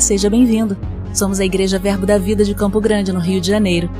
Seja 0.00 0.28
bem-vindo. 0.28 0.76
Somos 1.14 1.40
a 1.40 1.44
Igreja 1.44 1.78
Verbo 1.78 2.04
da 2.04 2.18
Vida 2.18 2.44
de 2.44 2.54
Campo 2.54 2.80
Grande, 2.80 3.12
no 3.12 3.18
Rio 3.18 3.40
de 3.40 3.48
Janeiro. 3.48 3.90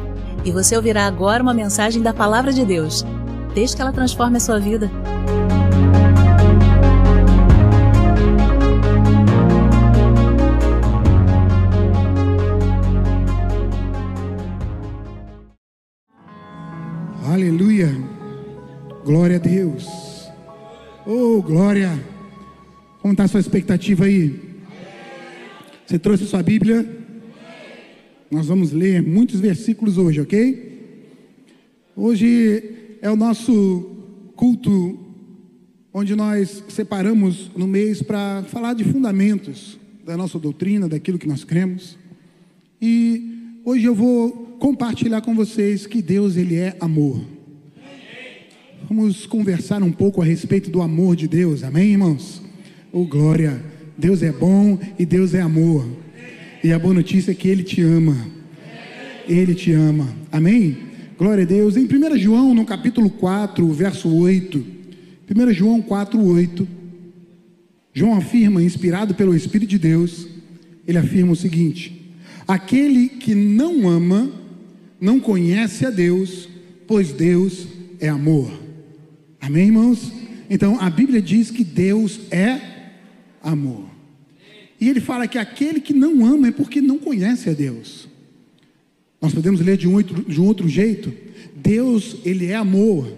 E 0.44 0.52
você 0.52 0.76
ouvirá 0.76 1.06
agora 1.06 1.42
uma 1.42 1.54
mensagem 1.54 2.02
da 2.02 2.12
Palavra 2.12 2.52
de 2.52 2.64
Deus. 2.64 3.04
Desde 3.54 3.74
que 3.74 3.82
ela 3.82 3.92
transforme 3.92 4.36
a 4.36 4.40
sua 4.40 4.60
vida. 4.60 4.90
Aleluia. 17.32 17.90
Glória 19.04 19.36
a 19.36 19.40
Deus. 19.40 20.30
Oh, 21.06 21.40
glória. 21.42 21.90
Como 23.00 23.12
está 23.12 23.24
a 23.24 23.28
sua 23.28 23.40
expectativa 23.40 24.04
aí? 24.04 24.45
Você 25.86 26.00
trouxe 26.00 26.26
sua 26.26 26.42
Bíblia? 26.42 26.84
Nós 28.28 28.48
vamos 28.48 28.72
ler 28.72 29.00
muitos 29.00 29.38
versículos 29.38 29.98
hoje, 29.98 30.20
ok? 30.20 30.80
Hoje 31.94 32.98
é 33.00 33.08
o 33.08 33.14
nosso 33.14 33.88
culto 34.34 34.98
onde 35.94 36.16
nós 36.16 36.64
separamos 36.68 37.52
no 37.56 37.68
mês 37.68 38.02
para 38.02 38.42
falar 38.48 38.74
de 38.74 38.82
fundamentos 38.82 39.78
da 40.04 40.16
nossa 40.16 40.40
doutrina, 40.40 40.88
daquilo 40.88 41.20
que 41.20 41.28
nós 41.28 41.44
cremos. 41.44 41.96
E 42.82 43.60
hoje 43.64 43.84
eu 43.84 43.94
vou 43.94 44.56
compartilhar 44.58 45.20
com 45.20 45.36
vocês 45.36 45.86
que 45.86 46.02
Deus 46.02 46.36
ele 46.36 46.56
é 46.56 46.76
amor. 46.80 47.24
Vamos 48.88 49.24
conversar 49.24 49.84
um 49.84 49.92
pouco 49.92 50.20
a 50.20 50.24
respeito 50.24 50.68
do 50.68 50.82
amor 50.82 51.14
de 51.14 51.28
Deus. 51.28 51.62
Amém, 51.62 51.92
irmãos? 51.92 52.42
Oh, 52.92 53.04
glória. 53.04 53.75
Deus 53.98 54.22
é 54.22 54.30
bom 54.30 54.78
e 54.98 55.06
Deus 55.06 55.34
é 55.34 55.40
amor. 55.40 55.86
E 56.62 56.72
a 56.72 56.78
boa 56.78 56.94
notícia 56.94 57.30
é 57.30 57.34
que 57.34 57.48
ele 57.48 57.62
te 57.62 57.80
ama. 57.80 58.16
Ele 59.28 59.54
te 59.54 59.72
ama. 59.72 60.08
Amém? 60.30 60.76
Glória 61.18 61.44
a 61.44 61.46
Deus. 61.46 61.76
Em 61.76 61.84
1 61.84 62.18
João, 62.18 62.54
no 62.54 62.64
capítulo 62.64 63.08
4, 63.08 63.66
verso 63.72 64.12
8. 64.12 64.64
1 65.34 65.52
João 65.52 65.80
4, 65.80 66.22
8. 66.22 66.68
João 67.94 68.14
afirma, 68.14 68.62
inspirado 68.62 69.14
pelo 69.14 69.34
Espírito 69.34 69.70
de 69.70 69.78
Deus, 69.78 70.28
ele 70.86 70.98
afirma 70.98 71.32
o 71.32 71.36
seguinte: 71.36 72.12
Aquele 72.46 73.08
que 73.08 73.34
não 73.34 73.88
ama, 73.88 74.30
não 75.00 75.18
conhece 75.18 75.86
a 75.86 75.90
Deus, 75.90 76.48
pois 76.86 77.12
Deus 77.12 77.66
é 77.98 78.08
amor. 78.08 78.52
Amém, 79.40 79.66
irmãos? 79.66 80.12
Então 80.50 80.78
a 80.80 80.90
Bíblia 80.90 81.22
diz 81.22 81.50
que 81.50 81.64
Deus 81.64 82.20
é 82.30 82.50
amor. 82.50 82.75
E 84.80 84.88
ele 84.88 85.00
fala 85.00 85.26
que 85.26 85.38
aquele 85.38 85.80
que 85.80 85.92
não 85.92 86.24
ama 86.24 86.48
é 86.48 86.52
porque 86.52 86.80
não 86.80 86.98
conhece 86.98 87.48
a 87.48 87.52
Deus. 87.52 88.08
Nós 89.20 89.32
podemos 89.32 89.60
ler 89.60 89.76
de 89.76 89.88
um 89.88 89.94
outro, 89.94 90.22
de 90.22 90.40
um 90.40 90.44
outro 90.44 90.68
jeito. 90.68 91.12
Deus, 91.54 92.18
ele 92.24 92.46
é 92.46 92.54
amor. 92.54 93.10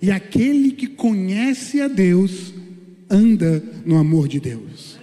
E 0.00 0.10
aquele 0.10 0.70
que 0.72 0.86
conhece 0.86 1.80
a 1.80 1.88
Deus 1.88 2.54
anda 3.10 3.62
no 3.84 3.96
amor 3.96 4.28
de 4.28 4.38
Deus. 4.38 4.98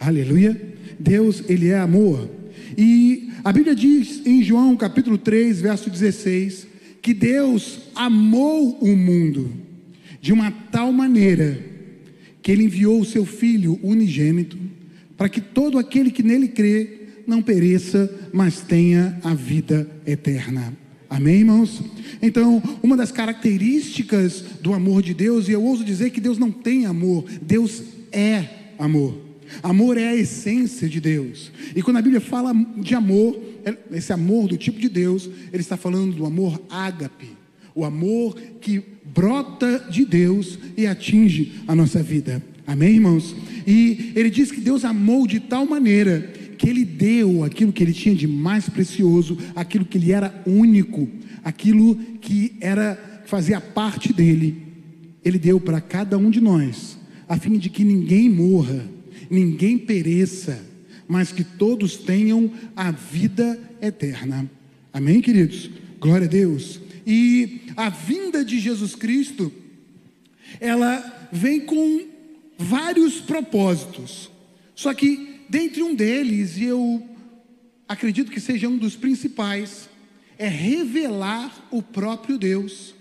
Aleluia. 0.00 0.60
Deus, 0.98 1.44
ele 1.48 1.68
é 1.68 1.78
amor. 1.78 2.28
E 2.76 3.30
a 3.44 3.52
Bíblia 3.52 3.74
diz 3.74 4.20
em 4.26 4.42
João 4.42 4.76
capítulo 4.76 5.16
3, 5.16 5.60
verso 5.60 5.88
16, 5.88 6.66
que 7.00 7.14
Deus 7.14 7.80
amou 7.94 8.78
o 8.80 8.96
mundo 8.96 9.50
de 10.20 10.32
uma 10.32 10.50
tal 10.50 10.92
maneira 10.92 11.58
que 12.48 12.52
ele 12.52 12.64
enviou 12.64 12.98
o 12.98 13.04
seu 13.04 13.26
filho 13.26 13.78
unigênito 13.82 14.56
para 15.18 15.28
que 15.28 15.38
todo 15.38 15.76
aquele 15.76 16.10
que 16.10 16.22
nele 16.22 16.48
crê 16.48 17.00
não 17.26 17.42
pereça, 17.42 18.10
mas 18.32 18.62
tenha 18.62 19.20
a 19.22 19.34
vida 19.34 19.86
eterna. 20.06 20.72
Amém, 21.10 21.40
irmãos? 21.40 21.82
Então, 22.22 22.62
uma 22.82 22.96
das 22.96 23.12
características 23.12 24.40
do 24.62 24.72
amor 24.72 25.02
de 25.02 25.12
Deus, 25.12 25.46
e 25.46 25.52
eu 25.52 25.62
ouso 25.62 25.84
dizer 25.84 26.08
que 26.08 26.22
Deus 26.22 26.38
não 26.38 26.50
tem 26.50 26.86
amor, 26.86 27.26
Deus 27.42 27.82
é 28.10 28.48
amor. 28.78 29.20
Amor 29.62 29.98
é 29.98 30.08
a 30.08 30.16
essência 30.16 30.88
de 30.88 31.02
Deus. 31.02 31.52
E 31.76 31.82
quando 31.82 31.98
a 31.98 32.02
Bíblia 32.02 32.22
fala 32.22 32.54
de 32.78 32.94
amor, 32.94 33.38
esse 33.92 34.10
amor 34.10 34.48
do 34.48 34.56
tipo 34.56 34.80
de 34.80 34.88
Deus, 34.88 35.28
ele 35.52 35.60
está 35.60 35.76
falando 35.76 36.16
do 36.16 36.24
amor 36.24 36.58
ágape, 36.70 37.28
o 37.74 37.84
amor 37.84 38.34
que 38.58 38.82
brota 39.18 39.84
de 39.90 40.04
Deus 40.04 40.56
e 40.76 40.86
atinge 40.86 41.54
a 41.66 41.74
nossa 41.74 42.00
vida. 42.00 42.40
Amém, 42.64 42.94
irmãos? 42.94 43.34
E 43.66 44.12
ele 44.14 44.30
diz 44.30 44.52
que 44.52 44.60
Deus 44.60 44.84
amou 44.84 45.26
de 45.26 45.40
tal 45.40 45.66
maneira 45.66 46.20
que 46.56 46.68
ele 46.70 46.84
deu 46.84 47.42
aquilo 47.42 47.72
que 47.72 47.82
ele 47.82 47.92
tinha 47.92 48.14
de 48.14 48.28
mais 48.28 48.68
precioso, 48.68 49.36
aquilo 49.56 49.84
que 49.84 49.98
ele 49.98 50.12
era 50.12 50.40
único, 50.46 51.08
aquilo 51.42 51.96
que 52.20 52.52
era 52.60 53.22
fazia 53.26 53.60
parte 53.60 54.12
dele. 54.12 54.62
Ele 55.24 55.38
deu 55.38 55.58
para 55.58 55.80
cada 55.80 56.16
um 56.16 56.30
de 56.30 56.40
nós, 56.40 56.96
a 57.28 57.36
fim 57.36 57.58
de 57.58 57.68
que 57.68 57.82
ninguém 57.82 58.30
morra, 58.30 58.86
ninguém 59.28 59.76
pereça, 59.76 60.64
mas 61.08 61.32
que 61.32 61.42
todos 61.42 61.96
tenham 61.96 62.52
a 62.76 62.92
vida 62.92 63.58
eterna. 63.82 64.48
Amém, 64.92 65.20
queridos? 65.20 65.68
Glória 66.00 66.28
a 66.28 66.30
Deus. 66.30 66.80
E 67.10 67.62
a 67.74 67.88
vinda 67.88 68.44
de 68.44 68.58
Jesus 68.58 68.94
Cristo, 68.94 69.50
ela 70.60 71.30
vem 71.32 71.58
com 71.58 72.06
vários 72.58 73.18
propósitos. 73.18 74.30
Só 74.74 74.92
que, 74.92 75.40
dentre 75.48 75.82
um 75.82 75.94
deles, 75.94 76.58
e 76.58 76.64
eu 76.64 77.02
acredito 77.88 78.30
que 78.30 78.38
seja 78.38 78.68
um 78.68 78.76
dos 78.76 78.94
principais, 78.94 79.88
é 80.36 80.48
revelar 80.48 81.66
o 81.70 81.82
próprio 81.82 82.36
Deus 82.36 82.94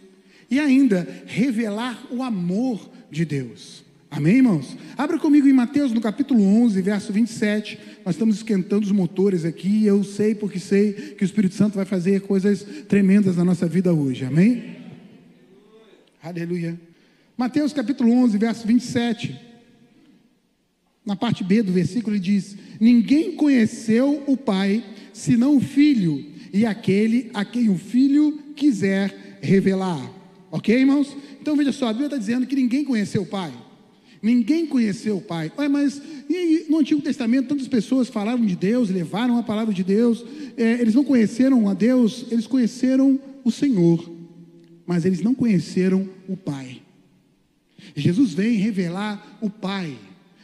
e 0.50 0.58
ainda 0.58 1.26
revelar 1.26 2.08
o 2.10 2.24
amor 2.24 2.90
de 3.12 3.26
Deus. 3.26 3.84
Amém, 4.10 4.38
irmãos? 4.38 4.78
Abra 4.98 5.20
comigo 5.20 5.48
em 5.48 5.54
Mateus 5.54 5.92
no 5.92 6.02
capítulo 6.02 6.42
11, 6.42 6.82
verso 6.82 7.12
27. 7.12 7.78
Nós 8.06 8.16
estamos 8.16 8.38
esquentando 8.38 8.86
os 8.86 8.92
motores 8.92 9.46
aqui. 9.46 9.86
Eu 9.86 10.04
sei 10.04 10.34
porque 10.34 10.60
sei 10.60 10.94
que 10.94 11.24
o 11.24 11.26
Espírito 11.26 11.56
Santo 11.56 11.76
vai 11.76 11.86
fazer 11.86 12.22
coisas 12.22 12.66
tremendas 12.88 13.36
na 13.36 13.44
nossa 13.44 13.68
vida 13.68 13.94
hoje. 13.94 14.26
Amém? 14.26 14.78
Aleluia. 16.24 16.80
Mateus 17.38 17.74
capítulo 17.74 18.12
11, 18.12 18.38
verso 18.38 18.66
27 18.66 19.48
na 21.08 21.16
parte 21.16 21.42
B 21.42 21.64
do 21.64 21.72
versículo, 21.72 22.18
ele 22.18 22.22
diz: 22.22 22.58
Ninguém 22.82 23.32
conheceu 23.32 24.26
o 24.28 24.36
Pai 24.36 24.84
senão 25.14 25.56
o 25.56 25.62
Filho, 25.62 26.24
e 26.52 26.66
aquele 26.66 27.32
a 27.34 27.46
quem 27.46 27.70
o 27.70 27.78
Filho 27.78 28.38
quiser 28.54 29.40
revelar. 29.42 30.12
Ok, 30.52 30.78
irmãos? 30.78 31.16
Então 31.42 31.56
veja 31.56 31.72
só, 31.72 31.88
a 31.88 31.94
Bíblia 31.94 32.08
está 32.08 32.18
dizendo 32.18 32.46
que 32.46 32.58
ninguém 32.58 32.84
conheceu 32.84 33.22
o 33.22 33.26
Pai. 33.26 33.54
Ninguém 34.22 34.66
conheceu 34.66 35.18
o 35.18 35.22
Pai. 35.22 35.52
Ué, 35.58 35.68
mas 35.68 36.02
no 36.70 36.80
Antigo 36.80 37.02
Testamento 37.02 37.50
tantas 37.50 37.68
pessoas 37.68 38.10
falaram 38.10 38.46
de 38.46 38.56
Deus, 38.56 38.90
levaram 38.90 39.38
a 39.38 39.44
palavra 39.44 39.74
de 39.74 39.84
Deus. 39.84 40.26
É, 40.56 40.74
eles 40.82 40.96
não 40.96 41.04
conheceram 41.04 41.70
a 41.70 41.74
Deus, 41.74 42.26
eles 42.32 42.48
conheceram 42.48 43.20
o 43.44 43.52
Senhor, 43.52 44.12
mas 44.86 45.06
eles 45.06 45.22
não 45.22 45.34
conheceram 45.34 46.08
o 46.28 46.36
Pai. 46.36 46.82
Jesus 47.96 48.34
vem 48.34 48.58
revelar 48.58 49.38
o 49.42 49.50
Pai 49.50 49.98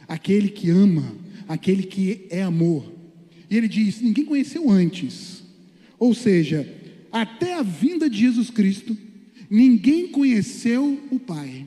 aquele 0.08 0.48
que 0.48 0.70
ama, 0.70 1.14
aquele 1.48 1.82
que 1.82 2.26
é 2.30 2.42
amor. 2.42 2.92
E 3.50 3.56
ele 3.56 3.68
diz: 3.68 4.00
ninguém 4.00 4.24
conheceu 4.24 4.70
antes. 4.70 5.42
Ou 5.98 6.14
seja, 6.14 6.68
até 7.12 7.54
a 7.54 7.62
vinda 7.62 8.08
de 8.08 8.18
Jesus 8.18 8.50
Cristo, 8.50 8.96
ninguém 9.48 10.08
conheceu 10.08 10.98
o 11.10 11.18
Pai. 11.18 11.66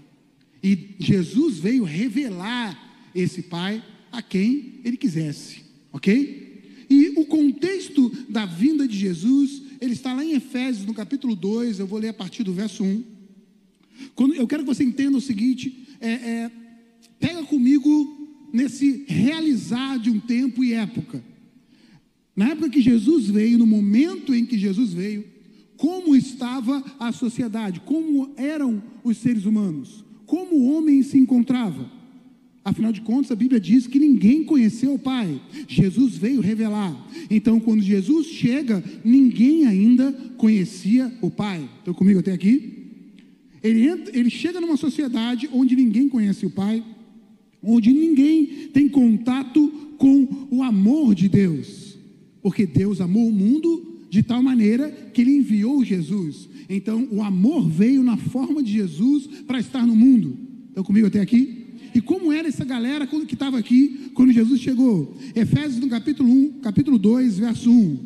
E 0.68 0.96
Jesus 1.00 1.60
veio 1.60 1.86
revelar 1.86 2.78
esse 3.16 3.44
Pai 3.44 3.82
a 4.12 4.22
quem 4.22 4.82
ele 4.84 4.98
quisesse, 4.98 5.64
ok? 5.94 6.86
E 6.90 7.14
o 7.16 7.26
contexto 7.26 8.12
da 8.28 8.46
vinda 8.46 8.86
de 8.86 8.98
Jesus, 8.98 9.62
ele 9.80 9.94
está 9.94 10.14
lá 10.14 10.26
em 10.26 10.34
Efésios, 10.34 10.86
no 10.86 10.94
capítulo 10.94 11.38
2, 11.38 11.80
eu 11.80 11.88
vou 11.88 12.00
ler 12.00 12.10
a 12.10 12.14
partir 12.14 12.44
do 12.44 12.52
verso 12.52 12.84
1. 12.84 13.04
Quando, 14.14 14.36
eu 14.36 14.46
quero 14.46 14.64
que 14.64 14.68
você 14.68 14.84
entenda 14.84 15.18
o 15.18 15.22
seguinte: 15.22 15.88
é, 16.02 16.10
é, 16.10 16.52
pega 17.18 17.44
comigo 17.44 18.50
nesse 18.52 19.06
realizar 19.08 19.98
de 19.98 20.10
um 20.10 20.20
tempo 20.20 20.66
e 20.66 20.74
época. 20.74 21.24
Na 22.36 22.50
época 22.50 22.70
que 22.70 22.82
Jesus 22.82 23.30
veio, 23.30 23.58
no 23.58 23.66
momento 23.66 24.36
em 24.36 24.46
que 24.46 24.58
Jesus 24.58 24.92
veio, 24.92 25.24
como 25.78 26.14
estava 26.14 26.84
a 27.00 27.14
sociedade, 27.14 27.80
como 27.86 28.34
eram 28.36 28.84
os 29.02 29.18
seres 29.18 29.46
humanos, 29.46 30.06
como 30.28 30.56
o 30.56 30.72
homem 30.72 31.02
se 31.02 31.18
encontrava. 31.18 31.90
Afinal 32.64 32.92
de 32.92 33.02
contas, 33.02 33.32
a 33.32 33.36
Bíblia 33.36 33.60
diz 33.60 33.88
que 33.88 33.98
ninguém 33.98 34.44
conheceu 34.44 34.94
o 34.94 35.00
Pai. 35.00 35.42
Jesus 35.68 36.16
veio 36.16 36.42
revelar. 36.42 36.96
Então, 37.32 37.60
quando 37.60 37.82
Jesus 37.82 38.28
chega, 38.28 38.84
ninguém 39.04 39.66
ainda 39.66 40.12
conhecia 40.38 41.12
o 41.22 41.32
Pai. 41.32 41.68
Estão 41.80 41.96
comigo 41.96 42.20
até 42.20 42.32
aqui? 42.32 42.74
Ele, 43.64 43.88
entra, 43.88 44.16
ele 44.16 44.30
chega 44.30 44.62
numa 44.62 44.78
sociedade 44.78 45.50
onde 45.52 45.76
ninguém 45.76 46.08
conhece 46.08 46.46
o 46.46 46.52
Pai 46.52 46.84
onde 47.62 47.92
ninguém 47.92 48.70
tem 48.74 48.88
contato 48.88 49.68
com 49.98 50.48
o 50.50 50.64
amor 50.64 51.16
de 51.16 51.28
Deus, 51.28 51.98
porque 52.42 52.66
Deus 52.66 53.02
amou 53.02 53.28
o 53.28 53.34
mundo 53.34 54.06
de 54.10 54.24
tal 54.24 54.42
maneira 54.42 54.90
que 55.14 55.22
ele 55.22 55.38
enviou 55.38 55.84
Jesus. 55.84 56.48
Então, 56.70 57.08
o 57.12 57.24
amor 57.24 57.68
veio 57.68 58.04
na 58.04 58.18
forma 58.18 58.62
de 58.62 58.72
Jesus 58.74 59.28
para 59.46 59.60
estar 59.60 59.86
no 59.86 59.96
mundo. 59.96 60.38
Estão 60.70 60.84
comigo 60.84 61.08
até 61.08 61.22
aqui? 61.22 61.66
E 61.96 62.02
como 62.02 62.32
era 62.32 62.48
essa 62.48 62.66
galera 62.66 63.08
que 63.08 63.34
estava 63.34 63.58
aqui 63.58 64.12
quando 64.14 64.32
Jesus 64.32 64.62
chegou? 64.62 65.18
Efésios 65.36 65.80
no 65.80 65.90
capítulo 65.90 66.30
1, 66.30 66.60
capítulo 66.60 67.00
2, 67.00 67.40
verso 67.40 67.72
1. 67.72 68.00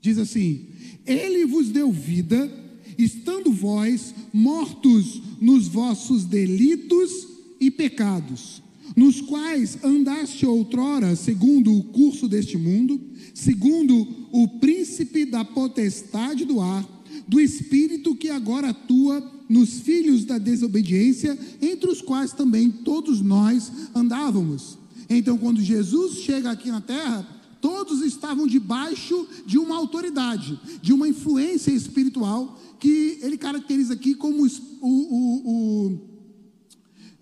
Diz 0.00 0.18
assim: 0.18 0.66
Ele 1.06 1.46
vos 1.46 1.68
deu 1.68 1.92
vida, 1.92 2.50
estando 2.98 3.52
vós 3.52 4.14
mortos 4.32 5.22
nos 5.40 5.68
vossos 5.68 6.24
delitos 6.24 7.28
e 7.60 7.70
pecados, 7.70 8.60
nos 8.96 9.20
quais 9.20 9.78
andaste 9.84 10.44
outrora, 10.44 11.14
segundo 11.14 11.72
o 11.72 11.84
curso 11.84 12.26
deste 12.26 12.58
mundo, 12.58 13.00
segundo 13.32 14.08
o 14.32 14.48
príncipe 14.58 15.24
da 15.24 15.44
potestade 15.44 16.44
do 16.44 16.60
ar, 16.60 17.01
do 17.26 17.40
espírito 17.40 18.14
que 18.14 18.30
agora 18.30 18.70
atua 18.70 19.22
nos 19.48 19.80
filhos 19.80 20.24
da 20.24 20.38
desobediência, 20.38 21.38
entre 21.60 21.90
os 21.90 22.00
quais 22.00 22.32
também 22.32 22.70
todos 22.70 23.20
nós 23.20 23.70
andávamos. 23.94 24.78
Então, 25.08 25.36
quando 25.36 25.60
Jesus 25.60 26.18
chega 26.18 26.50
aqui 26.50 26.70
na 26.70 26.80
terra, 26.80 27.26
todos 27.60 28.02
estavam 28.02 28.46
debaixo 28.46 29.26
de 29.46 29.58
uma 29.58 29.76
autoridade, 29.76 30.58
de 30.82 30.92
uma 30.92 31.08
influência 31.08 31.70
espiritual 31.70 32.60
que 32.80 33.18
ele 33.22 33.36
caracteriza 33.38 33.94
aqui 33.94 34.14
como 34.14 34.44
o, 34.44 34.88
o, 34.88 35.86
o 35.86 36.00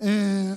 é, 0.01 0.57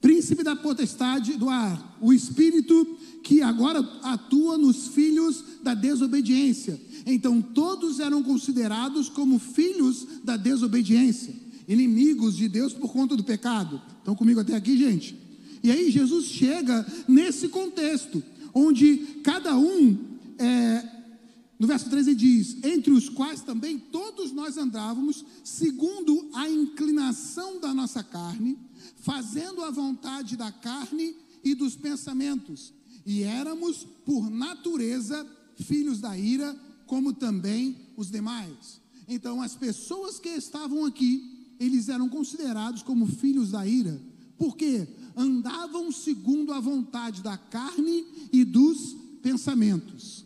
príncipe 0.00 0.42
da 0.42 0.56
potestade 0.56 1.34
do 1.34 1.48
ar, 1.48 1.96
o 2.00 2.12
espírito 2.12 2.98
que 3.24 3.40
agora 3.40 3.80
atua 4.02 4.58
nos 4.58 4.88
filhos 4.88 5.42
da 5.62 5.72
desobediência. 5.72 6.78
Então 7.06 7.40
todos 7.40 7.98
eram 7.98 8.22
considerados 8.22 9.08
como 9.08 9.38
filhos 9.38 10.06
da 10.22 10.36
desobediência, 10.36 11.34
inimigos 11.66 12.36
de 12.36 12.48
Deus 12.48 12.74
por 12.74 12.92
conta 12.92 13.16
do 13.16 13.24
pecado. 13.24 13.80
Estão 13.98 14.14
comigo 14.14 14.40
até 14.40 14.54
aqui, 14.54 14.76
gente? 14.76 15.16
E 15.62 15.70
aí 15.70 15.90
Jesus 15.90 16.26
chega 16.26 16.86
nesse 17.08 17.48
contexto, 17.48 18.22
onde 18.52 18.98
cada 19.24 19.56
um, 19.56 19.96
é, 20.38 20.86
no 21.58 21.66
verso 21.66 21.88
13 21.88 22.14
diz: 22.14 22.62
entre 22.62 22.92
os 22.92 23.08
quais 23.08 23.40
também 23.40 23.78
todos 23.78 24.32
nós 24.32 24.58
andávamos, 24.58 25.24
segundo 25.42 26.28
a 26.34 26.46
inclinação 26.46 27.58
da 27.58 27.72
nossa 27.72 28.02
carne, 28.02 28.58
fazendo 28.96 29.62
a 29.62 29.70
vontade 29.70 30.36
da 30.36 30.52
carne 30.52 31.16
e 31.42 31.54
dos 31.54 31.74
pensamentos, 31.74 32.74
e 33.06 33.22
éramos, 33.22 33.86
por 34.04 34.30
natureza, 34.30 35.26
filhos 35.56 36.00
da 36.00 36.16
ira, 36.16 36.54
como 36.86 37.12
também 37.12 37.76
os 37.96 38.10
demais. 38.10 38.80
Então, 39.06 39.42
as 39.42 39.54
pessoas 39.54 40.18
que 40.18 40.28
estavam 40.28 40.84
aqui, 40.84 41.54
eles 41.58 41.88
eram 41.88 42.08
considerados 42.08 42.82
como 42.82 43.06
filhos 43.06 43.50
da 43.50 43.66
ira, 43.66 44.00
porque 44.38 44.88
andavam 45.16 45.92
segundo 45.92 46.52
a 46.52 46.60
vontade 46.60 47.22
da 47.22 47.36
carne 47.36 48.04
e 48.32 48.44
dos 48.44 48.96
pensamentos. 49.22 50.24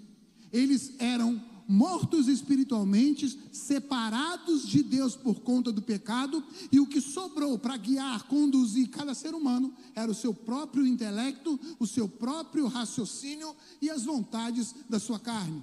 Eles 0.53 0.93
eram 0.99 1.41
mortos 1.69 2.29
espiritualmente, 2.29 3.39
separados 3.53 4.67
de 4.67 4.83
Deus 4.83 5.15
por 5.15 5.41
conta 5.41 5.71
do 5.71 5.83
pecado, 5.83 6.43
e 6.73 6.81
o 6.81 6.87
que 6.87 6.99
sobrou 6.99 7.59
para 7.59 7.77
guiar, 7.77 8.27
conduzir 8.27 8.89
cada 8.89 9.15
ser 9.15 9.35
humano 9.35 9.71
era 9.95 10.11
o 10.11 10.15
seu 10.15 10.33
próprio 10.33 10.87
intelecto, 10.87 11.61
o 11.79 11.87
seu 11.87 12.09
próprio 12.09 12.67
raciocínio 12.67 13.55
e 13.83 13.91
as 13.91 14.05
vontades 14.05 14.75
da 14.89 14.99
sua 14.99 15.19
carne. 15.19 15.63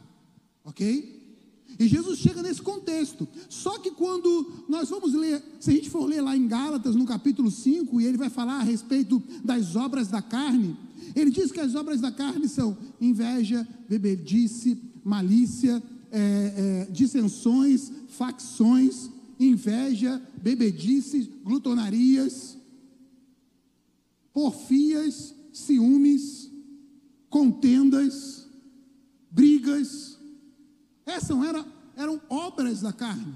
Ok? 0.63 1.25
E 1.79 1.87
Jesus 1.87 2.19
chega 2.19 2.43
nesse 2.43 2.61
contexto. 2.61 3.27
Só 3.49 3.79
que 3.79 3.91
quando 3.91 4.63
nós 4.69 4.89
vamos 4.89 5.13
ler, 5.13 5.43
se 5.59 5.71
a 5.71 5.73
gente 5.73 5.89
for 5.89 6.05
ler 6.05 6.21
lá 6.21 6.37
em 6.37 6.47
Gálatas, 6.47 6.95
no 6.95 7.05
capítulo 7.05 7.49
5, 7.49 7.99
e 7.99 8.05
ele 8.05 8.17
vai 8.17 8.29
falar 8.29 8.59
a 8.59 8.63
respeito 8.63 9.21
das 9.43 9.75
obras 9.75 10.07
da 10.07 10.21
carne, 10.21 10.77
ele 11.15 11.31
diz 11.31 11.51
que 11.51 11.59
as 11.59 11.75
obras 11.75 11.99
da 11.99 12.11
carne 12.11 12.47
são 12.47 12.77
inveja, 13.01 13.67
bebedice, 13.89 14.77
malícia, 15.03 15.81
é, 16.17 16.85
é, 16.87 16.91
dissensões, 16.91 17.91
facções, 18.07 19.09
inveja, 19.37 20.21
bebedice, 20.41 21.29
glutonarias, 21.43 22.57
porfias, 24.33 25.35
ciúmes, 25.51 26.49
contendas, 27.29 28.47
brigas, 29.29 30.17
essas 31.05 31.37
eram, 31.43 31.65
eram 31.97 32.21
obras 32.29 32.79
da 32.81 32.93
carne. 32.93 33.35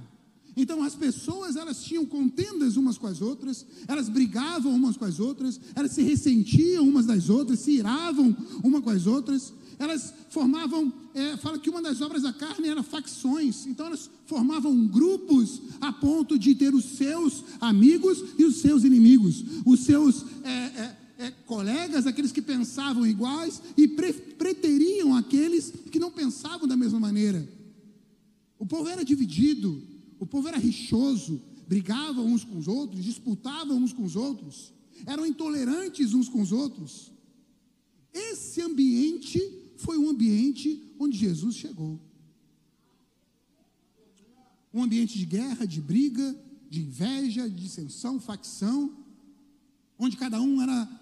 Então 0.60 0.84
as 0.84 0.94
pessoas 0.94 1.56
elas 1.56 1.82
tinham 1.82 2.06
contendas 2.06 2.76
umas 2.76 2.98
com 2.98 3.08
as 3.08 3.22
outras, 3.22 3.66
elas 3.88 4.10
brigavam 4.10 4.76
umas 4.76 4.98
com 4.98 5.06
as 5.06 5.18
outras, 5.20 5.60
elas 5.74 5.92
se 5.92 6.02
ressentiam 6.02 6.86
umas 6.88 7.06
das 7.06 7.30
outras, 7.30 7.60
se 7.60 7.72
iravam 7.72 8.36
uma 8.62 8.82
com 8.82 8.90
as 8.90 9.08
outras, 9.08 9.54
elas 9.80 10.14
formavam, 10.30 10.92
é, 11.14 11.38
fala 11.38 11.58
que 11.58 11.70
uma 11.70 11.82
das 11.82 12.02
obras 12.02 12.24
da 12.24 12.34
carne 12.34 12.68
era 12.68 12.84
facções, 12.84 13.66
então 13.66 13.86
elas 13.86 14.10
formavam 14.26 14.86
grupos 14.86 15.62
a 15.80 15.94
ponto 15.94 16.38
de 16.38 16.54
ter 16.54 16.76
os 16.76 16.84
seus 16.84 17.46
amigos 17.62 18.22
e 18.38 18.44
os 18.44 18.58
seus 18.58 18.84
inimigos, 18.84 19.46
os 19.66 19.80
seus 19.86 20.26
é, 20.44 20.50
é, 20.50 20.98
é 21.20 21.32
colegas, 21.46 22.06
aqueles 22.06 22.34
que 22.34 22.42
pensavam 22.42 23.08
iguais 23.08 23.62
e 23.78 23.88
pre 23.88 24.12
preteriam 24.12 25.16
aqueles 25.16 25.72
que 25.90 26.00
não 26.00 26.12
pensavam 26.12 26.68
da 26.68 26.76
mesma 26.76 27.00
maneira. 27.00 27.48
O 28.58 28.66
povo 28.66 28.90
era 28.90 29.06
dividido, 29.06 29.82
o 30.20 30.26
povo 30.26 30.48
era 30.48 30.58
rixoso, 30.58 31.42
brigavam 31.68 32.26
uns 32.26 32.44
com 32.44 32.58
os 32.58 32.68
outros, 32.68 33.04
disputavam 33.04 33.78
uns 33.78 33.94
com 33.94 34.04
os 34.04 34.16
outros, 34.16 34.74
eram 35.06 35.26
intolerantes 35.26 36.14
uns 36.14 36.28
com 36.28 36.42
os 36.42 36.52
outros. 36.52 37.12
Esse 38.14 38.62
ambiente 38.62 39.42
foi 39.78 39.98
um 39.98 40.10
ambiente 40.10 40.84
onde 41.00 41.18
Jesus 41.18 41.56
chegou. 41.56 42.00
Um 44.74 44.84
ambiente 44.84 45.18
de 45.18 45.26
guerra, 45.26 45.66
de 45.66 45.80
briga, 45.80 46.36
de 46.70 46.82
inveja, 46.82 47.50
de 47.50 47.56
dissensão, 47.56 48.20
facção, 48.20 48.94
onde 49.98 50.18
cada 50.18 50.42
um 50.42 50.62
era 50.62 50.99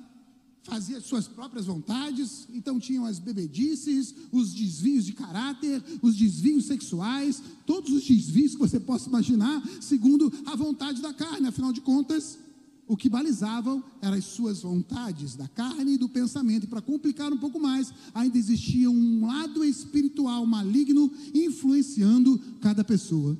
fazia 0.68 1.00
suas 1.00 1.28
próprias 1.28 1.66
vontades, 1.66 2.46
então 2.54 2.78
tinham 2.78 3.06
as 3.06 3.20
bebedices, 3.20 4.14
os 4.32 4.54
desvios 4.54 5.06
de 5.06 5.14
caráter, 5.14 5.82
os 6.02 6.16
desvios 6.16 6.66
sexuais, 6.66 7.42
todos 7.66 7.92
os 7.94 8.06
desvios 8.06 8.52
que 8.52 8.60
você 8.60 8.80
possa 8.80 9.08
imaginar, 9.08 9.64
segundo 9.80 10.32
a 10.46 10.56
vontade 10.56 11.02
da 11.02 11.14
carne, 11.14 11.48
afinal 11.48 11.72
de 11.72 11.80
contas, 11.80 12.38
o 12.86 12.98
que 12.98 13.10
balizavam 13.10 13.84
eram 14.02 14.18
as 14.18 14.26
suas 14.26 14.62
vontades 14.62 15.36
da 15.36 15.48
carne 15.48 15.94
e 15.94 15.98
do 15.98 16.10
pensamento. 16.10 16.66
E 16.66 16.68
para 16.68 16.82
complicar 16.82 17.32
um 17.32 17.38
pouco 17.38 17.60
mais, 17.60 17.94
ainda 18.14 18.38
existia 18.38 18.90
um 18.90 19.26
lado 19.26 19.64
espiritual 19.64 20.46
maligno 20.46 21.12
influenciando 21.34 22.38
cada 22.62 22.84
pessoa. 22.84 23.38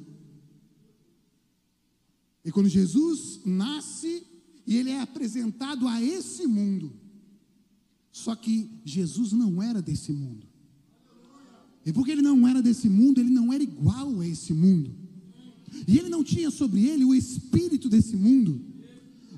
E 2.44 2.52
quando 2.52 2.70
Jesus 2.70 3.42
nasce 3.46 4.24
e 4.66 4.76
ele 4.76 4.90
é 4.90 5.02
apresentado 5.02 5.88
a 5.88 6.02
esse 6.02 6.46
mundo, 6.46 7.07
só 8.18 8.36
que 8.36 8.68
Jesus 8.84 9.32
não 9.32 9.62
era 9.62 9.80
desse 9.80 10.12
mundo. 10.12 10.48
E 11.86 11.94
porque 11.94 12.12
ele 12.12 12.24
não 12.24 12.48
era 12.48 12.64
desse 12.64 12.90
mundo, 12.90 13.20
ele 13.20 13.30
não 13.30 13.54
era 13.54 13.62
igual 13.62 14.20
a 14.20 14.28
esse 14.28 14.54
mundo. 14.56 14.92
E 15.88 16.00
ele 16.00 16.10
não 16.10 16.24
tinha 16.24 16.50
sobre 16.50 16.84
ele 16.88 17.06
o 17.06 17.14
espírito 17.14 17.88
desse 17.88 18.18
mundo. 18.18 18.60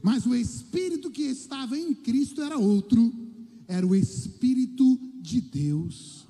Mas 0.01 0.25
o 0.25 0.33
espírito 0.33 1.11
que 1.11 1.23
estava 1.23 1.77
em 1.77 1.93
Cristo 1.93 2.41
era 2.41 2.57
outro. 2.57 3.13
Era 3.67 3.85
o 3.85 3.93
espírito 3.93 4.97
de 5.21 5.41
Deus. 5.41 6.25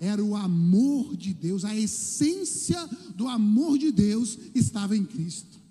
Era 0.00 0.24
o 0.24 0.34
amor 0.34 1.14
de 1.16 1.34
Deus, 1.34 1.64
a 1.64 1.76
essência 1.76 2.84
do 3.14 3.28
amor 3.28 3.78
de 3.78 3.92
Deus 3.92 4.38
estava 4.54 4.96
em 4.96 5.04
Cristo. 5.04 5.61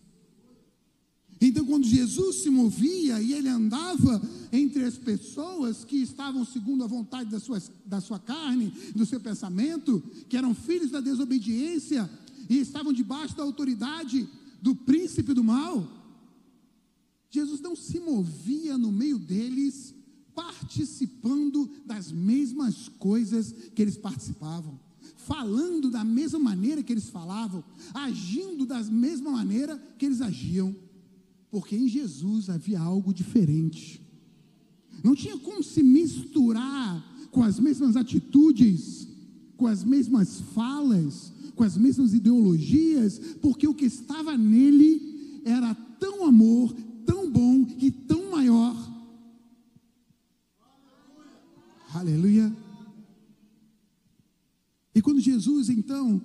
Então, 1.44 1.66
quando 1.66 1.88
Jesus 1.88 2.44
se 2.44 2.52
movia 2.52 3.20
e 3.20 3.34
ele 3.34 3.50
andava 3.50 4.22
entre 4.52 4.84
as 4.84 4.96
pessoas 4.96 5.84
que 5.84 5.96
estavam 5.96 6.46
segundo 6.46 6.84
a 6.84 6.88
vontade 6.88 7.32
da 7.32 7.40
sua, 7.40 7.60
da 7.84 8.00
sua 8.00 8.20
carne, 8.20 8.72
do 8.96 9.08
seu 9.08 9.20
pensamento, 9.20 10.04
que 10.30 10.38
eram 10.38 10.54
filhos 10.54 10.92
da 10.92 11.02
desobediência 11.02 12.08
e 12.48 12.60
estavam 12.60 12.94
debaixo 12.94 13.36
da 13.36 13.42
autoridade 13.42 14.30
do 14.62 14.76
príncipe 14.76 15.34
do 15.34 15.44
mal, 15.44 16.00
Jesus 17.32 17.60
não 17.60 17.76
se 17.76 18.00
movia 18.00 18.78
no 18.78 18.92
meio 18.92 19.18
deles, 19.18 19.96
participando 20.36 21.72
das 21.86 22.12
mesmas 22.12 22.88
coisas 23.00 23.56
que 23.74 23.82
eles 23.82 23.98
participavam 23.98 24.80
falando 25.16 25.92
da 25.92 26.04
mesma 26.04 26.40
maneira 26.40 26.82
que 26.82 26.92
eles 26.92 27.10
falavam, 27.10 27.64
agindo 27.94 28.66
da 28.66 28.82
mesma 28.84 29.32
maneira 29.32 29.78
que 29.98 30.06
eles 30.06 30.20
agiam. 30.20 30.76
Porque 31.52 31.76
em 31.76 31.88
Jesus 31.88 32.50
havia 32.50 32.80
algo 32.80 33.14
diferente. 33.14 34.02
Não 35.04 35.14
tinha 35.14 35.38
como 35.38 35.62
se 35.62 35.84
misturar 35.84 37.06
com 37.30 37.44
as 37.44 37.60
mesmas 37.60 37.98
atitudes, 37.98 39.08
com 39.58 39.68
as 39.68 39.84
mesmas 39.84 40.40
falas, 40.54 41.34
com 41.54 41.64
as 41.64 41.78
mesmas 41.78 42.14
ideologias, 42.14 43.20
porque 43.42 43.68
o 43.68 43.74
que 43.74 43.86
estava 43.86 44.38
nele 44.38 45.42
era 45.44 45.76
tão 46.00 46.26
amor, 46.26 46.74
tão 47.06 47.30
bom 47.30 47.68
e 47.80 47.92
tão 47.92 48.32
maior. 48.32 48.76
Aleluia. 51.94 52.56
E 54.96 55.02
quando 55.02 55.20
Jesus 55.20 55.70
então 55.70 56.22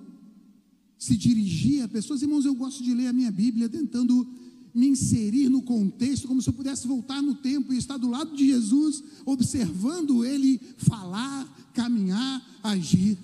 se 0.97 1.15
dirigia 1.15 1.85
a 1.85 1.87
pessoas, 1.87 2.21
irmãos, 2.21 2.45
eu 2.45 2.55
gosto 2.55 2.83
de 2.83 2.93
ler 2.93 3.07
a 3.07 3.13
minha 3.13 3.31
Bíblia 3.31 3.69
tentando 3.69 4.27
me 4.77 4.89
inserir 4.89 5.49
no 5.49 5.63
contexto, 5.63 6.27
como 6.27 6.39
se 6.39 6.49
eu 6.49 6.53
pudesse 6.53 6.87
voltar 6.87 7.19
no 7.19 7.33
tempo 7.33 7.73
e 7.73 7.77
estar 7.77 7.97
do 7.97 8.07
lado 8.07 8.35
de 8.35 8.45
Jesus, 8.45 9.03
observando 9.25 10.23
ele 10.23 10.61
falar, 10.77 11.71
caminhar, 11.73 12.59
agir. 12.61 13.17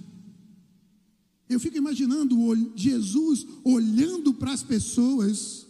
Eu 1.48 1.60
fico 1.60 1.78
imaginando 1.78 2.36
Jesus 2.76 3.46
olhando 3.64 4.34
para 4.34 4.52
as 4.52 4.64
pessoas, 4.64 5.68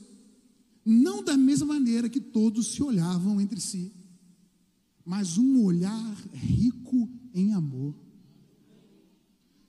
não 0.85 1.21
da 1.21 1.35
mesma 1.35 1.65
maneira 1.65 2.07
que 2.07 2.21
todos 2.21 2.67
se 2.67 2.81
olhavam 2.81 3.41
entre 3.41 3.59
si, 3.59 3.91
mas 5.03 5.37
um 5.37 5.63
olhar 5.63 6.17
rico 6.33 7.09
em 7.33 7.53
amor. 7.53 7.93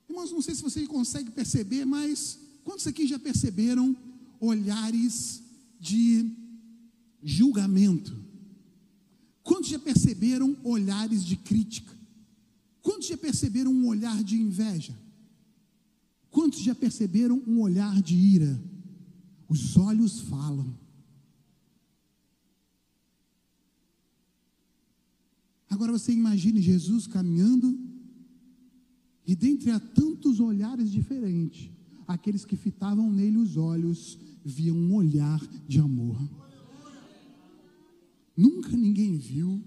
Irmãos, 0.08 0.30
não 0.30 0.40
sei 0.40 0.54
se 0.54 0.62
você 0.62 0.86
consegue 0.86 1.32
perceber, 1.32 1.84
mas 1.84 2.38
quantos 2.62 2.86
aqui 2.86 3.04
já 3.04 3.18
perceberam 3.18 3.96
olhares 4.38 5.43
de 5.84 6.30
julgamento? 7.22 8.16
Quantos 9.42 9.68
já 9.68 9.78
perceberam 9.78 10.56
olhares 10.64 11.22
de 11.22 11.36
crítica? 11.36 11.94
Quantos 12.80 13.08
já 13.08 13.18
perceberam 13.18 13.70
um 13.70 13.86
olhar 13.86 14.24
de 14.24 14.36
inveja? 14.36 14.98
Quantos 16.30 16.60
já 16.60 16.74
perceberam 16.74 17.42
um 17.46 17.60
olhar 17.60 18.00
de 18.00 18.14
ira? 18.14 18.58
Os 19.46 19.76
olhos 19.76 20.20
falam. 20.22 20.74
Agora 25.68 25.92
você 25.92 26.12
imagine 26.12 26.62
Jesus 26.62 27.06
caminhando 27.06 27.78
e 29.26 29.36
dentre 29.36 29.70
a 29.70 29.80
tantos 29.80 30.40
olhares 30.40 30.90
diferentes, 30.90 31.70
aqueles 32.06 32.44
que 32.44 32.56
fitavam 32.56 33.10
nele 33.10 33.38
os 33.38 33.56
olhos 33.56 34.18
via 34.44 34.74
um 34.74 34.94
olhar 34.94 35.40
de 35.66 35.80
amor. 35.80 36.20
Nunca 38.36 38.76
ninguém 38.76 39.16
viu, 39.16 39.62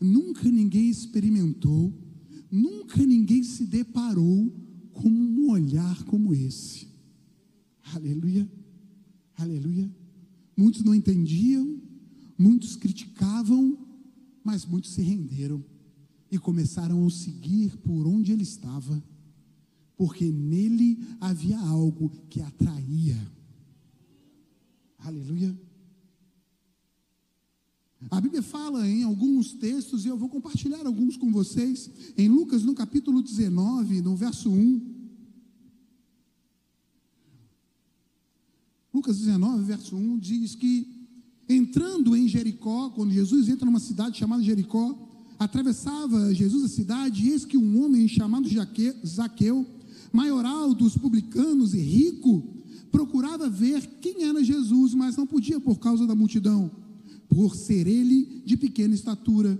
nunca 0.00 0.50
ninguém 0.50 0.90
experimentou, 0.90 1.92
nunca 2.50 3.04
ninguém 3.06 3.42
se 3.42 3.64
deparou 3.64 4.52
com 4.92 5.08
um 5.08 5.50
olhar 5.50 6.04
como 6.04 6.34
esse. 6.34 6.88
Aleluia, 7.94 8.50
aleluia. 9.36 9.90
Muitos 10.56 10.82
não 10.82 10.94
entendiam, 10.94 11.80
muitos 12.36 12.76
criticavam, 12.76 13.78
mas 14.44 14.66
muitos 14.66 14.92
se 14.92 15.02
renderam 15.02 15.64
e 16.30 16.38
começaram 16.38 17.06
a 17.06 17.10
seguir 17.10 17.76
por 17.78 18.06
onde 18.06 18.32
ele 18.32 18.42
estava, 18.42 19.02
porque 19.96 20.30
nele 20.30 20.98
havia 21.20 21.58
algo 21.58 22.10
que 22.28 22.40
atraía. 22.40 23.37
Aleluia. 24.98 25.56
A 28.10 28.20
Bíblia 28.20 28.42
fala 28.42 28.88
em 28.88 29.02
alguns 29.02 29.52
textos, 29.52 30.04
e 30.04 30.08
eu 30.08 30.16
vou 30.16 30.28
compartilhar 30.28 30.86
alguns 30.86 31.16
com 31.16 31.32
vocês, 31.32 31.90
em 32.16 32.28
Lucas, 32.28 32.62
no 32.62 32.74
capítulo 32.74 33.22
19, 33.22 34.00
no 34.00 34.14
verso 34.14 34.50
1. 34.50 34.98
Lucas 38.94 39.18
19, 39.18 39.64
verso 39.64 39.96
1 39.96 40.18
diz 40.18 40.54
que, 40.54 40.86
entrando 41.48 42.16
em 42.16 42.28
Jericó, 42.28 42.90
quando 42.90 43.12
Jesus 43.12 43.48
entra 43.48 43.66
numa 43.66 43.80
cidade 43.80 44.18
chamada 44.18 44.42
Jericó, 44.42 44.96
atravessava 45.38 46.32
Jesus 46.34 46.64
a 46.64 46.68
cidade, 46.68 47.24
e 47.24 47.30
eis 47.30 47.44
que 47.44 47.56
um 47.56 47.84
homem 47.84 48.06
chamado 48.08 48.48
Zaqueu, 49.06 49.66
maioral 50.12 50.72
dos 50.74 50.96
publicanos 50.96 51.74
e 51.74 51.80
rico, 51.80 52.57
procurava 52.90 53.48
ver 53.48 53.86
quem 54.00 54.24
era 54.24 54.42
Jesus, 54.42 54.94
mas 54.94 55.16
não 55.16 55.26
podia 55.26 55.60
por 55.60 55.78
causa 55.78 56.06
da 56.06 56.14
multidão, 56.14 56.70
por 57.28 57.54
ser 57.54 57.86
ele 57.86 58.42
de 58.44 58.56
pequena 58.56 58.94
estatura. 58.94 59.58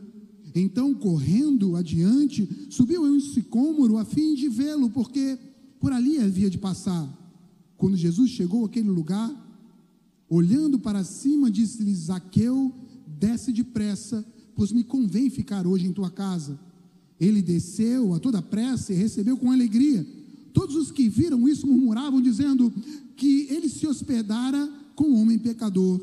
Então, 0.55 0.95
correndo 0.95 1.77
adiante, 1.77 2.49
subiu 2.71 3.07
em 3.07 3.17
um 3.17 3.21
sicômoro 3.21 3.99
a 3.99 4.05
fim 4.05 4.35
de 4.35 4.49
vê-lo, 4.49 4.91
porque 4.91 5.39
por 5.79 5.93
ali 5.93 6.19
havia 6.19 6.51
de 6.51 6.59
passar. 6.59 7.07
Quando 7.77 7.97
Jesus 7.97 8.31
chegou 8.31 8.65
àquele 8.65 8.89
lugar, 8.89 9.31
olhando 10.29 10.79
para 10.79 11.05
cima, 11.05 11.51
disse-lhe: 11.51 11.95
Zaqueu, 11.95 12.73
desce 13.07 13.53
depressa, 13.53 14.25
pois 14.55 14.73
me 14.73 14.83
convém 14.83 15.31
ficar 15.31 15.67
hoje 15.67 15.87
em 15.87 15.93
tua 15.93 16.11
casa. 16.11 16.59
Ele 17.21 17.43
desceu 17.43 18.15
a 18.15 18.19
toda 18.19 18.43
pressa 18.43 18.93
e 18.93 18.97
recebeu 18.97 19.37
com 19.37 19.51
alegria. 19.51 20.07
Todos 20.53 20.77
os 20.77 20.91
que 20.91 21.09
viram 21.09 21.49
isso 21.49 21.67
murmuravam, 21.67 22.21
dizendo: 22.21 22.73
que 23.19 23.49
ele 23.51 23.69
se 23.69 23.87
hospedara 23.87 24.67
com 24.95 25.05
um 25.05 25.21
homem 25.21 25.39
pecador. 25.39 26.01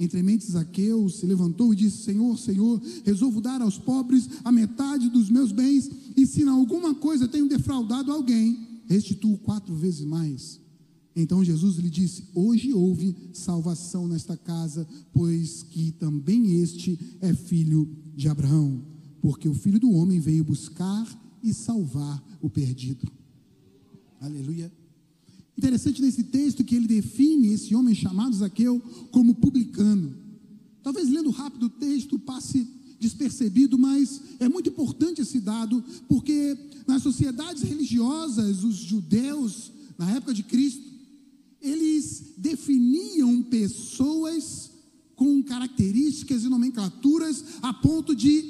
Entre 0.00 0.22
mentes, 0.22 0.50
Zaqueu 0.50 1.08
se 1.08 1.24
levantou 1.26 1.72
e 1.72 1.76
disse: 1.76 1.98
Senhor, 1.98 2.36
Senhor, 2.38 2.80
resolvo 3.04 3.40
dar 3.40 3.62
aos 3.62 3.78
pobres 3.78 4.28
a 4.42 4.50
metade 4.50 5.08
dos 5.10 5.30
meus 5.30 5.52
bens, 5.52 5.88
e 6.16 6.26
se 6.26 6.42
em 6.42 6.48
alguma 6.48 6.94
coisa 6.94 7.28
tenho 7.28 7.48
defraudado 7.48 8.10
alguém, 8.10 8.58
restituo 8.86 9.38
quatro 9.38 9.74
vezes 9.74 10.04
mais. 10.04 10.60
Então 11.14 11.44
Jesus 11.44 11.76
lhe 11.76 11.90
disse: 11.90 12.24
Hoje 12.34 12.72
houve 12.72 13.14
salvação 13.32 14.08
nesta 14.08 14.36
casa, 14.36 14.86
pois 15.12 15.62
que 15.62 15.92
também 15.92 16.62
este 16.62 16.98
é 17.20 17.34
filho 17.34 17.88
de 18.14 18.28
Abraão, 18.28 18.82
porque 19.20 19.48
o 19.48 19.54
filho 19.54 19.78
do 19.78 19.90
homem 19.92 20.20
veio 20.20 20.44
buscar 20.44 21.06
e 21.42 21.52
salvar 21.52 22.22
o 22.40 22.50
perdido. 22.50 23.06
Aleluia. 24.20 24.72
Interessante 25.56 26.02
nesse 26.02 26.24
texto 26.24 26.64
que 26.64 26.74
ele 26.74 26.86
define 26.86 27.52
esse 27.52 27.74
homem 27.74 27.94
chamado 27.94 28.36
Zaqueu 28.36 28.80
como 29.10 29.34
publicano. 29.34 30.14
Talvez 30.82 31.08
lendo 31.08 31.30
rápido 31.30 31.66
o 31.66 31.70
texto 31.70 32.18
passe 32.18 32.66
despercebido, 33.00 33.78
mas 33.78 34.20
é 34.38 34.48
muito 34.48 34.68
importante 34.68 35.20
esse 35.20 35.40
dado, 35.40 35.82
porque 36.08 36.56
nas 36.86 37.02
sociedades 37.02 37.62
religiosas, 37.62 38.64
os 38.64 38.76
judeus, 38.76 39.72
na 39.98 40.10
época 40.12 40.34
de 40.34 40.42
Cristo, 40.42 40.84
eles 41.60 42.34
definiam 42.36 43.42
pessoas 43.42 44.70
com 45.14 45.42
características 45.42 46.44
e 46.44 46.48
nomenclaturas 46.48 47.42
a 47.62 47.72
ponto 47.72 48.14
de 48.14 48.44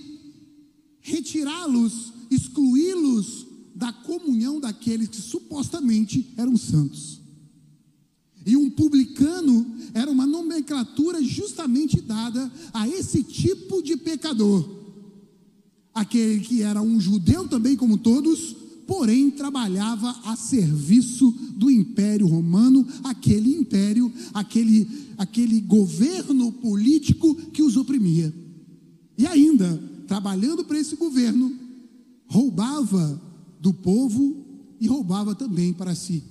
retirá-los, 1.00 2.12
excluí-los 2.30 3.45
da 3.76 3.92
comunhão 3.92 4.58
daqueles 4.58 5.08
que 5.08 5.20
supostamente 5.20 6.32
eram 6.36 6.56
santos. 6.56 7.20
E 8.44 8.56
um 8.56 8.70
publicano 8.70 9.66
era 9.92 10.10
uma 10.10 10.26
nomenclatura 10.26 11.22
justamente 11.22 12.00
dada 12.00 12.50
a 12.72 12.88
esse 12.88 13.22
tipo 13.22 13.82
de 13.82 13.96
pecador. 13.96 14.66
Aquele 15.92 16.40
que 16.40 16.62
era 16.62 16.80
um 16.80 16.98
judeu 16.98 17.46
também, 17.48 17.76
como 17.76 17.98
todos, 17.98 18.56
porém 18.86 19.30
trabalhava 19.30 20.10
a 20.24 20.36
serviço 20.36 21.30
do 21.56 21.70
Império 21.70 22.26
Romano, 22.26 22.86
aquele 23.04 23.54
império, 23.54 24.10
aquele, 24.32 24.88
aquele 25.18 25.60
governo 25.60 26.50
político 26.52 27.34
que 27.52 27.62
os 27.62 27.76
oprimia. 27.76 28.32
E 29.18 29.26
ainda, 29.26 29.82
trabalhando 30.06 30.64
para 30.64 30.78
esse 30.78 30.96
governo, 30.96 31.52
roubava 32.26 33.25
do 33.60 33.72
povo 33.72 34.44
e 34.80 34.86
roubava 34.86 35.34
também 35.34 35.72
para 35.72 35.94
si. 35.94 36.22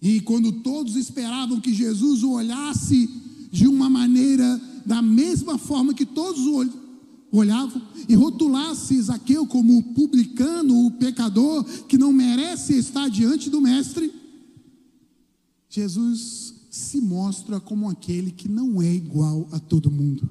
E 0.00 0.20
quando 0.20 0.52
todos 0.52 0.96
esperavam 0.96 1.60
que 1.60 1.72
Jesus 1.72 2.22
o 2.22 2.32
olhasse 2.32 3.08
de 3.50 3.66
uma 3.66 3.88
maneira, 3.88 4.60
da 4.84 5.00
mesma 5.00 5.58
forma 5.58 5.94
que 5.94 6.04
todos 6.04 6.42
o 6.46 6.86
olhavam, 7.32 7.82
e 8.08 8.14
rotulasse 8.14 9.00
Zaqueu 9.02 9.46
como 9.46 9.78
o 9.78 9.82
publicano, 9.82 10.86
o 10.86 10.90
pecador, 10.92 11.64
que 11.88 11.98
não 11.98 12.12
merece 12.12 12.74
estar 12.74 13.08
diante 13.08 13.50
do 13.50 13.60
Mestre, 13.60 14.12
Jesus 15.68 16.54
se 16.70 17.00
mostra 17.00 17.58
como 17.58 17.88
aquele 17.88 18.30
que 18.30 18.48
não 18.48 18.80
é 18.80 18.94
igual 18.94 19.48
a 19.50 19.58
todo 19.58 19.90
mundo 19.90 20.28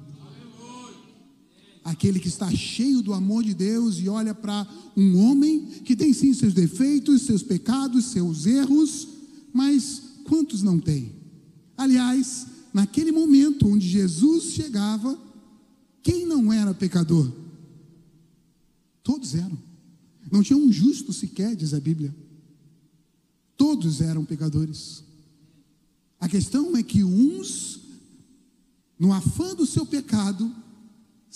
aquele 1.86 2.18
que 2.18 2.26
está 2.26 2.50
cheio 2.50 3.00
do 3.00 3.14
amor 3.14 3.44
de 3.44 3.54
Deus 3.54 4.00
e 4.00 4.08
olha 4.08 4.34
para 4.34 4.66
um 4.96 5.16
homem 5.18 5.66
que 5.84 5.94
tem 5.94 6.12
sim 6.12 6.34
seus 6.34 6.52
defeitos, 6.52 7.22
seus 7.22 7.44
pecados, 7.44 8.06
seus 8.06 8.44
erros, 8.44 9.06
mas 9.52 10.02
quantos 10.24 10.64
não 10.64 10.80
tem? 10.80 11.12
Aliás, 11.76 12.48
naquele 12.74 13.12
momento 13.12 13.68
onde 13.68 13.88
Jesus 13.88 14.52
chegava, 14.52 15.16
Quem 16.02 16.24
não 16.24 16.52
era 16.52 16.72
pecador? 16.72 17.32
Todos 19.02 19.34
eram. 19.34 19.58
Não 20.30 20.40
tinha 20.40 20.56
um 20.56 20.70
justo 20.70 21.12
sequer, 21.12 21.56
diz 21.56 21.74
a 21.74 21.80
Bíblia. 21.80 22.14
Todos 23.56 24.00
eram 24.00 24.24
pecadores. 24.24 25.02
A 26.20 26.28
questão 26.28 26.76
é 26.76 26.82
que 26.82 27.02
uns, 27.02 27.80
no 28.96 29.12
afã 29.12 29.52
do 29.54 29.66
seu 29.66 29.84
pecado, 29.84 30.54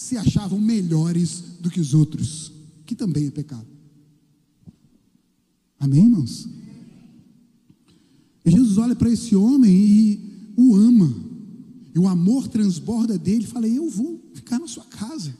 se 0.00 0.16
achavam 0.16 0.58
melhores 0.58 1.42
do 1.60 1.68
que 1.68 1.78
os 1.78 1.92
outros, 1.92 2.50
que 2.86 2.96
também 2.96 3.26
é 3.26 3.30
pecado. 3.30 3.66
Amém, 5.78 6.04
irmãos? 6.04 6.48
E 8.42 8.50
Jesus 8.50 8.78
olha 8.78 8.96
para 8.96 9.10
esse 9.10 9.36
homem 9.36 9.70
e 9.70 10.52
o 10.56 10.74
ama. 10.74 11.14
E 11.94 11.98
o 11.98 12.08
amor 12.08 12.48
transborda 12.48 13.18
dele. 13.18 13.46
Fala: 13.46 13.68
Eu 13.68 13.90
vou 13.90 14.18
ficar 14.32 14.58
na 14.58 14.66
sua 14.66 14.84
casa. 14.84 15.36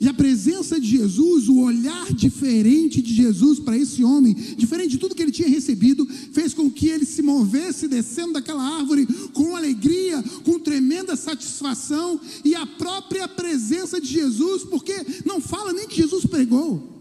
E 0.00 0.08
a 0.08 0.14
presença 0.14 0.80
de 0.80 0.86
Jesus, 0.86 1.46
o 1.46 1.58
olhar 1.58 2.10
diferente 2.14 3.02
de 3.02 3.12
Jesus 3.12 3.58
para 3.58 3.76
esse 3.76 4.02
homem, 4.02 4.32
diferente 4.56 4.92
de 4.92 4.98
tudo 4.98 5.14
que 5.14 5.22
ele 5.22 5.30
tinha 5.30 5.46
recebido, 5.46 6.06
fez 6.32 6.54
com 6.54 6.70
que 6.70 6.88
ele 6.88 7.04
se 7.04 7.20
movesse 7.20 7.86
descendo 7.86 8.32
daquela 8.32 8.62
árvore 8.62 9.06
com 9.34 9.54
alegria, 9.54 10.22
com 10.42 10.58
tremenda 10.58 11.14
satisfação, 11.16 12.18
e 12.42 12.54
a 12.54 12.64
própria 12.64 13.28
presença 13.28 14.00
de 14.00 14.06
Jesus, 14.06 14.64
porque 14.64 14.94
não 15.26 15.38
fala 15.38 15.74
nem 15.74 15.86
que 15.86 15.96
Jesus 15.96 16.24
pregou, 16.24 16.98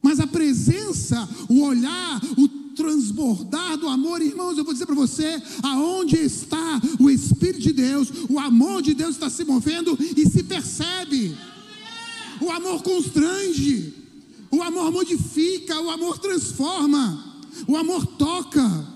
mas 0.00 0.20
a 0.20 0.26
presença, 0.26 1.28
o 1.48 1.62
olhar, 1.62 2.20
o 2.36 2.48
transbordar 2.76 3.76
do 3.76 3.88
amor, 3.88 4.22
irmãos, 4.22 4.56
eu 4.56 4.64
vou 4.64 4.72
dizer 4.72 4.86
para 4.86 4.94
você, 4.94 5.42
aonde 5.62 6.16
está 6.16 6.80
o 6.98 7.10
Espírito 7.10 7.60
de 7.60 7.72
Deus, 7.72 8.08
o 8.28 8.38
amor 8.38 8.82
de 8.82 8.94
Deus 8.94 9.16
está 9.16 9.28
se 9.28 9.44
movendo 9.44 9.98
e 10.16 10.28
se 10.28 10.44
percebe. 10.44 11.36
O 12.42 12.50
amor 12.50 12.82
constrange, 12.82 13.94
o 14.50 14.60
amor 14.60 14.90
modifica, 14.90 15.80
o 15.80 15.90
amor 15.90 16.18
transforma, 16.18 17.40
o 17.68 17.76
amor 17.76 18.04
toca. 18.04 18.88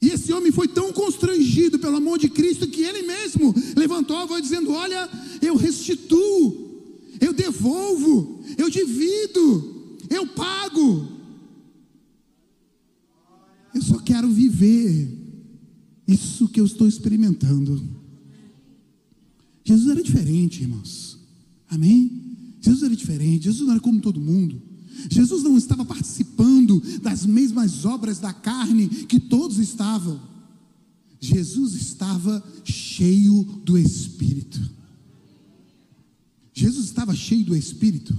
E 0.00 0.08
esse 0.08 0.32
homem 0.32 0.52
foi 0.52 0.68
tão 0.68 0.92
constrangido 0.92 1.80
pelo 1.80 1.96
amor 1.96 2.18
de 2.18 2.28
Cristo 2.28 2.68
que 2.68 2.82
ele 2.82 3.02
mesmo 3.02 3.52
levantou 3.76 4.16
a 4.16 4.24
voz 4.24 4.42
dizendo: 4.42 4.70
Olha, 4.70 5.08
eu 5.40 5.56
restituo, 5.56 6.90
eu 7.20 7.32
devolvo, 7.32 8.40
eu 8.56 8.70
divido, 8.70 9.98
eu 10.08 10.26
pago. 10.28 11.08
Eu 13.74 13.82
só 13.82 13.98
quero 13.98 14.28
viver 14.30 15.08
isso 16.06 16.48
que 16.48 16.60
eu 16.60 16.66
estou 16.66 16.86
experimentando. 16.86 17.82
Jesus 19.64 19.90
era 19.90 20.02
diferente, 20.02 20.62
irmãos. 20.62 21.11
Amém? 21.72 22.10
Jesus 22.60 22.82
era 22.82 22.94
diferente, 22.94 23.44
Jesus 23.44 23.66
não 23.66 23.72
era 23.72 23.80
como 23.80 23.98
todo 23.98 24.20
mundo. 24.20 24.60
Jesus 25.10 25.42
não 25.42 25.56
estava 25.56 25.86
participando 25.86 26.82
das 27.00 27.24
mesmas 27.24 27.86
obras 27.86 28.18
da 28.18 28.30
carne 28.30 28.88
que 28.88 29.18
todos 29.18 29.58
estavam. 29.58 30.20
Jesus 31.18 31.74
estava 31.74 32.44
cheio 32.62 33.42
do 33.64 33.78
Espírito. 33.78 34.60
Jesus 36.52 36.84
estava 36.84 37.14
cheio 37.14 37.46
do 37.46 37.56
Espírito. 37.56 38.14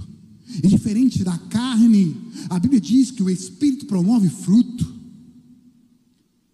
E 0.62 0.66
diferente 0.66 1.22
da 1.22 1.38
carne, 1.38 2.16
a 2.50 2.58
Bíblia 2.58 2.80
diz 2.80 3.12
que 3.12 3.22
o 3.22 3.30
Espírito 3.30 3.86
promove 3.86 4.28
fruto. 4.28 4.92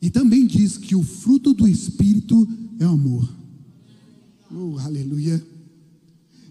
E 0.03 0.11
também 0.11 0.47
diz 0.47 0.77
que 0.77 0.95
o 0.95 1.03
fruto 1.03 1.55
do 1.55 1.67
Espírito 1.67 2.47
é 2.79 2.87
o 2.87 2.91
amor. 2.91 3.29
Oh, 4.53 4.79
aleluia. 4.79 5.50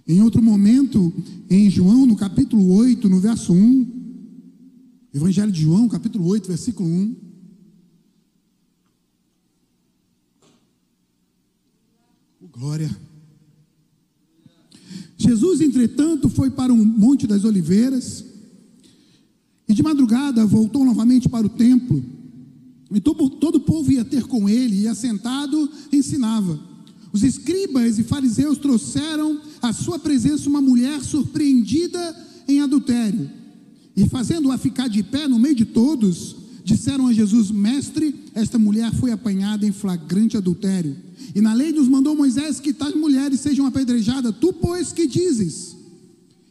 Em 0.09 0.23
outro 0.23 0.41
momento, 0.41 1.13
em 1.47 1.69
João, 1.69 2.03
no 2.03 2.15
capítulo 2.15 2.73
8, 2.73 3.07
no 3.07 3.19
verso 3.19 3.53
1, 3.53 3.87
Evangelho 5.13 5.51
de 5.51 5.61
João, 5.61 5.87
capítulo 5.87 6.25
8, 6.25 6.47
versículo 6.47 6.89
1. 6.89 7.15
Oh, 12.41 12.47
glória. 12.47 12.89
Jesus, 15.15 15.61
entretanto, 15.61 16.27
foi 16.27 16.49
para 16.49 16.73
um 16.73 16.83
Monte 16.83 17.27
das 17.27 17.43
Oliveiras 17.43 18.25
e 19.67 19.75
de 19.75 19.83
madrugada 19.83 20.43
voltou 20.43 20.83
novamente 20.83 21.29
para 21.29 21.45
o 21.45 21.51
templo. 21.51 22.03
E 22.91 22.99
todo, 22.99 23.29
todo 23.29 23.57
o 23.57 23.61
povo 23.61 23.91
ia 23.91 24.03
ter 24.03 24.23
com 24.23 24.49
ele, 24.49 24.81
e 24.81 24.87
assentado 24.87 25.69
ensinava. 25.93 26.59
Os 27.13 27.21
escribas 27.21 27.99
e 27.99 28.03
fariseus 28.03 28.57
trouxeram 28.57 29.39
à 29.61 29.73
sua 29.73 29.99
presença 29.99 30.49
uma 30.49 30.61
mulher 30.61 31.01
surpreendida 31.01 32.15
em 32.47 32.61
adultério. 32.61 33.29
E 33.95 34.07
fazendo-a 34.07 34.57
ficar 34.57 34.87
de 34.87 35.03
pé 35.03 35.27
no 35.27 35.37
meio 35.37 35.55
de 35.55 35.65
todos, 35.65 36.35
disseram 36.63 37.07
a 37.07 37.13
Jesus: 37.13 37.51
Mestre, 37.51 38.15
esta 38.33 38.57
mulher 38.57 38.93
foi 38.93 39.11
apanhada 39.11 39.65
em 39.65 39.71
flagrante 39.71 40.37
adultério. 40.37 40.95
E 41.35 41.41
na 41.41 41.53
lei 41.53 41.71
nos 41.71 41.87
mandou 41.87 42.15
Moisés 42.15 42.59
que 42.59 42.73
tais 42.73 42.95
mulheres 42.95 43.39
sejam 43.39 43.65
apedrejadas. 43.65 44.33
Tu, 44.39 44.53
pois, 44.53 44.91
que 44.91 45.05
dizes? 45.05 45.75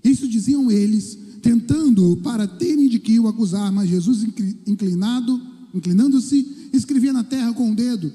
Isso 0.05 0.29
diziam 0.29 0.71
eles, 0.71 1.19
tentando 1.43 2.17
para 2.23 2.47
terem 2.47 2.89
de 2.89 2.99
que 2.99 3.19
o 3.19 3.29
acusar. 3.29 3.73
Mas 3.73 3.89
Jesus, 3.89 4.27
inclinado, 4.67 5.41
inclinando-se, 5.75 6.47
escrevia 6.73 7.13
na 7.13 7.25
terra 7.25 7.53
com 7.53 7.73
o 7.73 7.75
dedo. 7.75 8.13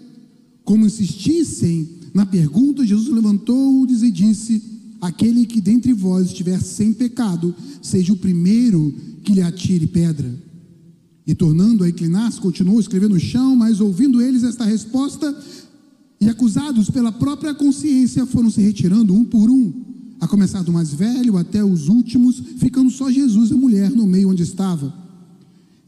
Como 0.64 0.86
insistissem 0.86 1.90
na 2.14 2.26
pergunta, 2.26 2.86
Jesus 2.86 3.08
levantou-os 3.10 4.04
e 4.04 4.12
disse: 4.12 4.62
Aquele 5.04 5.46
que 5.46 5.60
dentre 5.60 5.92
vós 5.92 6.28
estiver 6.28 6.62
sem 6.62 6.94
pecado, 6.94 7.54
seja 7.82 8.14
o 8.14 8.16
primeiro 8.16 8.96
que 9.22 9.34
lhe 9.34 9.42
atire 9.42 9.86
pedra. 9.86 10.34
E 11.28 11.36
tornando 11.36 11.84
a 11.84 11.90
inclinar-se, 11.90 12.40
continuou 12.40 12.80
escrevendo 12.80 13.16
no 13.16 13.20
chão, 13.20 13.54
mas 13.54 13.82
ouvindo 13.82 14.22
eles 14.22 14.44
esta 14.44 14.64
resposta, 14.64 15.38
e 16.22 16.30
acusados 16.30 16.90
pela 16.90 17.12
própria 17.12 17.54
consciência, 17.54 18.26
foram 18.26 18.50
se 18.50 18.62
retirando 18.62 19.14
um 19.14 19.26
por 19.26 19.50
um, 19.50 19.74
a 20.22 20.28
começar 20.28 20.64
do 20.64 20.72
mais 20.72 20.94
velho 20.94 21.36
até 21.36 21.62
os 21.62 21.90
últimos, 21.90 22.42
ficando 22.58 22.90
só 22.90 23.12
Jesus 23.12 23.52
e 23.52 23.54
a 23.54 23.58
mulher 23.58 23.92
no 23.92 24.08
meio 24.08 24.30
onde 24.30 24.44
estava. 24.44 24.94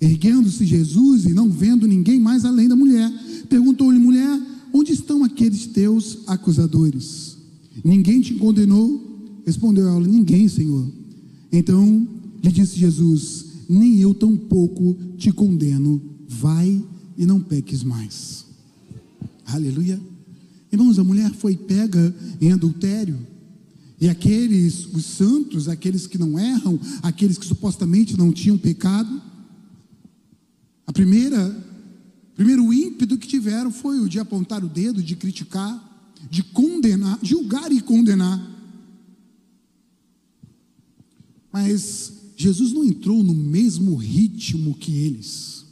Erguendo-se 0.02 0.66
Jesus 0.66 1.24
e 1.24 1.34
não 1.34 1.50
vendo 1.50 1.88
ninguém 1.88 2.20
mais 2.20 2.44
além 2.44 2.68
da 2.68 2.76
mulher, 2.76 3.10
perguntou-lhe: 3.48 3.98
mulher, 3.98 4.42
Onde 4.78 4.92
estão 4.92 5.24
aqueles 5.24 5.68
teus 5.68 6.18
acusadores? 6.28 7.35
Ninguém 7.84 8.22
te 8.22 8.34
condenou? 8.36 9.42
Respondeu 9.46 9.88
ela: 9.88 10.08
Ninguém, 10.08 10.48
Senhor. 10.48 10.88
Então 11.52 12.08
lhe 12.44 12.52
disse 12.52 12.78
Jesus: 12.78 13.46
Nem 13.68 14.00
eu 14.00 14.14
tampouco 14.14 14.98
te 15.18 15.32
condeno. 15.32 16.02
Vai 16.28 16.84
e 17.18 17.26
não 17.26 17.40
peques 17.40 17.84
mais. 17.84 18.46
Aleluia. 19.46 20.00
Irmãos, 20.72 21.00
a 21.00 21.04
mulher 21.04 21.32
foi 21.32 21.56
pega 21.56 22.14
em 22.42 22.52
adultério. 22.52 23.18
E 24.00 24.10
aqueles, 24.10 24.86
os 24.94 25.06
santos, 25.06 25.70
aqueles 25.70 26.06
que 26.06 26.18
não 26.18 26.38
erram, 26.38 26.78
aqueles 27.02 27.38
que 27.38 27.46
supostamente 27.46 28.18
não 28.18 28.32
tinham 28.32 28.58
pecado, 28.58 29.22
a 30.86 30.92
primeira 30.92 31.64
Primeiro 32.36 32.74
ímpeto 32.74 33.18
que 33.18 33.28
tiveram 33.28 33.72
foi 33.72 34.00
o 34.00 34.10
de 34.10 34.20
apontar 34.20 34.64
o 34.64 34.68
dedo, 34.68 35.02
de 35.02 35.16
criticar, 35.16 35.85
de 36.30 36.44
condenar, 36.44 37.20
julgar 37.22 37.72
e 37.72 37.82
condenar. 37.82 38.54
Mas 41.52 42.14
Jesus 42.36 42.74
não 42.74 42.84
entrou 42.84 43.24
no 43.24 43.34
mesmo 43.34 43.96
ritmo 43.96 44.76
que 44.76 44.92
eles. 44.92 45.66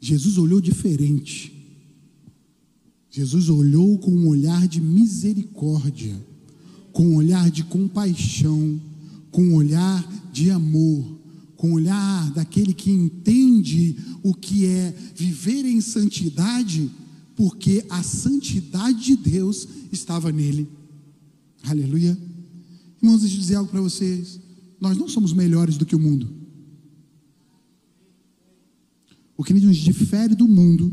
Jesus 0.00 0.38
olhou 0.38 0.60
diferente. 0.60 1.52
Jesus 3.10 3.48
olhou 3.48 3.98
com 3.98 4.12
um 4.12 4.28
olhar 4.28 4.68
de 4.68 4.80
misericórdia, 4.80 6.16
com 6.92 7.08
um 7.08 7.16
olhar 7.16 7.50
de 7.50 7.64
compaixão, 7.64 8.80
com 9.30 9.42
um 9.42 9.54
olhar 9.54 10.30
de 10.32 10.50
amor 10.50 11.20
com 11.60 11.72
o 11.72 11.74
olhar 11.74 12.30
daquele 12.30 12.72
que 12.72 12.90
entende 12.90 13.94
o 14.22 14.32
que 14.32 14.64
é 14.64 14.94
viver 15.14 15.66
em 15.66 15.78
santidade, 15.82 16.90
porque 17.40 17.86
a 17.88 18.02
santidade 18.02 19.02
de 19.02 19.16
Deus 19.16 19.66
estava 19.90 20.30
nele. 20.30 20.68
Aleluia. 21.62 22.14
Irmãos, 23.02 23.22
deixa 23.22 23.34
eu 23.34 23.40
dizer 23.40 23.54
algo 23.54 23.70
para 23.70 23.80
vocês. 23.80 24.38
Nós 24.78 24.94
não 24.98 25.08
somos 25.08 25.32
melhores 25.32 25.78
do 25.78 25.86
que 25.86 25.96
o 25.96 25.98
mundo. 25.98 26.28
O 29.38 29.42
que 29.42 29.54
nos 29.54 29.78
difere 29.78 30.34
do 30.34 30.46
mundo 30.46 30.92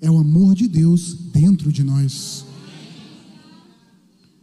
é 0.00 0.08
o 0.08 0.18
amor 0.18 0.54
de 0.54 0.68
Deus 0.68 1.14
dentro 1.32 1.72
de 1.72 1.82
nós. 1.82 2.44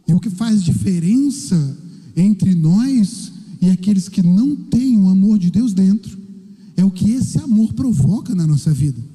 E 0.06 0.12
o 0.12 0.20
que 0.20 0.28
faz 0.28 0.62
diferença 0.62 1.78
entre 2.14 2.54
nós 2.54 3.32
e 3.62 3.70
aqueles 3.70 4.10
que 4.10 4.22
não 4.22 4.54
têm 4.54 4.98
o 4.98 5.08
amor 5.08 5.38
de 5.38 5.50
Deus 5.50 5.72
dentro, 5.72 6.18
é 6.76 6.84
o 6.84 6.90
que 6.90 7.12
esse 7.12 7.38
amor 7.38 7.72
provoca 7.72 8.34
na 8.34 8.46
nossa 8.46 8.74
vida. 8.74 9.13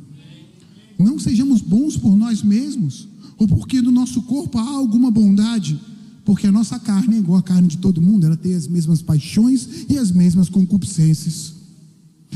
Não 1.00 1.18
sejamos 1.18 1.62
bons 1.62 1.96
por 1.96 2.16
nós 2.18 2.44
mesmos, 2.44 3.08
Ou 3.38 3.48
porque 3.48 3.82
no 3.82 3.90
nosso 3.90 4.22
corpo 4.24 4.58
há 4.58 4.70
alguma 4.70 5.10
bondade? 5.10 5.80
Porque 6.26 6.46
a 6.46 6.52
nossa 6.52 6.78
carne 6.78 7.16
é 7.16 7.20
igual 7.20 7.40
à 7.40 7.42
carne 7.42 7.70
de 7.70 7.78
todo 7.78 8.02
mundo, 8.02 8.26
ela 8.26 8.36
tem 8.36 8.54
as 8.54 8.68
mesmas 8.68 9.02
paixões 9.02 9.86
e 9.88 9.98
as 9.98 10.12
mesmas 10.12 10.50
concupiscências. 10.50 11.54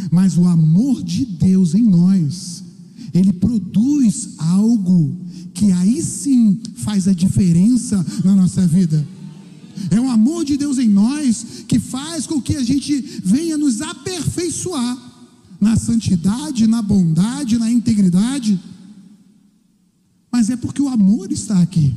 Mas 0.09 0.37
o 0.37 0.45
amor 0.45 1.03
de 1.03 1.25
Deus 1.25 1.75
em 1.75 1.83
nós, 1.83 2.63
ele 3.13 3.33
produz 3.33 4.29
algo 4.37 5.13
que 5.53 5.71
aí 5.73 6.01
sim 6.01 6.57
faz 6.75 7.07
a 7.07 7.13
diferença 7.13 8.03
na 8.23 8.33
nossa 8.33 8.65
vida. 8.65 9.05
É 9.91 9.99
o 9.99 10.09
amor 10.09 10.45
de 10.45 10.55
Deus 10.55 10.77
em 10.77 10.87
nós 10.87 11.65
que 11.67 11.79
faz 11.79 12.25
com 12.25 12.41
que 12.41 12.55
a 12.55 12.63
gente 12.63 13.21
venha 13.25 13.57
nos 13.57 13.81
aperfeiçoar 13.81 15.12
na 15.63 15.77
santidade, 15.77 16.67
na 16.67 16.81
bondade, 16.81 17.57
na 17.57 17.71
integridade. 17.71 18.59
Mas 20.29 20.49
é 20.49 20.57
porque 20.57 20.81
o 20.81 20.89
amor 20.89 21.31
está 21.31 21.61
aqui. 21.61 21.95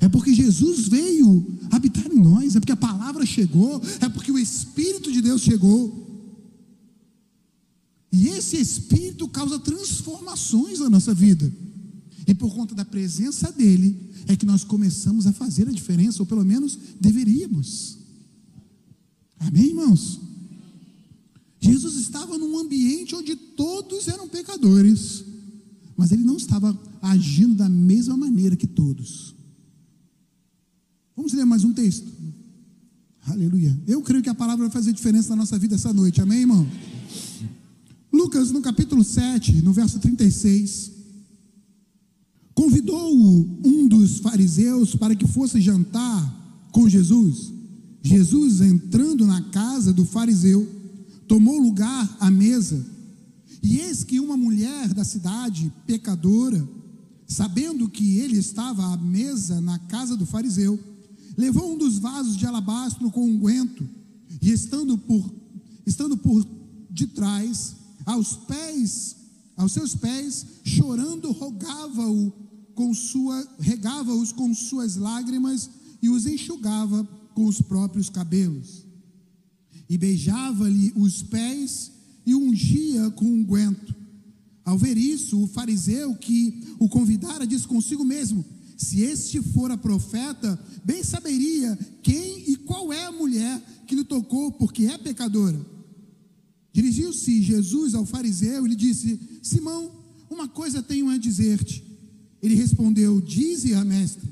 É 0.00 0.08
porque 0.08 0.34
Jesus 0.34 0.88
veio 0.88 1.46
habitar 1.70 2.06
em 2.12 2.18
nós, 2.18 2.56
é 2.56 2.60
porque 2.60 2.72
a 2.72 2.76
palavra 2.76 3.24
chegou, 3.24 3.80
é 4.00 4.08
porque 4.08 4.32
o 4.32 4.38
Espírito 4.38 5.12
de 5.12 5.22
Deus 5.22 5.40
chegou. 5.40 6.00
E 8.10 8.26
esse 8.28 8.56
Espírito 8.56 9.28
causa 9.28 9.60
transformações 9.60 10.80
na 10.80 10.90
nossa 10.90 11.14
vida. 11.14 11.50
E 12.26 12.34
por 12.34 12.52
conta 12.52 12.74
da 12.74 12.84
presença 12.84 13.52
dele, 13.52 14.10
é 14.26 14.34
que 14.34 14.44
nós 14.44 14.64
começamos 14.64 15.28
a 15.28 15.32
fazer 15.32 15.68
a 15.68 15.72
diferença, 15.72 16.20
ou 16.20 16.26
pelo 16.26 16.44
menos 16.44 16.76
deveríamos. 17.00 17.98
Amém, 19.38 19.66
irmãos? 19.66 20.31
Jesus 21.62 21.94
estava 21.94 22.36
num 22.36 22.58
ambiente 22.58 23.14
onde 23.14 23.36
todos 23.36 24.08
eram 24.08 24.28
pecadores, 24.28 25.24
mas 25.96 26.10
ele 26.10 26.24
não 26.24 26.36
estava 26.36 26.76
agindo 27.00 27.54
da 27.54 27.68
mesma 27.68 28.16
maneira 28.16 28.56
que 28.56 28.66
todos. 28.66 29.32
Vamos 31.16 31.32
ler 31.32 31.44
mais 31.44 31.62
um 31.62 31.72
texto. 31.72 32.10
Aleluia. 33.24 33.80
Eu 33.86 34.02
creio 34.02 34.24
que 34.24 34.28
a 34.28 34.34
palavra 34.34 34.66
vai 34.66 34.72
fazer 34.72 34.92
diferença 34.92 35.30
na 35.30 35.36
nossa 35.36 35.56
vida 35.56 35.76
essa 35.76 35.92
noite. 35.92 36.20
Amém, 36.20 36.40
irmão? 36.40 36.66
Lucas, 38.12 38.50
no 38.50 38.60
capítulo 38.60 39.04
7, 39.04 39.62
no 39.62 39.72
verso 39.72 40.00
36. 40.00 40.90
Convidou-o 42.54 43.60
um 43.64 43.86
dos 43.86 44.18
fariseus 44.18 44.96
para 44.96 45.14
que 45.14 45.28
fosse 45.28 45.60
jantar 45.60 46.68
com 46.72 46.88
Jesus. 46.88 47.52
Jesus, 48.02 48.60
entrando 48.60 49.24
na 49.24 49.42
casa 49.50 49.92
do 49.92 50.04
fariseu, 50.04 50.81
tomou 51.32 51.58
lugar 51.58 52.14
à 52.20 52.30
mesa. 52.30 52.84
E 53.62 53.78
eis 53.78 54.04
que 54.04 54.20
uma 54.20 54.36
mulher 54.36 54.92
da 54.92 55.02
cidade, 55.02 55.72
pecadora, 55.86 56.68
sabendo 57.26 57.88
que 57.88 58.18
ele 58.18 58.36
estava 58.36 58.92
à 58.92 58.98
mesa 58.98 59.58
na 59.58 59.78
casa 59.78 60.14
do 60.14 60.26
fariseu, 60.26 60.78
levou 61.34 61.72
um 61.72 61.78
dos 61.78 61.98
vasos 61.98 62.36
de 62.36 62.44
alabastro 62.44 63.10
com 63.10 63.24
unguento, 63.24 63.88
e 64.42 64.50
estando 64.50 64.98
por, 64.98 65.32
estando 65.86 66.18
por 66.18 66.46
de 66.90 67.06
trás, 67.06 67.76
aos 68.04 68.36
pés, 68.36 69.16
aos 69.56 69.72
seus 69.72 69.94
pés, 69.94 70.44
chorando, 70.62 71.32
rogava-o 71.32 72.30
com 72.74 72.92
sua, 72.92 73.42
regava-os 73.58 74.32
com 74.32 74.54
suas 74.54 74.96
lágrimas 74.96 75.70
e 76.02 76.10
os 76.10 76.26
enxugava 76.26 77.08
com 77.32 77.46
os 77.46 77.62
próprios 77.62 78.10
cabelos. 78.10 78.91
E 79.88 79.98
beijava-lhe 79.98 80.92
os 80.96 81.22
pés 81.22 81.92
e 82.24 82.34
ungia 82.34 83.10
com 83.10 83.24
unguento. 83.24 83.94
Ao 84.64 84.78
ver 84.78 84.96
isso, 84.96 85.42
o 85.42 85.46
fariseu 85.46 86.14
que 86.14 86.62
o 86.78 86.88
convidara 86.88 87.46
disse 87.46 87.66
consigo 87.66 88.04
mesmo: 88.04 88.44
Se 88.76 89.00
este 89.00 89.42
fora 89.42 89.76
profeta, 89.76 90.58
bem 90.84 91.02
saberia 91.02 91.78
quem 92.02 92.50
e 92.50 92.56
qual 92.56 92.92
é 92.92 93.06
a 93.06 93.12
mulher 93.12 93.60
que 93.86 93.94
lhe 93.94 94.04
tocou, 94.04 94.52
porque 94.52 94.86
é 94.86 94.96
pecadora. 94.96 95.60
Dirigiu-se 96.72 97.42
Jesus 97.42 97.94
ao 97.94 98.06
fariseu 98.06 98.64
e 98.64 98.70
lhe 98.70 98.76
disse: 98.76 99.20
Simão, 99.42 99.90
uma 100.30 100.48
coisa 100.48 100.82
tenho 100.82 101.10
a 101.10 101.18
dizer-te. 101.18 101.84
Ele 102.40 102.54
respondeu: 102.54 103.20
Dize 103.20 103.74
a 103.74 103.84
mestre. 103.84 104.28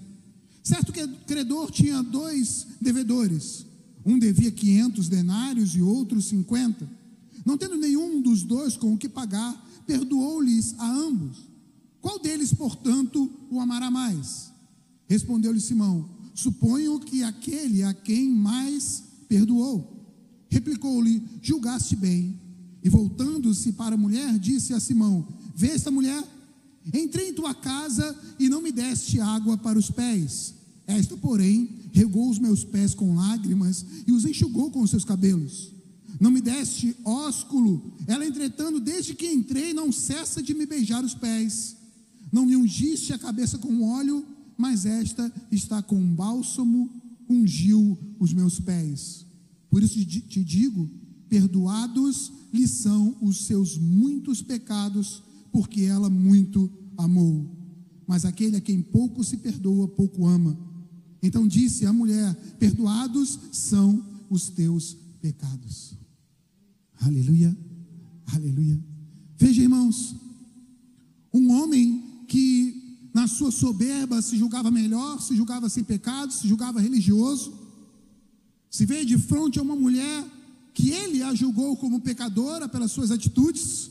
Certo 0.63 0.93
que 0.93 1.07
credor 1.27 1.71
tinha 1.71 2.03
dois 2.03 2.67
devedores. 2.81 3.67
Um 4.05 4.19
devia 4.19 4.51
500 4.51 5.09
denários 5.09 5.75
e 5.75 5.83
outro 5.83 6.21
50. 6.21 6.89
Não 7.45 7.57
tendo 7.57 7.77
nenhum 7.77 8.21
dos 8.21 8.43
dois 8.43 8.77
com 8.77 8.93
o 8.93 8.99
que 8.99 9.09
pagar, 9.09 9.67
perdoou-lhes 9.87 10.75
a 10.79 10.91
ambos. 10.91 11.49
Qual 12.01 12.19
deles, 12.19 12.53
portanto, 12.53 13.31
o 13.51 13.61
amará 13.61 13.91
mais? 13.91 14.53
Respondeu-lhe 15.07 15.61
Simão: 15.61 16.09
Suponho 16.35 16.99
que 17.01 17.23
aquele 17.23 17.83
a 17.83 17.93
quem 17.93 18.31
mais 18.31 19.03
perdoou. 19.29 20.07
Replicou-lhe: 20.49 21.23
Julgaste 21.43 21.97
bem. 21.97 22.39
E 22.83 22.89
voltando-se 22.89 23.73
para 23.73 23.95
a 23.95 23.99
mulher, 23.99 24.39
disse 24.39 24.73
a 24.73 24.81
Simão: 24.81 25.27
Vê 25.55 25.69
esta 25.69 25.91
mulher? 25.91 26.25
Entrei 26.95 27.29
em 27.29 27.35
tua 27.35 27.55
casa 27.55 28.17
e 28.39 28.49
não 28.49 28.63
me 28.63 28.73
deste 28.73 29.21
água 29.21 29.59
para 29.59 29.79
os 29.79 29.91
pés. 29.91 30.55
Esta, 30.91 31.17
porém, 31.17 31.69
regou 31.93 32.29
os 32.29 32.39
meus 32.39 32.65
pés 32.65 32.95
com 32.95 33.15
lágrimas 33.15 33.85
e 34.07 34.13
os 34.13 34.25
enxugou 34.25 34.71
com 34.71 34.83
os 34.83 34.91
seus 34.91 35.05
cabelos. 35.05 35.73
Não 36.19 36.31
me 36.31 36.41
deste 36.41 36.95
ósculo. 37.05 37.93
Ela, 38.07 38.27
entretanto, 38.27 38.81
desde 38.81 39.15
que 39.15 39.27
entrei, 39.27 39.73
não 39.73 39.93
cessa 39.93 40.43
de 40.43 40.53
me 40.53 40.67
beijar 40.67 41.05
os 41.05 41.15
pés. 41.15 41.77
Não 42.33 42.45
me 42.45 42.57
ungiste 42.57 43.13
a 43.13 43.19
cabeça 43.19 43.57
com 43.57 43.83
óleo, 43.83 44.25
mas 44.57 44.85
esta 44.85 45.33
está 45.51 45.83
com 45.83 46.03
bálsamo, 46.15 46.91
ungiu 47.29 47.97
os 48.19 48.33
meus 48.33 48.61
pés. 48.61 49.25
Por 49.71 49.83
isso 49.83 50.05
te 50.05 50.45
digo: 50.45 50.91
perdoados 51.29 52.33
lhe 52.53 52.67
são 52.67 53.17
os 53.23 53.47
seus 53.47 53.79
muitos 53.79 54.43
pecados, 54.43 55.23
porque 55.53 55.83
ela 55.83 56.11
muito 56.11 56.71
amou. 56.99 57.49
Mas 58.07 58.25
aquele 58.25 58.57
a 58.57 58.61
quem 58.61 58.83
pouco 58.83 59.23
se 59.23 59.37
perdoa, 59.37 59.87
pouco 59.87 60.27
ama. 60.27 60.59
Então 61.23 61.47
disse 61.47 61.87
a 61.87 61.93
mulher: 61.93 62.35
Perdoados 62.59 63.39
são 63.53 64.05
os 64.29 64.49
teus 64.49 64.97
pecados. 65.21 65.95
Aleluia, 67.01 67.57
aleluia. 68.35 68.79
Veja, 69.37 69.63
irmãos, 69.63 70.15
um 71.33 71.51
homem 71.53 72.25
que 72.29 73.09
na 73.13 73.27
sua 73.27 73.51
soberba 73.51 74.23
se 74.23 74.37
julgava 74.37 74.71
melhor, 74.71 75.21
se 75.21 75.35
julgava 75.35 75.69
sem 75.69 75.83
pecado, 75.83 76.33
se 76.33 76.47
julgava 76.47 76.81
religioso, 76.81 77.53
se 78.71 78.87
vê 78.87 79.05
de 79.05 79.19
frente 79.19 79.59
a 79.59 79.63
uma 79.63 79.75
mulher 79.75 80.25
que 80.73 80.91
ele 80.91 81.23
a 81.23 81.35
julgou 81.35 81.77
como 81.77 82.01
pecadora 82.01 82.69
pelas 82.69 82.93
suas 82.93 83.11
atitudes, 83.11 83.91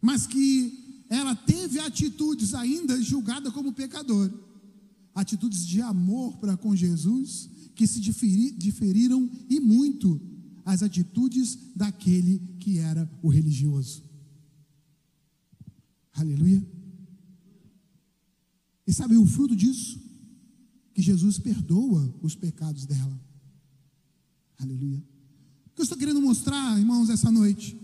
mas 0.00 0.26
que 0.26 1.04
ela 1.08 1.34
teve 1.34 1.78
atitudes 1.78 2.54
ainda 2.54 3.00
julgada 3.02 3.50
como 3.50 3.72
pecadora, 3.72 4.32
atitudes 5.16 5.66
de 5.66 5.80
amor 5.80 6.36
para 6.36 6.56
com 6.58 6.76
Jesus, 6.76 7.50
que 7.74 7.86
se 7.86 7.98
diferiram 7.98 9.28
e 9.48 9.58
muito 9.58 10.20
as 10.62 10.82
atitudes 10.82 11.58
daquele 11.74 12.38
que 12.60 12.78
era 12.78 13.10
o 13.22 13.28
religioso. 13.28 14.04
Aleluia. 16.12 16.64
E 18.86 18.92
sabe 18.92 19.16
o 19.16 19.26
fruto 19.26 19.56
disso? 19.56 19.98
Que 20.92 21.00
Jesus 21.00 21.38
perdoa 21.38 22.14
os 22.22 22.34
pecados 22.34 22.84
dela. 22.84 23.20
Aleluia. 24.58 25.02
O 25.66 25.70
que 25.70 25.80
eu 25.80 25.84
estou 25.84 25.98
querendo 25.98 26.20
mostrar, 26.20 26.78
irmãos, 26.78 27.08
essa 27.08 27.30
noite? 27.30 27.76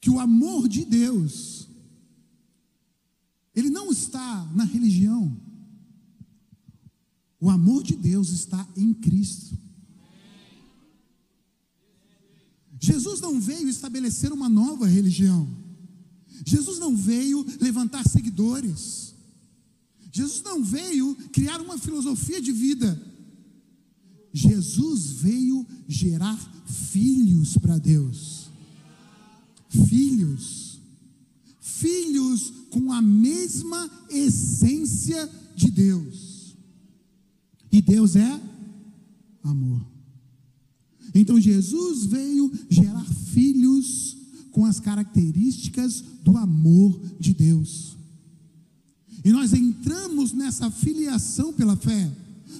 Que 0.00 0.10
o 0.10 0.20
amor 0.20 0.68
de 0.68 0.84
Deus, 0.84 1.65
ele 3.56 3.70
não 3.70 3.90
está 3.90 4.44
na 4.54 4.64
religião. 4.64 5.34
O 7.40 7.48
amor 7.48 7.82
de 7.82 7.96
Deus 7.96 8.28
está 8.28 8.68
em 8.76 8.92
Cristo. 8.92 9.56
Jesus 12.78 13.20
não 13.22 13.40
veio 13.40 13.68
estabelecer 13.68 14.30
uma 14.30 14.48
nova 14.48 14.86
religião. 14.86 15.48
Jesus 16.44 16.78
não 16.78 16.94
veio 16.94 17.44
levantar 17.58 18.06
seguidores. 18.06 19.14
Jesus 20.12 20.42
não 20.42 20.62
veio 20.62 21.14
criar 21.32 21.60
uma 21.62 21.78
filosofia 21.78 22.40
de 22.40 22.52
vida. 22.52 23.00
Jesus 24.32 25.12
veio 25.12 25.66
gerar 25.88 26.36
filhos 26.66 27.56
para 27.56 27.78
Deus. 27.78 28.50
Filhos. 29.88 30.78
Filhos 31.58 32.52
com 32.76 32.92
a 32.92 33.00
mesma 33.00 33.90
essência 34.10 35.30
de 35.54 35.70
Deus. 35.70 36.54
E 37.72 37.80
Deus 37.80 38.16
é 38.16 38.40
amor. 39.42 39.80
Então 41.14 41.40
Jesus 41.40 42.04
veio 42.04 42.52
gerar 42.68 43.04
filhos 43.32 44.18
com 44.52 44.66
as 44.66 44.78
características 44.78 46.04
do 46.22 46.36
amor 46.36 47.00
de 47.18 47.32
Deus. 47.32 47.96
E 49.24 49.32
nós 49.32 49.54
entramos 49.54 50.34
nessa 50.34 50.70
filiação 50.70 51.54
pela 51.54 51.76
fé 51.76 52.14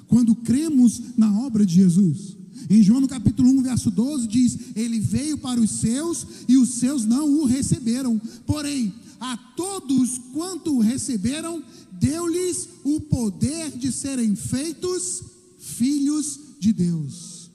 quando 0.09 0.35
cremos 0.35 0.99
na 1.19 1.41
obra 1.41 1.67
de 1.67 1.75
Jesus. 1.75 2.36
Em 2.69 2.83
João 2.83 3.01
no 3.01 3.09
capítulo 3.09 3.49
1, 3.51 3.63
verso 3.63 3.91
12 3.91 4.27
diz: 4.27 4.59
Ele 4.75 4.99
veio 5.01 5.39
para 5.39 5.61
os 5.61 5.71
seus 5.71 6.27
e 6.49 6.57
os 6.57 6.71
seus 6.75 7.05
não 7.05 7.41
o 7.41 7.45
receberam. 7.45 8.21
Porém, 8.47 8.93
a 9.21 9.37
todos 9.37 10.19
quanto 10.33 10.75
o 10.75 10.81
receberam, 10.81 11.63
deu-lhes 11.93 12.69
o 12.85 13.01
poder 13.01 13.71
de 13.77 13.91
serem 13.93 14.35
feitos 14.35 15.23
filhos 15.59 16.39
de 16.59 16.73
Deus. 16.73 17.51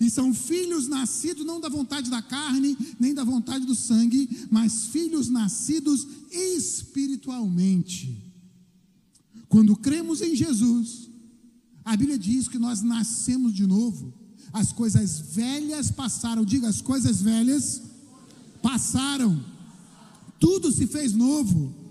E 0.00 0.10
são 0.10 0.34
filhos 0.34 0.88
nascidos 0.88 1.46
não 1.46 1.60
da 1.60 1.68
vontade 1.68 2.10
da 2.10 2.20
carne, 2.20 2.76
nem 2.98 3.14
da 3.14 3.22
vontade 3.22 3.64
do 3.64 3.74
sangue, 3.74 4.28
mas 4.50 4.86
filhos 4.86 5.28
nascidos 5.28 6.06
espiritualmente. 6.30 8.20
Quando 9.48 9.76
cremos 9.76 10.20
em 10.20 10.34
Jesus, 10.34 11.08
a 11.84 11.96
Bíblia 11.96 12.18
diz 12.18 12.48
que 12.48 12.58
nós 12.58 12.82
nascemos 12.82 13.54
de 13.54 13.66
novo. 13.66 14.12
As 14.52 14.72
coisas 14.72 15.18
velhas 15.20 15.90
passaram, 15.90 16.44
diga, 16.44 16.68
as 16.68 16.80
coisas 16.80 17.22
velhas 17.22 17.82
passaram. 18.60 19.42
Tudo 20.38 20.70
se 20.70 20.86
fez 20.86 21.12
novo. 21.12 21.82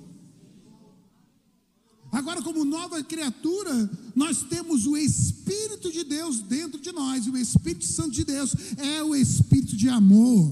Agora, 2.11 2.41
como 2.41 2.65
nova 2.65 3.01
criatura, 3.03 3.89
nós 4.13 4.43
temos 4.43 4.85
o 4.85 4.97
Espírito 4.97 5.89
de 5.89 6.03
Deus 6.03 6.41
dentro 6.41 6.79
de 6.79 6.91
nós, 6.91 7.25
o 7.25 7.37
Espírito 7.37 7.85
Santo 7.85 8.11
de 8.11 8.25
Deus 8.25 8.53
é 8.77 9.01
o 9.01 9.15
Espírito 9.15 9.77
de 9.77 9.87
amor, 9.87 10.51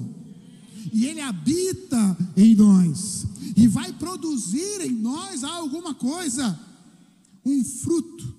e 0.93 1.05
ele 1.05 1.19
habita 1.19 2.17
em 2.37 2.55
nós, 2.55 3.25
e 3.57 3.67
vai 3.67 3.91
produzir 3.91 4.79
em 4.81 4.93
nós 4.93 5.43
alguma 5.43 5.93
coisa, 5.93 6.57
um 7.45 7.61
fruto, 7.63 8.38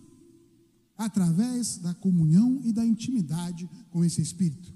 através 1.01 1.79
da 1.79 1.95
comunhão 1.95 2.61
e 2.63 2.73
da 2.73 2.85
intimidade 2.85 3.67
com 3.91 4.05
esse 4.05 4.21
Espírito. 4.21 4.71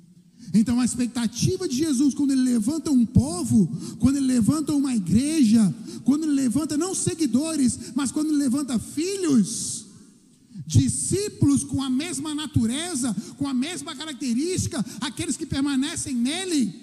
Então 0.55 0.81
a 0.81 0.85
expectativa 0.85 1.69
de 1.69 1.77
Jesus, 1.77 2.15
quando 2.15 2.31
ele 2.31 2.41
levanta 2.41 2.91
um 2.91 3.05
povo, 3.05 3.71
quando 3.99 4.17
ele 4.17 4.27
levanta 4.27 4.73
uma 4.73 4.97
igreja, 4.97 5.75
quando 6.03 6.25
ele 6.25 6.33
levanta 6.33 6.79
não 6.79 6.95
seguidores, 6.95 7.93
mas 7.95 8.11
quando 8.11 8.29
ele 8.29 8.39
levanta 8.39 8.79
filhos, 8.79 9.85
discípulos 10.67 11.63
com 11.63 11.83
a 11.83 11.91
mesma 11.91 12.35
natureza, 12.35 13.15
com 13.37 13.47
a 13.47 13.53
mesma 13.53 13.95
característica, 13.95 14.85
aqueles 15.03 15.37
que 15.37 15.45
permanecem 15.45 16.15
nele, 16.15 16.75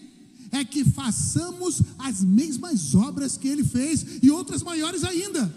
é 0.51 0.63
que 0.63 0.83
façamos 0.83 1.81
as 1.97 2.23
mesmas 2.23 2.93
obras 2.93 3.37
que 3.37 3.47
ele 3.47 3.63
fez 3.63 4.05
e 4.21 4.29
outras 4.29 4.61
maiores 4.61 5.03
ainda 5.03 5.51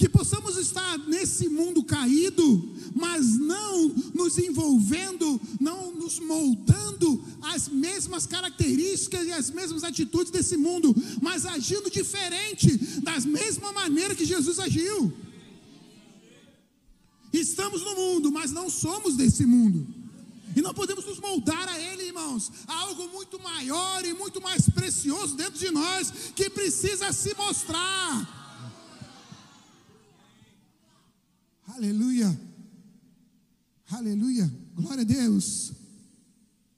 que 0.00 0.08
possamos 0.08 0.56
estar 0.56 0.96
nesse 1.00 1.46
mundo 1.50 1.84
caído, 1.84 2.74
mas 2.94 3.36
não 3.36 3.88
nos 4.14 4.38
envolvendo, 4.38 5.38
não 5.60 5.92
nos 5.92 6.18
moldando 6.18 7.22
as 7.42 7.68
mesmas 7.68 8.24
características 8.24 9.26
e 9.26 9.32
as 9.32 9.50
mesmas 9.50 9.84
atitudes 9.84 10.32
desse 10.32 10.56
mundo, 10.56 10.96
mas 11.20 11.44
agindo 11.44 11.90
diferente, 11.90 12.78
da 13.02 13.20
mesma 13.20 13.72
maneira 13.72 14.14
que 14.14 14.24
Jesus 14.24 14.58
agiu. 14.58 15.12
Estamos 17.30 17.82
no 17.82 17.94
mundo, 17.94 18.32
mas 18.32 18.50
não 18.50 18.70
somos 18.70 19.16
desse 19.16 19.44
mundo. 19.44 19.86
E 20.56 20.62
não 20.62 20.72
podemos 20.72 21.04
nos 21.04 21.20
moldar 21.20 21.68
a 21.68 21.78
Ele, 21.78 22.04
irmãos. 22.04 22.50
Há 22.66 22.74
algo 22.74 23.06
muito 23.08 23.38
maior 23.38 24.02
e 24.06 24.14
muito 24.14 24.40
mais 24.40 24.66
precioso 24.66 25.36
dentro 25.36 25.58
de 25.58 25.70
nós 25.70 26.10
que 26.34 26.48
precisa 26.48 27.12
se 27.12 27.34
mostrar. 27.36 28.39
Aleluia. 31.74 32.40
Aleluia. 33.90 34.52
Glória 34.74 35.02
a 35.02 35.04
Deus. 35.04 35.72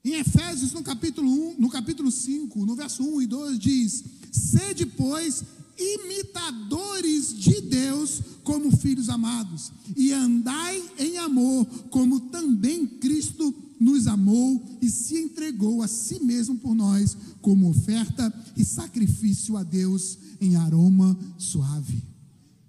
Em 0.05 0.14
Efésios, 0.14 0.72
no 0.72 0.83
capítulo 0.83 1.31
1, 1.31 1.57
no 1.59 1.70
capítulo 1.70 2.11
5, 2.11 2.66
no 2.66 2.76
verso 2.76 3.02
1 3.02 3.22
e 3.22 3.26
2, 3.26 3.59
diz: 3.59 4.05
Sede, 4.31 4.85
pois, 4.85 5.44
imitadores 5.78 7.35
de 7.35 7.62
Deus 7.62 8.20
como 8.44 8.76
filhos 8.76 9.09
amados, 9.09 9.72
e 9.96 10.12
andai 10.12 10.83
em 10.98 11.16
amor, 11.16 11.64
como 11.88 12.20
também 12.20 12.87
Cristo 12.87 13.55
nos 13.81 14.07
amou 14.07 14.62
e 14.83 14.90
se 14.90 15.16
entregou 15.16 15.81
a 15.83 15.88
si 15.88 16.22
mesmo 16.22 16.59
por 16.59 16.74
nós, 16.74 17.16
como 17.40 17.70
oferta 17.70 18.33
e 18.57 18.64
sacrifício 18.64 19.57
a 19.57 19.62
Deus 19.62 20.18
em 20.40 20.57
aroma 20.57 21.18
suave. 21.38 22.02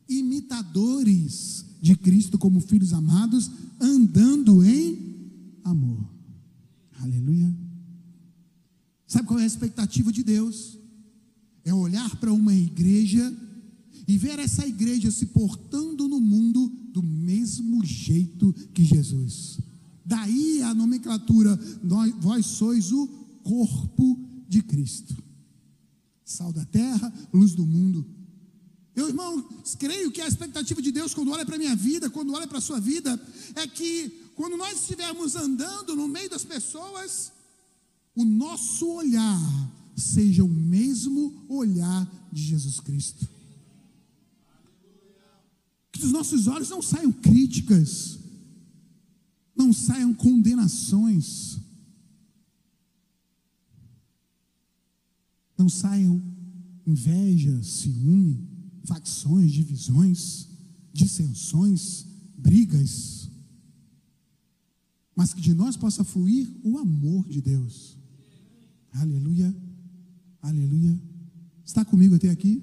Imitadores 0.08 1.73
de 1.84 1.98
Cristo 1.98 2.38
como 2.38 2.62
filhos 2.62 2.93
amados, 2.93 3.52
andando 3.78 4.63
em 4.63 4.98
amor. 5.65 6.10
Aleluia. 6.98 7.54
Sabe 9.06 9.28
qual 9.28 9.38
é 9.38 9.43
a 9.43 9.46
expectativa 9.46 10.10
de 10.10 10.24
Deus? 10.24 10.80
É 11.65 11.74
olhar 11.74 12.15
para 12.15 12.32
uma 12.32 12.56
igreja 12.56 13.38
e 14.08 14.17
ver 14.17 14.39
essa 14.39 14.65
igreja 14.65 15.12
se 15.12 15.26
portando 15.26 16.08
no 16.08 16.22
mundo 16.22 16.72
do 16.93 17.04
mesmo 17.04 17.84
jeito 17.84 18.54
que 18.74 18.86
Jesus. 18.86 19.60
Daí 20.06 20.62
a 20.62 20.74
nomenclatura, 20.74 21.60
nós, 21.84 22.13
vós 22.22 22.46
sois 22.46 22.93
o 22.93 23.08
corpo 23.43 24.17
de 24.48 24.62
Cristo. 24.62 25.22
Sal 26.24 26.54
da 26.54 26.63
terra, 26.63 27.13
luz 27.34 27.54
do 27.54 27.65
mundo. 27.65 28.06
Eu, 28.96 29.08
irmão, 29.08 29.44
creio 29.80 30.12
que 30.12 30.22
a 30.22 30.28
expectativa 30.28 30.82
de 30.82 30.92
Deus, 30.92 31.14
quando 31.14 31.32
olha 31.32 31.46
para 31.46 31.56
a 31.56 31.60
minha 31.60 31.76
vida, 31.76 32.10
quando 32.10 32.34
olha 32.34 32.48
para 32.48 32.60
a 32.60 32.62
sua 32.62 32.80
vida, 32.80 33.20
é 33.56 33.66
que 33.66 34.10
quando 34.36 34.56
nós 34.56 34.82
estivermos 34.82 35.36
andando 35.36 35.96
no 35.96 36.08
meio 36.08 36.30
das 36.30 36.44
pessoas, 36.44 37.32
o 38.16 38.24
nosso 38.24 38.88
olhar 38.88 39.40
seja 39.96 40.44
o 40.44 40.50
mesmo 40.50 41.46
olhar 41.50 42.30
de 42.32 42.44
Jesus 42.44 42.80
Cristo. 42.80 43.28
Que 45.92 46.00
dos 46.00 46.12
nossos 46.12 46.48
olhos 46.48 46.70
não 46.70 46.82
saiam 46.82 47.12
críticas, 47.12 48.20
não 49.56 49.74
saiam 49.74 50.14
condenações, 50.14 51.58
não 55.58 55.70
saiam 55.70 56.22
inveja, 56.86 57.62
ciúme 57.64 58.53
facções, 58.86 59.52
divisões, 59.52 60.48
dissensões, 60.91 62.06
brigas, 62.38 63.30
mas 65.15 65.34
que 65.34 65.41
de 65.41 65.54
nós 65.54 65.78
possa 65.78 66.04
fluir 66.04 66.50
o 66.63 66.78
amor 66.78 67.28
de 67.28 67.41
Deus. 67.41 67.98
Aleluia, 68.91 69.56
aleluia. 70.41 71.00
Está 71.65 71.86
comigo 71.86 72.15
até 72.15 72.30
aqui? 72.30 72.62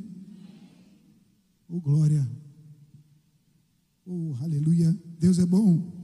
Oh, 1.68 1.80
glória. 1.80 2.28
Oh, 4.04 4.34
aleluia. 4.40 4.96
Deus 5.18 5.38
é 5.38 5.46
bom. 5.46 6.00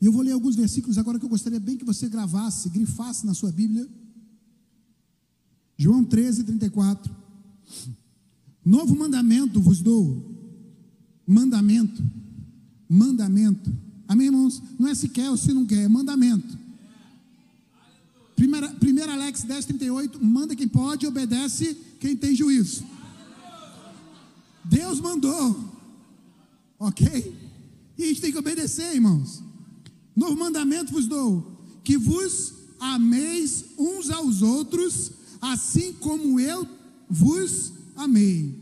E 0.00 0.06
eu 0.06 0.12
vou 0.12 0.20
ler 0.20 0.32
alguns 0.32 0.54
versículos 0.54 0.98
agora 0.98 1.18
que 1.18 1.24
eu 1.24 1.30
gostaria 1.30 1.58
bem 1.58 1.78
que 1.78 1.84
você 1.84 2.08
gravasse, 2.08 2.68
grifasse 2.68 3.24
na 3.24 3.32
sua 3.32 3.50
Bíblia. 3.50 3.88
João 5.78 6.04
13, 6.04 6.44
34. 6.44 7.14
Novo 8.64 8.96
mandamento 8.96 9.60
vos 9.60 9.80
dou. 9.80 10.22
Mandamento. 11.26 12.02
Mandamento. 12.88 13.72
Amém, 14.08 14.26
irmãos? 14.26 14.62
Não 14.78 14.88
é 14.88 14.94
se 14.94 15.08
quer 15.08 15.30
ou 15.30 15.36
se 15.36 15.52
não 15.52 15.66
quer, 15.66 15.82
é 15.82 15.88
mandamento. 15.88 16.58
Primeira, 18.34 18.68
primeira 18.68 19.12
Alex 19.12 19.42
10, 19.42 19.64
38. 19.66 20.24
Manda 20.24 20.56
quem 20.56 20.66
pode, 20.66 21.06
obedece 21.06 21.76
quem 22.00 22.16
tem 22.16 22.34
juízo. 22.34 22.84
Deus 24.64 25.00
mandou. 25.00 25.72
Ok? 26.78 27.34
E 27.96 28.02
a 28.02 28.06
gente 28.06 28.20
tem 28.20 28.32
que 28.32 28.38
obedecer, 28.38 28.94
irmãos. 28.94 29.42
Novo 30.16 30.36
mandamento 30.36 30.92
vos 30.92 31.06
dou: 31.06 31.58
que 31.82 31.96
vos 31.96 32.54
ameis 32.80 33.64
uns 33.78 34.10
aos 34.10 34.42
outros, 34.42 35.12
assim 35.40 35.92
como 35.92 36.40
eu 36.40 36.66
vos 37.08 37.73
amei, 37.96 38.54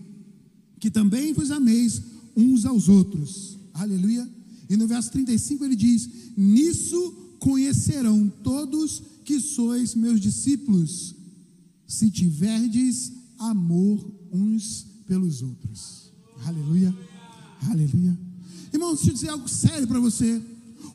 que 0.78 0.90
também 0.90 1.32
vos 1.32 1.50
ameis 1.50 2.02
uns 2.36 2.64
aos 2.64 2.88
outros. 2.88 3.58
Aleluia. 3.74 4.28
E 4.68 4.76
no 4.76 4.86
verso 4.86 5.10
35 5.12 5.64
ele 5.64 5.76
diz: 5.76 6.08
Nisso 6.36 7.12
conhecerão 7.38 8.30
todos 8.42 9.02
que 9.24 9.40
sois 9.40 9.94
meus 9.94 10.20
discípulos, 10.20 11.14
se 11.86 12.10
tiverdes 12.10 13.12
amor 13.38 14.04
uns 14.32 14.86
pelos 15.06 15.42
outros. 15.42 16.12
Aleluia. 16.44 16.94
Aleluia. 17.68 18.18
Irmãos, 18.72 18.96
deixa 18.96 19.10
eu 19.10 19.14
dizer 19.14 19.28
algo 19.28 19.48
sério 19.48 19.86
para 19.86 20.00
você. 20.00 20.40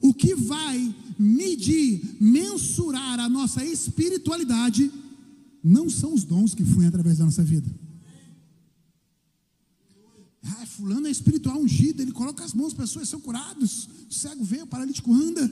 O 0.02 0.14
que 0.14 0.36
vai 0.36 0.94
medir, 1.18 2.18
mensurar 2.20 3.20
a 3.20 3.30
nossa 3.30 3.64
espiritualidade, 3.64 4.92
não 5.64 5.90
são 5.90 6.14
os 6.14 6.24
dons 6.24 6.54
que 6.54 6.66
fluem 6.66 6.88
através 6.88 7.18
da 7.18 7.26
nossa 7.26 7.44
vida. 7.44 7.70
É 11.06 11.12
espiritual 11.12 11.58
ungido, 11.60 12.02
ele 12.02 12.12
coloca 12.12 12.44
as 12.44 12.54
mãos, 12.54 12.74
pessoas 12.74 13.10
são 13.10 13.20
curadas, 13.20 13.88
o 14.10 14.14
cego 14.14 14.44
vê, 14.44 14.62
o 14.62 14.68
paralítico 14.68 15.14
anda. 15.14 15.52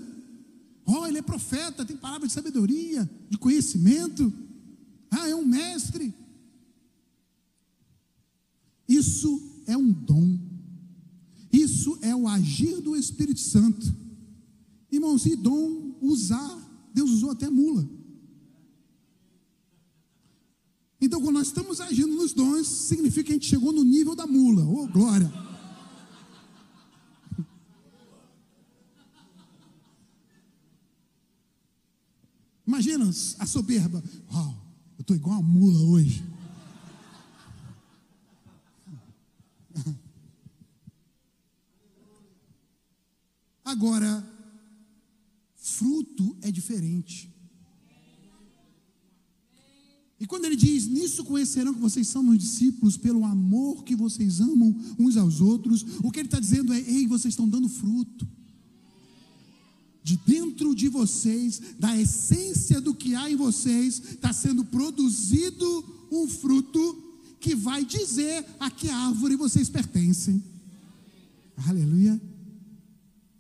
Oh, 0.86 1.06
ele 1.08 1.18
é 1.18 1.22
profeta, 1.22 1.86
tem 1.86 1.98
palavra 1.98 2.28
de 2.28 2.34
sabedoria, 2.34 3.10
de 3.30 3.38
conhecimento. 3.38 4.32
Ah, 5.10 5.28
é 5.28 5.36
um 5.36 5.46
mestre. 5.46 6.14
Isso 8.88 9.42
é 9.66 9.76
um 9.76 9.92
dom. 9.92 10.38
Isso 11.52 11.98
é 12.02 12.16
o 12.16 12.28
agir 12.28 12.82
do 12.82 12.96
Espírito 12.96 13.40
Santo. 13.40 13.94
Irmãos, 14.92 15.26
e 15.26 15.36
dom 15.36 15.96
usar, 16.02 16.90
Deus 16.94 17.10
usou 17.10 17.32
até 17.32 17.50
mula. 17.50 17.95
Então, 21.00 21.22
quando 21.22 21.36
nós 21.36 21.48
estamos 21.48 21.82
agindo 21.82 22.16
nos 22.16 22.34
dons, 22.34 22.68
significa 22.68 23.24
que 23.26 23.32
a 23.32 23.36
gente 23.36 23.48
chegou 23.48 23.72
no 23.74 23.84
nível 23.84 24.16
da 24.16 24.26
mula. 24.26 24.64
Oh, 24.66 24.88
glória! 24.88 25.32
Imagina 32.66 33.08
a 33.40 33.46
soberba. 33.46 34.04
Uau, 34.32 34.56
eu 34.98 35.02
estou 35.02 35.16
igual 35.16 35.40
a 35.40 35.42
mula 35.42 35.80
hoje. 35.82 36.24
Agora, 43.64 44.26
fruto 45.56 46.38
é 46.42 46.50
diferente. 46.52 47.35
E 50.20 50.26
quando 50.26 50.46
ele 50.46 50.56
diz: 50.56 50.88
Nisso 50.88 51.24
conhecerão 51.24 51.74
que 51.74 51.80
vocês 51.80 52.08
são 52.08 52.24
meus 52.24 52.38
discípulos, 52.38 52.98
pelo 52.98 53.26
amor 53.26 53.84
que 53.84 53.96
vocês 53.96 54.40
amam 54.40 54.76
uns 54.98 55.18
aos 55.18 55.42
outros, 55.42 55.86
o 56.04 56.12
que 56.12 56.20
ele 56.20 56.28
está 56.28 56.40
dizendo 56.40 56.74
é: 56.74 56.80
Ei, 56.80 57.08
vocês 57.08 57.34
estão 57.34 57.48
dando 57.48 57.68
fruto. 57.68 58.28
De 60.02 60.18
dentro 60.18 60.76
de 60.76 60.88
vocês, 60.88 61.60
da 61.80 61.98
essência 62.00 62.80
do 62.80 62.94
que 62.94 63.16
há 63.16 63.30
em 63.30 63.36
vocês, 63.36 64.02
está 64.12 64.32
sendo 64.32 64.64
produzido 64.64 65.84
um 66.12 66.28
fruto 66.28 67.04
que 67.40 67.56
vai 67.56 67.84
dizer 67.84 68.46
a 68.60 68.70
que 68.70 68.90
árvore 68.90 69.36
vocês 69.36 69.68
pertencem. 69.68 70.44
Aleluia. 71.68 72.22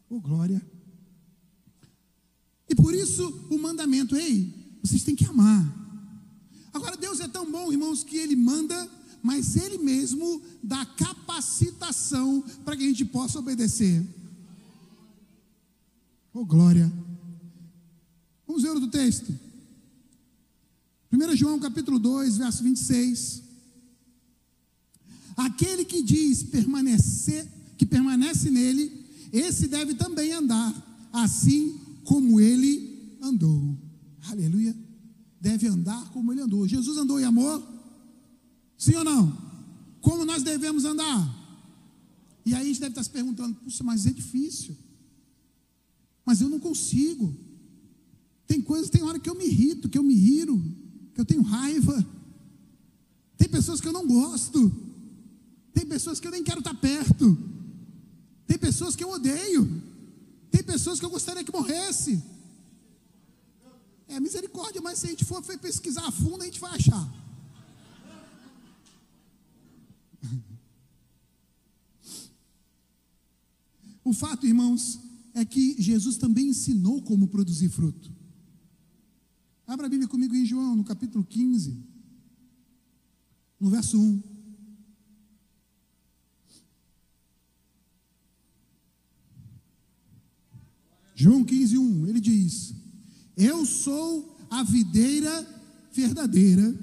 Oh, 0.09 0.19
glória. 0.19 0.61
E 2.67 2.73
por 2.73 2.95
isso 2.95 3.27
o 3.49 3.57
mandamento, 3.59 4.15
ei, 4.15 4.51
vocês 4.81 5.03
têm 5.03 5.15
que 5.15 5.25
amar. 5.25 5.84
Agora, 6.75 6.97
Deus 6.97 7.21
é 7.21 7.27
tão 7.29 7.49
bom, 7.49 7.71
irmãos, 7.71 8.03
que 8.03 8.17
Ele 8.17 8.35
manda, 8.35 8.91
mas 9.23 9.55
Ele 9.55 9.77
mesmo 9.77 10.41
dá 10.61 10.85
capacitação 10.85 12.43
para 12.65 12.75
que 12.75 12.83
a 12.83 12.87
gente 12.87 13.05
possa 13.05 13.39
obedecer. 13.39 14.05
Oh, 16.33 16.43
glória. 16.43 16.91
Vamos 18.45 18.63
ver 18.63 18.71
outro 18.71 18.89
texto. 18.89 19.33
1 21.13 21.35
João 21.37 21.57
capítulo 21.61 21.97
2, 21.97 22.35
verso 22.35 22.61
26. 22.61 23.41
Aquele 25.37 25.85
que 25.85 26.03
diz 26.03 26.43
permanecer, 26.43 27.49
que 27.77 27.85
permanece 27.85 28.51
nele, 28.51 28.91
esse 29.31 29.69
deve 29.69 29.93
também 29.93 30.33
andar, 30.33 31.07
assim 31.13 31.79
como 32.03 32.41
ele 32.41 33.17
andou. 33.21 33.77
Aleluia. 34.29 34.84
Deve 35.45 35.67
andar 35.67 36.09
como 36.09 36.33
ele 36.33 36.41
andou. 36.41 36.67
Jesus 36.67 36.97
andou 36.97 37.19
em 37.19 37.23
amor? 37.23 37.63
Sim 38.75 38.95
ou 38.95 39.03
não? 39.03 39.31
Como 40.01 40.25
nós 40.25 40.41
devemos 40.41 40.85
andar? 40.85 41.21
E 42.43 42.55
aí 42.55 42.61
a 42.61 42.65
gente 42.65 42.79
deve 42.79 42.93
estar 42.93 43.03
se 43.03 43.11
perguntando: 43.11 43.53
puxa, 43.53 43.83
mas 43.83 44.07
é 44.07 44.11
difícil. 44.11 44.75
Mas 46.25 46.41
eu 46.41 46.49
não 46.49 46.59
consigo. 46.59 47.31
Tem 48.47 48.59
coisas, 48.59 48.89
tem 48.89 49.03
hora 49.03 49.19
que 49.19 49.29
eu 49.29 49.35
me 49.35 49.45
irrito, 49.45 49.87
que 49.87 49.99
eu 49.99 50.01
me 50.01 50.15
riro, 50.15 50.59
que 51.13 51.21
eu 51.21 51.25
tenho 51.25 51.43
raiva. 51.43 52.03
Tem 53.37 53.47
pessoas 53.47 53.79
que 53.79 53.87
eu 53.87 53.93
não 53.93 54.07
gosto. 54.07 54.75
Tem 55.75 55.85
pessoas 55.85 56.19
que 56.19 56.25
eu 56.25 56.31
nem 56.31 56.43
quero 56.43 56.57
estar 56.57 56.73
perto. 56.73 57.37
Tem 58.47 58.57
pessoas 58.57 58.95
que 58.95 59.03
eu 59.03 59.11
odeio. 59.11 59.79
Tem 60.49 60.63
pessoas 60.63 60.99
que 60.99 61.05
eu 61.05 61.11
gostaria 61.11 61.43
que 61.43 61.53
morresse. 61.53 62.19
É 64.07 64.19
misericórdia, 64.19 64.81
mas 64.81 64.99
se 64.99 65.07
a 65.07 65.09
gente 65.09 65.25
for 65.25 65.43
pesquisar 65.57 66.05
a 66.07 66.11
fundo, 66.11 66.41
a 66.41 66.45
gente 66.45 66.59
vai 66.59 66.71
achar. 66.71 67.25
O 74.03 74.13
fato, 74.13 74.45
irmãos, 74.45 74.99
é 75.33 75.43
que 75.43 75.81
Jesus 75.81 76.17
também 76.17 76.49
ensinou 76.49 77.01
como 77.01 77.27
produzir 77.27 77.69
fruto. 77.69 78.13
Abra 79.65 79.87
a 79.87 79.89
Bíblia 79.89 80.07
comigo 80.07 80.35
em 80.35 80.45
João, 80.45 80.75
no 80.75 80.83
capítulo 80.83 81.23
15, 81.23 81.83
no 83.59 83.69
verso 83.69 83.99
1. 83.99 84.23
João 91.15 91.43
15, 91.43 91.77
1, 91.77 92.07
ele 92.07 92.19
diz: 92.19 92.75
Eu 93.37 93.65
sou 93.65 94.37
a 94.49 94.63
videira 94.63 95.45
verdadeira 95.91 96.73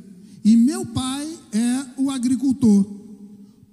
e 0.44 0.56
meu 0.56 0.84
pai 0.86 1.38
é 1.52 2.00
o 2.00 2.10
agricultor. 2.10 2.84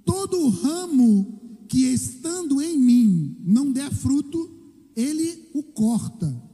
Todo 0.04 0.48
ramo 0.48 1.40
que 1.68 1.84
estando 1.86 2.60
em 2.60 2.78
mim 2.78 3.36
não 3.44 3.70
der 3.70 3.92
fruto, 3.92 4.50
ele 4.96 5.48
o 5.54 5.62
corta. 5.62 6.49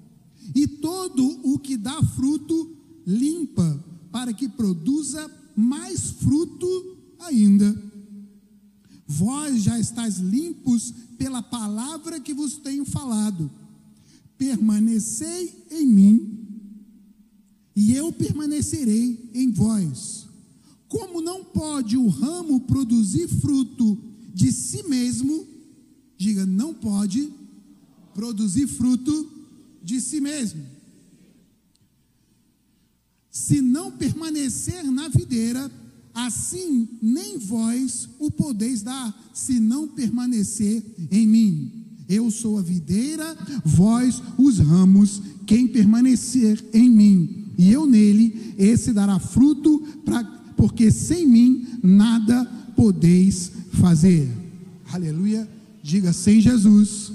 Diga 56.07 56.13
sem 56.13 56.41
Jesus, 56.41 57.11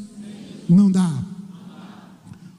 não 0.67 0.91
dá. 0.91 1.09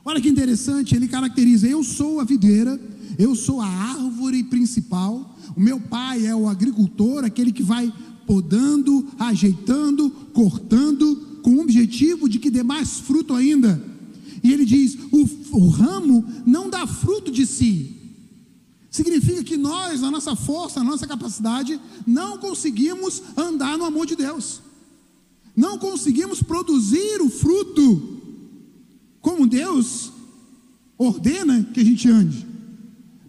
Olha 0.02 0.18
que 0.18 0.30
interessante, 0.30 0.96
ele 0.96 1.06
caracteriza: 1.06 1.68
eu 1.68 1.84
sou 1.84 2.20
a 2.20 2.24
videira, 2.24 2.80
eu 3.18 3.34
sou 3.34 3.60
a 3.60 3.66
árvore 3.66 4.42
principal, 4.42 5.36
o 5.54 5.60
meu 5.60 5.78
pai 5.78 6.26
é 6.26 6.34
o 6.34 6.48
agricultor, 6.48 7.22
aquele 7.22 7.52
que 7.52 7.62
vai 7.62 7.92
podando, 8.26 9.06
ajeitando, 9.18 10.08
cortando, 10.32 11.16
com 11.42 11.56
o 11.56 11.60
objetivo 11.60 12.26
de 12.26 12.38
que 12.38 12.50
dê 12.50 12.62
mais 12.62 12.98
fruto 12.98 13.34
ainda. 13.34 13.84
E 14.42 14.54
ele 14.54 14.64
diz: 14.64 14.96
o, 15.12 15.28
o 15.58 15.68
ramo 15.68 16.24
não 16.46 16.70
dá 16.70 16.86
fruto 16.86 17.30
de 17.30 17.44
si. 17.44 17.94
Significa 18.90 19.44
que 19.44 19.58
nós, 19.58 20.00
na 20.00 20.10
nossa 20.10 20.34
força, 20.34 20.82
na 20.82 20.92
nossa 20.92 21.06
capacidade, 21.06 21.78
não 22.06 22.38
conseguimos 22.38 23.22
andar 23.36 23.76
no 23.76 23.84
amor 23.84 24.06
de 24.06 24.16
Deus. 24.16 24.61
Não 25.54 25.78
conseguimos 25.78 26.42
produzir 26.42 27.20
o 27.20 27.28
fruto 27.28 28.20
como 29.20 29.46
Deus 29.46 30.12
ordena 30.98 31.64
que 31.72 31.80
a 31.80 31.84
gente 31.84 32.08
ande. 32.08 32.46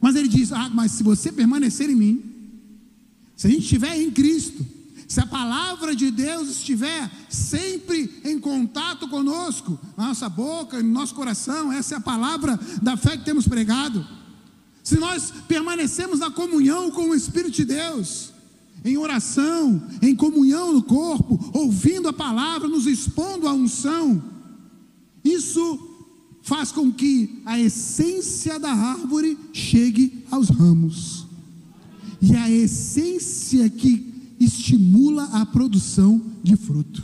Mas 0.01 0.15
ele 0.15 0.27
diz: 0.27 0.51
Ah, 0.51 0.69
mas 0.73 0.91
se 0.91 1.03
você 1.03 1.31
permanecer 1.31 1.89
em 1.89 1.95
mim, 1.95 2.23
se 3.35 3.47
a 3.47 3.49
gente 3.49 3.63
estiver 3.63 3.97
em 3.99 4.11
Cristo, 4.11 4.65
se 5.07 5.19
a 5.19 5.25
palavra 5.25 5.95
de 5.95 6.09
Deus 6.09 6.49
estiver 6.49 7.09
sempre 7.29 8.21
em 8.23 8.39
contato 8.39 9.07
conosco, 9.07 9.79
na 9.95 10.07
nossa 10.07 10.27
boca, 10.27 10.81
no 10.81 10.89
nosso 10.89 11.13
coração, 11.13 11.71
essa 11.71 11.95
é 11.95 11.97
a 11.97 12.01
palavra 12.01 12.59
da 12.81 12.97
fé 12.97 13.17
que 13.17 13.23
temos 13.23 13.47
pregado. 13.47 14.05
Se 14.83 14.97
nós 14.97 15.31
permanecemos 15.47 16.19
na 16.19 16.29
comunhão 16.29 16.91
com 16.91 17.09
o 17.09 17.15
Espírito 17.15 17.51
de 17.51 17.65
Deus, 17.65 18.32
em 18.83 18.97
oração, 18.97 19.81
em 20.01 20.15
comunhão 20.15 20.73
no 20.73 20.83
corpo, 20.83 21.39
ouvindo 21.53 22.07
a 22.07 22.13
palavra, 22.13 22.67
nos 22.67 22.85
expondo 22.85 23.47
à 23.47 23.53
unção, 23.53 24.21
isso 25.23 25.79
faz 26.41 26.71
com 26.71 26.91
que 26.91 27.41
a 27.45 27.57
essência 27.59 28.59
da 28.59 28.71
árvore 28.71 29.37
chegue 29.53 30.25
aos 30.29 30.49
ramos. 30.49 31.25
E 32.21 32.35
a 32.35 32.49
essência 32.49 33.69
que 33.69 34.33
estimula 34.39 35.23
a 35.31 35.45
produção 35.45 36.21
de 36.43 36.55
fruto. 36.55 37.03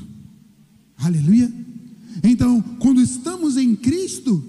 Aleluia. 0.97 1.51
Então, 2.21 2.61
quando 2.79 3.01
estamos 3.01 3.55
em 3.55 3.75
Cristo, 3.75 4.43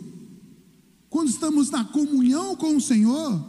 quando 1.08 1.28
estamos 1.28 1.70
na 1.70 1.84
comunhão 1.84 2.56
com 2.56 2.76
o 2.76 2.80
Senhor, 2.80 3.44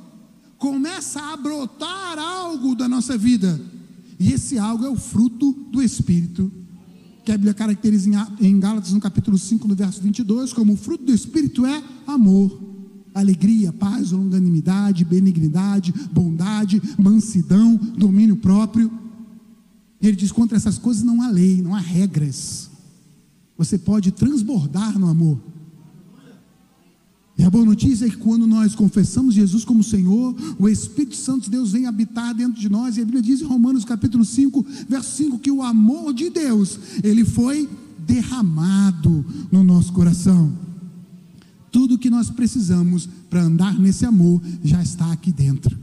começa 0.59 1.19
a 1.19 1.38
brotar 1.38 2.19
algo 2.19 2.75
da 2.75 2.88
nossa 2.88 3.17
vida. 3.17 3.59
E 4.22 4.34
esse 4.34 4.59
algo 4.59 4.86
é 4.86 4.89
o 4.89 4.95
fruto 4.95 5.51
do 5.72 5.82
Espírito, 5.82 6.51
que 7.26 7.32
a 7.32 7.36
Bíblia 7.36 7.55
caracteriza 7.55 8.07
em 8.39 8.59
Gálatas, 8.59 8.93
no 8.93 8.99
capítulo 8.99 9.36
5, 9.36 9.67
no 9.67 9.74
verso 9.74 9.99
22, 9.99 10.53
como 10.53 10.74
o 10.74 10.78
fruto 10.78 11.05
do 11.05 11.11
Espírito 11.11 11.65
é 11.65 11.84
amor, 12.05 12.61
alegria, 13.15 13.74
paz, 13.74 14.11
longanimidade, 14.11 15.03
benignidade, 15.03 15.91
bondade, 16.13 16.80
mansidão, 16.99 17.76
domínio 17.97 18.36
próprio. 18.36 18.91
Ele 19.99 20.15
diz: 20.15 20.32
contra 20.32 20.55
essas 20.55 20.78
coisas 20.78 21.01
não 21.01 21.24
há 21.24 21.30
lei, 21.32 21.59
não 21.59 21.74
há 21.74 21.80
regras. 21.80 22.69
Você 23.57 23.76
pode 23.76 24.11
transbordar 24.11 24.99
no 24.99 25.07
amor. 25.07 25.41
E 27.41 27.43
a 27.43 27.49
boa 27.49 27.65
notícia 27.65 28.05
é 28.05 28.09
que 28.11 28.17
quando 28.17 28.45
nós 28.45 28.75
confessamos 28.75 29.33
Jesus 29.33 29.65
como 29.65 29.83
Senhor, 29.83 30.35
o 30.59 30.69
Espírito 30.69 31.15
Santo 31.15 31.45
de 31.45 31.49
Deus 31.49 31.71
vem 31.71 31.87
habitar 31.87 32.35
dentro 32.35 32.61
de 32.61 32.69
nós, 32.69 32.95
e 32.95 33.01
a 33.01 33.03
Bíblia 33.03 33.23
diz 33.23 33.41
em 33.41 33.45
Romanos 33.45 33.83
capítulo 33.83 34.23
5, 34.23 34.63
verso 34.87 35.17
5, 35.17 35.39
que 35.39 35.49
o 35.49 35.63
amor 35.63 36.13
de 36.13 36.29
Deus, 36.29 36.77
ele 37.03 37.25
foi 37.25 37.67
derramado 37.97 39.25
no 39.51 39.63
nosso 39.63 39.91
coração. 39.91 40.55
Tudo 41.71 41.97
que 41.97 42.11
nós 42.11 42.29
precisamos 42.29 43.09
para 43.27 43.41
andar 43.41 43.73
nesse 43.79 44.05
amor 44.05 44.39
já 44.63 44.79
está 44.83 45.11
aqui 45.11 45.31
dentro. 45.31 45.75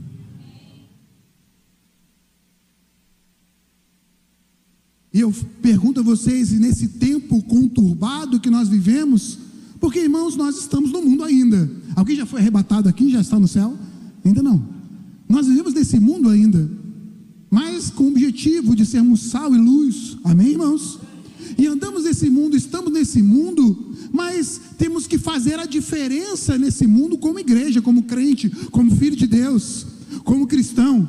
E 5.13 5.19
eu 5.19 5.33
pergunto 5.61 5.99
a 5.99 6.03
vocês, 6.03 6.51
nesse 6.51 6.87
tempo 6.87 7.43
conturbado 7.43 8.39
que 8.39 8.49
nós 8.49 8.69
vivemos, 8.69 9.48
porque, 9.79 9.99
irmãos, 9.99 10.35
nós 10.35 10.57
estamos 10.57 10.91
no 10.91 11.01
mundo 11.01 11.23
ainda. 11.23 11.69
Alguém 11.95 12.15
já 12.15 12.25
foi 12.25 12.41
arrebatado 12.41 12.89
aqui, 12.89 13.09
já 13.09 13.21
está 13.21 13.39
no 13.39 13.47
céu? 13.47 13.77
Ainda 14.25 14.43
não. 14.43 14.63
Nós 15.27 15.47
vivemos 15.47 15.73
nesse 15.73 15.99
mundo 15.99 16.29
ainda, 16.29 16.69
mas 17.49 17.89
com 17.89 18.05
o 18.05 18.07
objetivo 18.09 18.75
de 18.75 18.85
sermos 18.85 19.23
sal 19.23 19.53
e 19.55 19.57
luz. 19.57 20.17
Amém, 20.23 20.49
irmãos? 20.49 20.99
E 21.57 21.67
andamos 21.67 22.03
nesse 22.03 22.29
mundo, 22.29 22.57
estamos 22.57 22.91
nesse 22.91 23.21
mundo, 23.21 23.93
mas 24.11 24.59
temos 24.77 25.07
que 25.07 25.17
fazer 25.17 25.59
a 25.59 25.65
diferença 25.65 26.57
nesse 26.57 26.85
mundo 26.85 27.17
como 27.17 27.39
igreja, 27.39 27.81
como 27.81 28.03
crente, 28.03 28.49
como 28.71 28.95
filho 28.95 29.15
de 29.15 29.27
Deus, 29.27 29.85
como 30.23 30.47
cristão. 30.47 31.07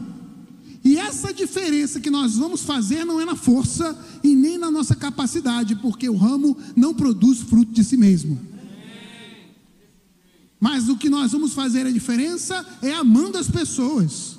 E 0.83 0.97
essa 0.97 1.33
diferença 1.33 2.01
que 2.01 2.11
nós 2.11 2.37
vamos 2.37 2.63
fazer 2.63 3.05
não 3.05 3.21
é 3.21 3.25
na 3.25 3.37
força 3.37 3.99
e 4.25 4.35
nem 4.35 4.57
na 4.57 4.71
nossa 4.71 4.95
capacidade, 4.95 5.77
porque 5.77 6.09
o 6.09 6.17
ramo 6.17 6.57
não 6.75 6.95
produz 6.95 7.41
fruto 7.41 7.73
de 7.73 7.85
si 7.85 7.97
mesmo. 7.97 8.39
Mas 10.61 10.91
o 10.91 10.97
que 10.97 11.09
nós 11.09 11.33
vamos 11.33 11.55
fazer 11.55 11.87
a 11.87 11.91
diferença 11.91 12.67
é 12.83 12.93
amando 12.93 13.39
as 13.39 13.49
pessoas, 13.49 14.39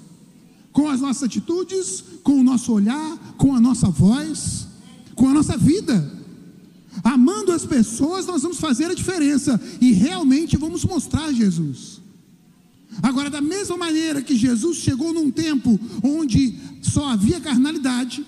com 0.71 0.87
as 0.87 1.01
nossas 1.01 1.23
atitudes, 1.23 2.03
com 2.23 2.39
o 2.39 2.43
nosso 2.43 2.71
olhar, 2.71 3.17
com 3.37 3.55
a 3.55 3.59
nossa 3.59 3.89
voz, 3.89 4.67
com 5.15 5.27
a 5.27 5.33
nossa 5.33 5.57
vida. 5.57 6.21
Amando 7.03 7.51
as 7.51 7.65
pessoas, 7.65 8.27
nós 8.27 8.43
vamos 8.43 8.59
fazer 8.59 8.85
a 8.85 8.93
diferença 8.93 9.59
e 9.81 9.91
realmente 9.91 10.55
vamos 10.57 10.85
mostrar 10.85 11.33
Jesus. 11.33 11.99
Agora, 13.01 13.29
da 13.29 13.41
mesma 13.41 13.77
maneira 13.77 14.21
que 14.21 14.35
Jesus 14.35 14.77
chegou 14.77 15.13
num 15.13 15.31
tempo 15.31 15.79
onde 16.03 16.55
só 16.81 17.07
havia 17.07 17.39
carnalidade, 17.39 18.25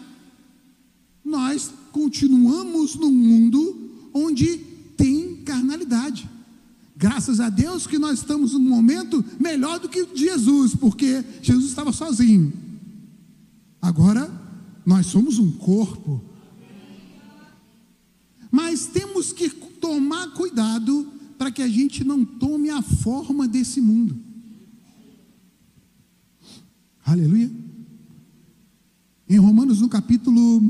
nós 1.23 1.71
continuamos 1.91 2.95
num 2.95 3.11
mundo 3.11 3.91
onde 4.13 4.57
tem 4.97 5.37
carnalidade. 5.43 6.32
Graças 7.03 7.41
a 7.41 7.49
Deus 7.49 7.85
que 7.85 7.99
nós 7.99 8.19
estamos 8.19 8.53
num 8.53 8.61
momento 8.61 9.25
melhor 9.37 9.77
do 9.77 9.89
que 9.89 10.07
Jesus, 10.15 10.73
porque 10.73 11.21
Jesus 11.41 11.65
estava 11.65 11.91
sozinho. 11.91 12.53
Agora, 13.81 14.31
nós 14.85 15.07
somos 15.07 15.37
um 15.37 15.51
corpo. 15.51 16.23
Mas 18.49 18.85
temos 18.85 19.33
que 19.33 19.49
tomar 19.49 20.31
cuidado 20.31 21.05
para 21.37 21.51
que 21.51 21.61
a 21.61 21.67
gente 21.67 22.05
não 22.05 22.23
tome 22.23 22.69
a 22.69 22.81
forma 22.81 23.49
desse 23.49 23.81
mundo. 23.81 24.17
Aleluia. 27.05 27.51
Em 29.27 29.37
Romanos, 29.39 29.81
no 29.81 29.89
capítulo 29.89 30.61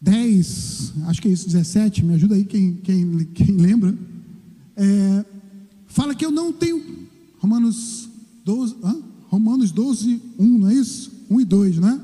10, 0.00 0.92
acho 1.06 1.20
que 1.20 1.28
é 1.28 1.32
isso, 1.32 1.46
17, 1.46 2.04
me 2.04 2.14
ajuda 2.14 2.34
aí 2.34 2.44
quem, 2.44 2.74
quem, 2.76 3.24
quem 3.34 3.56
lembra. 3.56 3.96
É, 4.76 5.24
fala 5.88 6.14
que 6.14 6.24
eu 6.24 6.30
não 6.30 6.52
tenho. 6.52 6.80
Romanos 7.38 8.08
12, 8.44 8.76
hã? 8.82 8.96
Romanos 9.28 9.72
12, 9.72 10.22
1, 10.38 10.58
não 10.58 10.68
é 10.68 10.74
isso? 10.74 11.10
1 11.28 11.40
e 11.40 11.44
2, 11.44 11.78
né? 11.78 12.00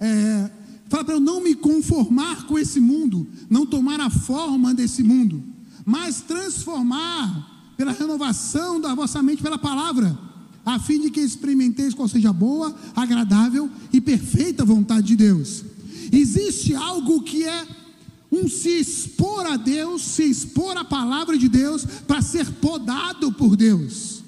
É, 0.00 0.50
fala 0.88 1.04
para 1.04 1.14
eu 1.14 1.20
não 1.20 1.42
me 1.42 1.54
conformar 1.54 2.46
com 2.46 2.58
esse 2.58 2.80
mundo, 2.80 3.26
não 3.48 3.64
tomar 3.64 4.00
a 4.00 4.10
forma 4.10 4.74
desse 4.74 5.02
mundo, 5.02 5.42
mas 5.84 6.20
transformar 6.20 7.72
pela 7.76 7.92
renovação 7.92 8.80
da 8.80 8.94
vossa 8.94 9.22
mente 9.22 9.42
pela 9.42 9.58
palavra, 9.58 10.18
a 10.66 10.78
fim 10.78 11.00
de 11.00 11.10
que 11.10 11.20
experimenteis 11.20 11.94
qual 11.94 12.08
seja 12.08 12.32
boa, 12.32 12.74
agradável 12.94 13.70
e 13.92 14.00
perfeita 14.00 14.64
vontade 14.64 15.06
de 15.06 15.16
Deus. 15.16 15.64
Existe 16.12 16.74
algo 16.74 17.22
que 17.22 17.44
é 17.44 17.66
um 18.30 18.48
se 18.48 18.78
expor 18.78 19.46
a 19.46 19.56
Deus, 19.56 20.02
se 20.02 20.24
expor 20.24 20.76
à 20.76 20.84
palavra 20.84 21.36
de 21.38 21.48
Deus 21.48 21.84
para 22.06 22.20
ser 22.20 22.50
podado 22.52 23.32
por 23.32 23.56
Deus. 23.56 24.22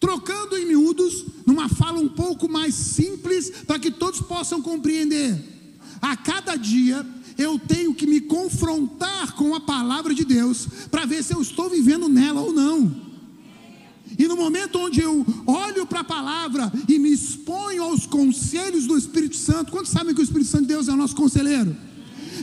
Trocando 0.00 0.56
em 0.56 0.66
miúdos, 0.66 1.24
numa 1.46 1.68
fala 1.68 2.00
um 2.00 2.08
pouco 2.08 2.48
mais 2.48 2.74
simples, 2.74 3.50
para 3.66 3.78
que 3.78 3.90
todos 3.90 4.20
possam 4.20 4.60
compreender. 4.60 5.52
A 6.00 6.16
cada 6.16 6.56
dia 6.56 7.06
eu 7.38 7.58
tenho 7.58 7.94
que 7.94 8.06
me 8.06 8.20
confrontar 8.20 9.32
com 9.34 9.54
a 9.54 9.60
palavra 9.60 10.14
de 10.14 10.24
Deus 10.24 10.66
para 10.90 11.04
ver 11.04 11.22
se 11.22 11.34
eu 11.34 11.40
estou 11.40 11.70
vivendo 11.70 12.08
nela 12.08 12.40
ou 12.40 12.52
não. 12.52 13.11
E 14.18 14.26
no 14.26 14.36
momento 14.36 14.78
onde 14.78 15.00
eu 15.00 15.24
olho 15.46 15.86
para 15.86 16.00
a 16.00 16.04
palavra 16.04 16.72
e 16.88 16.98
me 16.98 17.10
exponho 17.10 17.82
aos 17.82 18.06
conselhos 18.06 18.86
do 18.86 18.96
Espírito 18.96 19.36
Santo, 19.36 19.72
quantos 19.72 19.90
sabem 19.90 20.14
que 20.14 20.20
o 20.20 20.24
Espírito 20.24 20.50
Santo 20.50 20.62
de 20.62 20.68
Deus 20.68 20.88
é 20.88 20.92
o 20.92 20.96
nosso 20.96 21.16
conselheiro? 21.16 21.76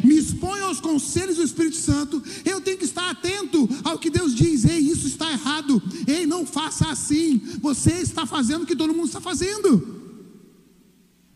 Me 0.04 0.16
exponho 0.16 0.66
aos 0.66 0.80
conselhos 0.80 1.38
do 1.38 1.44
Espírito 1.44 1.76
Santo, 1.76 2.24
eu 2.46 2.62
tenho 2.62 2.78
que 2.78 2.86
estar 2.86 3.10
atento 3.10 3.68
ao 3.84 3.98
que 3.98 4.10
Deus 4.10 4.36
diz: 4.36 4.66
ei, 4.66 4.80
isso 4.80 5.08
está 5.08 5.32
errado, 5.32 5.82
ei, 6.08 6.26
não 6.26 6.46
faça 6.46 6.90
assim, 6.90 7.42
você 7.60 7.94
está 7.94 8.26
fazendo 8.26 8.64
o 8.64 8.66
que 8.66 8.76
todo 8.76 8.94
mundo 8.94 9.08
está 9.08 9.22
fazendo. 9.22 10.00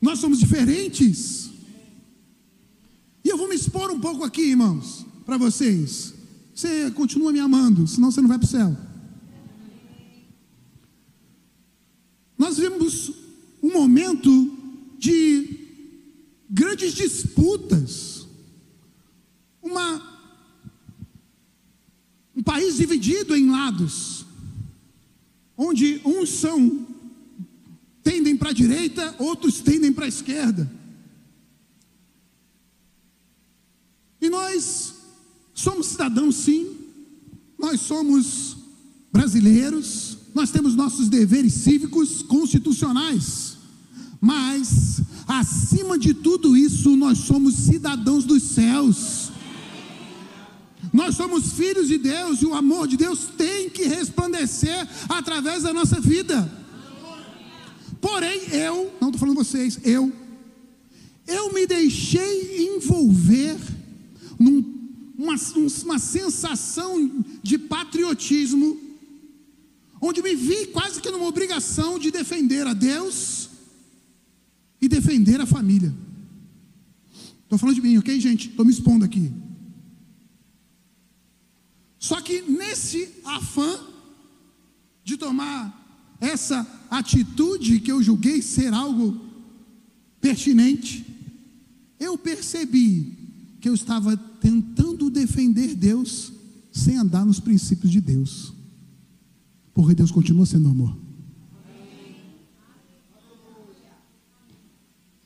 Nós 0.01 0.19
somos 0.19 0.39
diferentes. 0.39 1.49
E 3.23 3.29
eu 3.29 3.37
vou 3.37 3.47
me 3.47 3.55
expor 3.55 3.89
um 3.89 3.99
pouco 3.99 4.23
aqui, 4.23 4.41
irmãos, 4.41 5.05
para 5.25 5.37
vocês. 5.37 6.13
Você 6.53 6.91
continua 6.91 7.31
me 7.31 7.39
amando, 7.39 7.87
senão 7.87 8.11
você 8.11 8.21
não 8.21 8.27
vai 8.27 8.37
para 8.37 8.45
o 8.45 8.49
céu. 8.49 8.77
Nós 12.43 12.57
vemos 12.57 13.09
um 13.61 13.71
momento 13.71 14.29
de 14.99 15.65
grandes 16.49 16.93
disputas, 16.93 18.27
uma, 19.61 20.29
um 22.35 22.43
país 22.43 22.75
dividido 22.75 23.33
em 23.33 23.49
lados, 23.49 24.25
onde 25.55 26.01
uns 26.03 26.31
são 26.31 26.85
tendem 28.03 28.35
para 28.35 28.49
a 28.49 28.53
direita, 28.53 29.15
outros 29.19 29.61
tendem 29.61 29.93
para 29.93 30.03
a 30.03 30.09
esquerda. 30.09 30.69
E 34.19 34.29
nós 34.29 34.95
somos 35.53 35.87
cidadãos, 35.87 36.35
sim, 36.35 36.75
nós 37.57 37.79
somos 37.79 38.57
brasileiros, 39.13 40.12
nós 40.33 40.51
temos 40.51 40.75
nossos 40.75 41.07
deveres 41.07 41.53
cívicos 41.53 42.21
constitucionais, 42.23 43.57
mas, 44.19 45.01
acima 45.27 45.97
de 45.97 46.13
tudo 46.13 46.55
isso, 46.55 46.95
nós 46.95 47.19
somos 47.19 47.55
cidadãos 47.55 48.23
dos 48.23 48.41
céus. 48.41 49.31
Nós 50.93 51.15
somos 51.15 51.53
filhos 51.53 51.87
de 51.87 51.97
Deus 51.97 52.41
e 52.41 52.45
o 52.45 52.53
amor 52.53 52.87
de 52.87 52.95
Deus 52.95 53.27
tem 53.37 53.69
que 53.69 53.83
resplandecer 53.83 54.87
através 55.09 55.63
da 55.63 55.73
nossa 55.73 55.99
vida. 55.99 56.49
Porém, 57.99 58.41
eu, 58.51 58.93
não 59.01 59.09
estou 59.09 59.19
falando 59.19 59.35
vocês, 59.35 59.79
eu, 59.83 60.11
eu 61.27 61.53
me 61.53 61.65
deixei 61.65 62.75
envolver 62.75 63.57
numa 64.39 64.73
uma 65.83 65.99
sensação 65.99 67.23
de 67.41 67.57
patriotismo, 67.57 68.77
onde 70.05 70.21
me 70.21 70.35
vi 70.35 70.67
quase 70.67 71.01
que 71.01 71.09
numa 71.09 71.25
obrigação 71.25 71.97
de 71.97 72.11
defender 72.11 72.67
a 72.67 72.73
Deus 72.73 73.49
e 74.81 74.89
defender 74.89 75.39
a 75.39 75.45
família. 75.45 75.95
Estou 77.43 77.57
falando 77.57 77.75
de 77.75 77.81
mim, 77.81 77.97
ok, 77.97 78.19
gente? 78.19 78.49
Estou 78.49 78.65
me 78.65 78.71
expondo 78.73 79.05
aqui. 79.05 79.31
Só 81.97 82.19
que 82.19 82.41
nesse 82.41 83.07
afã 83.23 83.79
de 85.05 85.15
tomar 85.15 86.17
essa 86.19 86.67
atitude 86.89 87.79
que 87.79 87.91
eu 87.91 88.03
julguei 88.03 88.41
ser 88.41 88.73
algo 88.73 89.17
pertinente, 90.19 91.05
eu 91.97 92.17
percebi 92.17 93.13
que 93.61 93.69
eu 93.69 93.73
estava 93.73 94.17
tentando 94.17 95.09
defender 95.09 95.75
Deus 95.75 96.33
sem 96.73 96.97
andar 96.97 97.25
nos 97.25 97.39
princípios 97.39 97.89
de 97.89 98.01
Deus, 98.01 98.53
porque 99.73 99.95
Deus 99.95 100.11
continua 100.11 100.45
sendo 100.45 100.69
amor. 100.69 100.95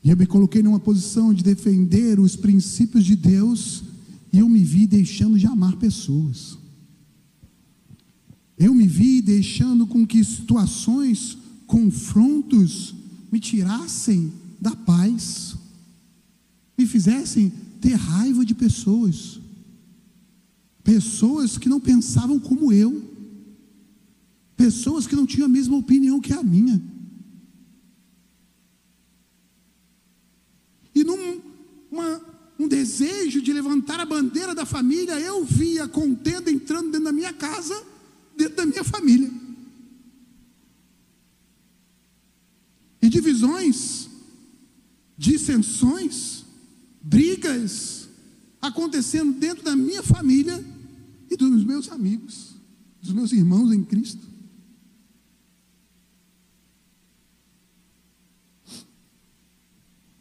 E 0.04 0.10
eu 0.10 0.16
me 0.16 0.26
coloquei 0.26 0.64
numa 0.64 0.80
posição 0.80 1.34
de 1.34 1.44
defender 1.44 2.20
os 2.20 2.36
princípios 2.36 3.04
de 3.04 3.16
Deus 3.16 3.84
e 4.32 4.40
eu 4.40 4.48
me 4.48 4.64
vi 4.64 4.88
deixando 4.88 5.38
de 5.38 5.46
amar 5.46 5.76
pessoas. 5.76 6.58
Eu 8.58 8.74
me 8.74 8.88
vi 8.88 9.22
deixando 9.22 9.86
com 9.86 10.06
que 10.08 10.24
situações, 10.24 11.38
confrontos, 11.66 12.96
me 13.32 13.40
tirassem 13.40 14.32
da 14.60 14.76
paz, 14.76 15.56
me 16.78 16.86
fizessem 16.86 17.52
ter 17.82 17.94
raiva 17.94 18.46
de 18.46 18.56
pessoas, 18.56 19.40
pessoas 20.84 21.58
que 21.58 21.70
não 21.70 21.80
pensavam 21.80 22.40
como 22.40 22.72
eu, 22.72 23.07
pessoas 24.58 25.06
que 25.06 25.16
não 25.16 25.26
tinham 25.26 25.46
a 25.46 25.50
mesma 25.50 25.78
opinião 25.78 26.20
que 26.20 26.34
a 26.34 26.44
minha. 26.44 26.82
E 30.94 31.04
num 31.04 31.40
uma, 31.92 32.22
um 32.60 32.68
desejo 32.68 33.40
de 33.40 33.54
levantar 33.54 34.00
a 34.00 34.06
bandeira 34.06 34.56
da 34.56 34.66
família, 34.66 35.20
eu 35.20 35.46
via 35.46 35.88
contenda 35.88 36.52
entrando 36.52 36.92
dentro 36.92 37.06
da 37.06 37.14
minha 37.14 37.32
casa 37.32 37.86
dentro 38.38 38.56
da 38.56 38.66
minha 38.66 38.84
família. 38.84 39.32
E 43.02 43.10
divisões, 43.10 44.08
dissensões, 45.18 46.46
brigas 47.02 48.08
acontecendo 48.62 49.34
dentro 49.34 49.64
da 49.64 49.76
minha 49.76 50.04
família 50.04 50.64
e 51.30 51.36
dos 51.36 51.64
meus 51.64 51.92
amigos, 51.92 52.56
dos 53.02 53.12
meus 53.12 53.32
irmãos 53.32 53.72
em 53.72 53.84
Cristo. 53.84 54.37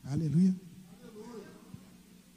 Aleluia. 0.06 0.54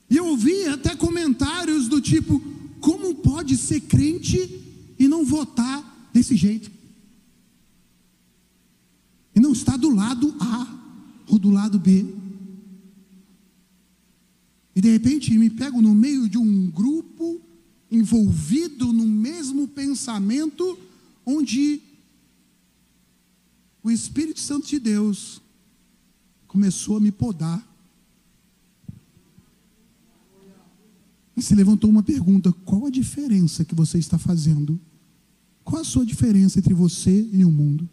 E 0.09 0.17
eu 0.17 0.26
ouvi 0.26 0.65
até 0.65 0.95
comentários 0.95 1.88
do 1.88 2.01
tipo: 2.01 2.41
como 2.80 3.15
pode 3.15 3.55
ser 3.57 3.82
crente 3.82 4.38
e 4.97 5.07
não 5.07 5.24
votar 5.24 6.09
desse 6.11 6.36
jeito. 6.36 6.72
E 9.36 9.39
não 9.39 9.51
está 9.51 9.78
do 9.78 9.93
lado 9.93 10.36
A 10.39 10.67
ou 11.28 11.38
do 11.38 11.51
lado 11.51 11.80
B. 11.80 12.05
E 14.76 14.82
de 14.82 14.91
repente 14.91 15.38
me 15.38 15.49
pego 15.49 15.82
no 15.82 15.93
meio 15.93 16.28
de 16.28 16.38
um 16.38 16.70
grupo 16.72 17.41
envolvido 17.91 18.91
no 18.91 19.05
mesmo 19.05 19.67
pensamento, 19.67 20.78
onde 21.26 21.82
o 23.84 23.91
Espírito 23.91 24.39
Santo 24.39 24.67
de 24.67 24.80
Deus 24.80 25.41
começou 26.50 26.97
a 26.97 27.00
me 27.00 27.14
podar. 27.14 27.66
E 31.38 31.41
se 31.41 31.56
levantou 31.56 31.89
uma 31.89 32.04
pergunta: 32.04 32.52
qual 32.52 32.86
a 32.86 32.89
diferença 32.89 33.64
que 33.64 33.74
você 33.74 33.97
está 33.97 34.18
fazendo 34.18 34.78
qual 35.70 35.84
a 35.84 35.86
sua 35.86 36.04
diferença 36.04 36.58
entre 36.58 36.74
você 36.74 37.30
e 37.32 37.45
o 37.45 37.52
mundo? 37.52 37.88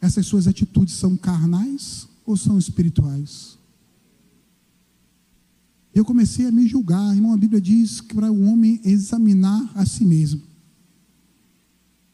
Essas 0.00 0.26
suas 0.26 0.48
atitudes 0.48 0.94
são 0.94 1.16
carnais 1.16 2.08
ou 2.26 2.36
são 2.36 2.58
espirituais? 2.58 3.56
Eu 5.94 6.04
comecei 6.04 6.46
a 6.46 6.50
me 6.50 6.66
julgar, 6.66 7.14
irmão. 7.14 7.32
A 7.32 7.36
Bíblia 7.36 7.60
diz 7.60 8.00
que 8.00 8.12
para 8.12 8.32
o 8.32 8.42
homem 8.46 8.80
examinar 8.82 9.70
a 9.76 9.86
si 9.86 10.04
mesmo. 10.04 10.42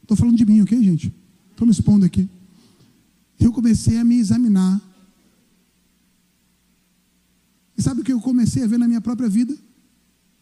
Estou 0.02 0.14
falando 0.14 0.36
de 0.36 0.44
mim, 0.44 0.60
ok, 0.60 0.82
gente? 0.82 1.10
Estou 1.56 1.66
me 1.66 1.72
expondo 1.72 2.04
aqui. 2.04 2.28
Eu 3.40 3.50
comecei 3.50 3.96
a 3.96 4.04
me 4.04 4.18
examinar. 4.18 4.78
E 7.78 7.80
sabe 7.80 8.02
o 8.02 8.04
que 8.04 8.12
eu 8.12 8.20
comecei 8.20 8.62
a 8.62 8.66
ver 8.66 8.78
na 8.78 8.86
minha 8.86 9.00
própria 9.00 9.26
vida? 9.26 9.56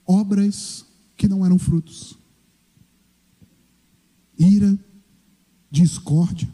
Obras 0.04 0.84
que 1.16 1.28
não 1.28 1.46
eram 1.46 1.56
frutos. 1.56 2.18
Ira, 4.36 4.76
discórdia, 5.70 6.52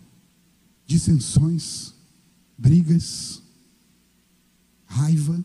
dissensões, 0.86 1.94
brigas, 2.58 3.42
raiva. 4.84 5.42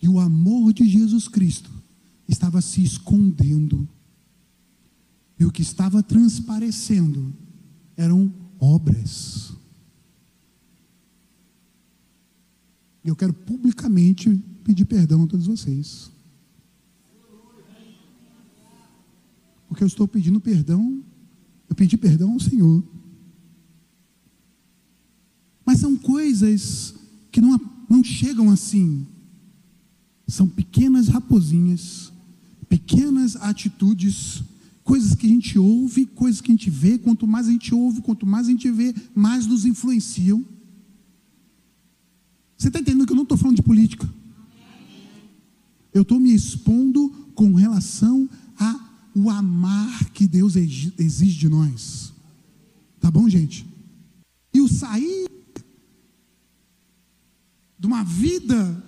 E 0.00 0.08
o 0.08 0.18
amor 0.18 0.72
de 0.72 0.88
Jesus 0.88 1.28
Cristo 1.28 1.79
estava 2.32 2.60
se 2.60 2.82
escondendo. 2.82 3.88
E 5.38 5.44
o 5.44 5.50
que 5.50 5.62
estava 5.62 6.02
transparecendo 6.02 7.34
eram 7.96 8.32
obras. 8.58 9.52
Eu 13.02 13.16
quero 13.16 13.32
publicamente 13.32 14.30
pedir 14.62 14.84
perdão 14.84 15.24
a 15.24 15.26
todos 15.26 15.46
vocês. 15.46 16.10
Porque 19.66 19.82
eu 19.82 19.88
estou 19.88 20.06
pedindo 20.06 20.40
perdão, 20.40 21.02
eu 21.68 21.74
pedi 21.74 21.96
perdão 21.96 22.32
ao 22.32 22.40
Senhor. 22.40 22.84
Mas 25.64 25.78
são 25.78 25.96
coisas 25.96 26.94
que 27.30 27.40
não, 27.40 27.58
não 27.88 28.02
chegam 28.02 28.50
assim. 28.50 29.06
São 30.26 30.48
pequenas 30.48 31.08
raposinhas, 31.08 32.12
pequenas 32.70 33.34
atitudes, 33.34 34.44
coisas 34.84 35.12
que 35.16 35.26
a 35.26 35.28
gente 35.28 35.58
ouve, 35.58 36.06
coisas 36.06 36.40
que 36.40 36.52
a 36.52 36.54
gente 36.54 36.70
vê. 36.70 36.96
Quanto 36.96 37.26
mais 37.26 37.48
a 37.48 37.50
gente 37.50 37.74
ouve, 37.74 38.00
quanto 38.00 38.24
mais 38.24 38.46
a 38.46 38.50
gente 38.50 38.70
vê, 38.70 38.94
mais 39.12 39.44
nos 39.44 39.64
influenciam. 39.66 40.42
Você 42.56 42.68
está 42.68 42.78
entendendo 42.78 43.04
que 43.06 43.12
eu 43.12 43.16
não 43.16 43.24
estou 43.24 43.36
falando 43.36 43.56
de 43.56 43.62
política? 43.62 44.08
Eu 45.92 46.02
estou 46.02 46.20
me 46.20 46.32
expondo 46.32 47.10
com 47.34 47.54
relação 47.54 48.30
ao 48.56 49.30
amar 49.30 50.10
que 50.10 50.28
Deus 50.28 50.54
exige 50.54 51.38
de 51.38 51.48
nós. 51.48 52.12
Tá 53.00 53.10
bom, 53.10 53.28
gente? 53.28 53.66
E 54.54 54.60
o 54.60 54.68
sair 54.68 55.28
de 57.76 57.86
uma 57.86 58.04
vida 58.04 58.84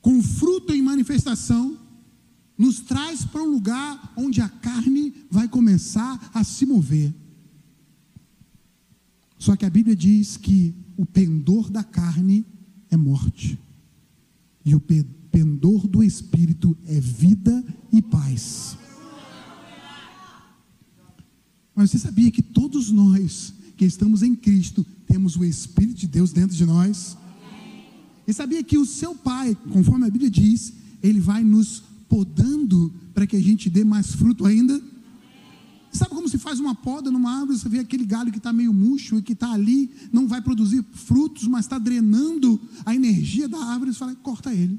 com 0.00 0.20
fruto 0.22 0.74
em 0.74 0.82
manifestação 0.82 1.83
nos 2.56 2.80
traz 2.80 3.24
para 3.24 3.42
um 3.42 3.50
lugar 3.50 4.12
onde 4.16 4.40
a 4.40 4.48
carne 4.48 5.12
vai 5.30 5.48
começar 5.48 6.30
a 6.32 6.44
se 6.44 6.64
mover. 6.64 7.12
Só 9.38 9.56
que 9.56 9.64
a 9.64 9.70
Bíblia 9.70 9.96
diz 9.96 10.36
que 10.36 10.74
o 10.96 11.04
pendor 11.04 11.68
da 11.68 11.82
carne 11.82 12.46
é 12.90 12.96
morte, 12.96 13.58
e 14.64 14.74
o 14.74 14.80
pendor 14.80 15.86
do 15.86 16.02
espírito 16.02 16.76
é 16.86 17.00
vida 17.00 17.64
e 17.92 18.00
paz. 18.00 18.78
Mas 21.74 21.90
você 21.90 21.98
sabia 21.98 22.30
que 22.30 22.40
todos 22.40 22.90
nós 22.90 23.52
que 23.76 23.84
estamos 23.84 24.22
em 24.22 24.34
Cristo 24.36 24.86
temos 25.06 25.36
o 25.36 25.44
Espírito 25.44 25.98
de 25.98 26.06
Deus 26.06 26.32
dentro 26.32 26.56
de 26.56 26.64
nós? 26.64 27.16
E 28.26 28.32
sabia 28.32 28.62
que 28.62 28.78
o 28.78 28.86
seu 28.86 29.14
Pai, 29.14 29.56
conforme 29.70 30.06
a 30.06 30.10
Bíblia 30.10 30.30
diz, 30.30 30.72
ele 31.02 31.20
vai 31.20 31.42
nos 31.42 31.82
podando 32.14 32.94
para 33.12 33.26
que 33.26 33.34
a 33.34 33.40
gente 33.40 33.68
dê 33.68 33.82
mais 33.82 34.14
fruto 34.14 34.46
ainda? 34.46 34.80
Sabe 35.90 36.14
como 36.14 36.28
se 36.28 36.38
faz 36.38 36.60
uma 36.60 36.72
poda 36.72 37.10
numa 37.10 37.40
árvore? 37.40 37.58
Você 37.58 37.68
vê 37.68 37.80
aquele 37.80 38.04
galho 38.04 38.30
que 38.30 38.38
está 38.38 38.52
meio 38.52 38.72
murcho 38.72 39.18
e 39.18 39.22
que 39.22 39.32
está 39.32 39.50
ali, 39.50 39.90
não 40.12 40.28
vai 40.28 40.40
produzir 40.40 40.84
frutos, 40.92 41.48
mas 41.48 41.64
está 41.64 41.76
drenando 41.76 42.60
a 42.86 42.94
energia 42.94 43.48
da 43.48 43.58
árvore. 43.58 43.92
Você 43.92 43.98
fala, 43.98 44.14
corta 44.14 44.54
ele. 44.54 44.78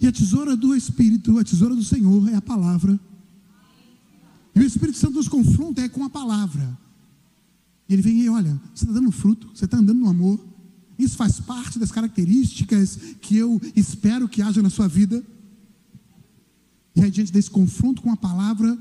E 0.00 0.06
a 0.06 0.12
tesoura 0.12 0.56
do 0.56 0.74
Espírito, 0.74 1.38
a 1.38 1.44
tesoura 1.44 1.76
do 1.76 1.84
Senhor 1.84 2.26
é 2.30 2.36
a 2.36 2.42
palavra. 2.42 2.98
E 4.54 4.60
o 4.60 4.64
Espírito 4.64 4.96
Santo 4.96 5.16
nos 5.16 5.28
confronta 5.28 5.82
é 5.82 5.88
com 5.88 6.02
a 6.02 6.08
palavra. 6.08 6.78
Ele 7.86 8.00
vem 8.00 8.22
e 8.22 8.28
olha, 8.30 8.58
você 8.74 8.84
está 8.84 8.94
dando 8.94 9.12
fruto, 9.12 9.50
você 9.54 9.66
está 9.66 9.76
andando 9.76 10.00
no 10.00 10.08
amor. 10.08 10.49
Isso 11.00 11.16
faz 11.16 11.40
parte 11.40 11.78
das 11.78 11.90
características 11.90 12.98
que 13.20 13.36
eu 13.36 13.60
espero 13.74 14.28
que 14.28 14.42
haja 14.42 14.62
na 14.62 14.70
sua 14.70 14.86
vida. 14.86 15.24
E 16.94 17.02
aí, 17.02 17.10
diante 17.10 17.32
desse 17.32 17.50
confronto 17.50 18.02
com 18.02 18.10
a 18.10 18.16
palavra, 18.16 18.76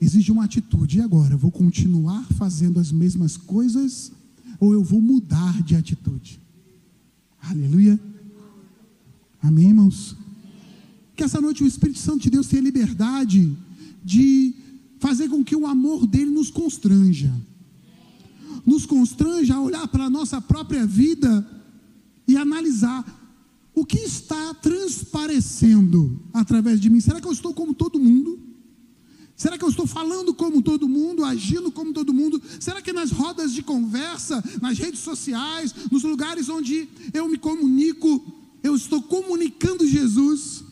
exige 0.00 0.30
uma 0.30 0.44
atitude. 0.44 0.98
E 0.98 1.00
agora? 1.00 1.34
Eu 1.34 1.38
vou 1.38 1.50
continuar 1.50 2.24
fazendo 2.34 2.78
as 2.78 2.92
mesmas 2.92 3.36
coisas 3.36 4.12
ou 4.60 4.72
eu 4.72 4.82
vou 4.82 5.00
mudar 5.00 5.62
de 5.62 5.74
atitude? 5.74 6.40
Aleluia. 7.40 7.98
Amém, 9.42 9.68
irmãos? 9.68 10.16
Que 11.16 11.24
essa 11.24 11.40
noite 11.40 11.62
o 11.62 11.66
Espírito 11.66 11.98
Santo 11.98 12.22
de 12.22 12.30
Deus 12.30 12.46
tenha 12.46 12.62
liberdade 12.62 13.56
de 14.04 14.54
fazer 14.98 15.28
com 15.28 15.44
que 15.44 15.54
o 15.54 15.66
amor 15.66 16.06
dele 16.06 16.30
nos 16.30 16.50
constranja. 16.50 17.32
Nos 18.64 18.86
constranja 18.86 19.54
a 19.54 19.60
olhar 19.60 19.86
para 19.88 20.04
a 20.04 20.10
nossa 20.10 20.40
própria 20.40 20.86
vida 20.86 21.46
e 22.26 22.36
analisar 22.36 23.04
o 23.74 23.84
que 23.84 23.98
está 23.98 24.54
transparecendo 24.54 26.20
através 26.32 26.80
de 26.80 26.88
mim. 26.88 27.00
Será 27.00 27.20
que 27.20 27.26
eu 27.26 27.32
estou 27.32 27.52
como 27.52 27.74
todo 27.74 27.98
mundo? 27.98 28.38
Será 29.36 29.58
que 29.58 29.64
eu 29.64 29.68
estou 29.68 29.86
falando 29.86 30.32
como 30.32 30.62
todo 30.62 30.88
mundo, 30.88 31.24
agindo 31.24 31.70
como 31.72 31.92
todo 31.92 32.14
mundo? 32.14 32.40
Será 32.60 32.80
que 32.80 32.92
nas 32.92 33.10
rodas 33.10 33.52
de 33.52 33.62
conversa, 33.62 34.42
nas 34.62 34.78
redes 34.78 35.00
sociais, 35.00 35.74
nos 35.90 36.04
lugares 36.04 36.48
onde 36.48 36.88
eu 37.12 37.28
me 37.28 37.36
comunico, 37.36 38.24
eu 38.62 38.76
estou 38.76 39.02
comunicando 39.02 39.86
Jesus? 39.86 40.62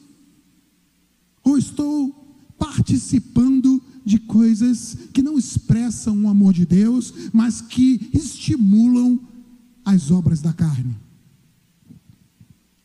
Ou 1.42 1.58
estou 1.58 2.14
participando 2.56 3.82
de 4.04 4.18
coisas 4.18 4.96
que 5.12 5.22
não 5.22 5.38
expressam 5.38 6.24
o 6.24 6.28
amor 6.28 6.52
de 6.52 6.66
Deus, 6.66 7.12
mas 7.32 7.60
que 7.60 8.10
estimulam 8.12 9.20
as 9.84 10.10
obras 10.10 10.40
da 10.40 10.52
carne? 10.52 10.96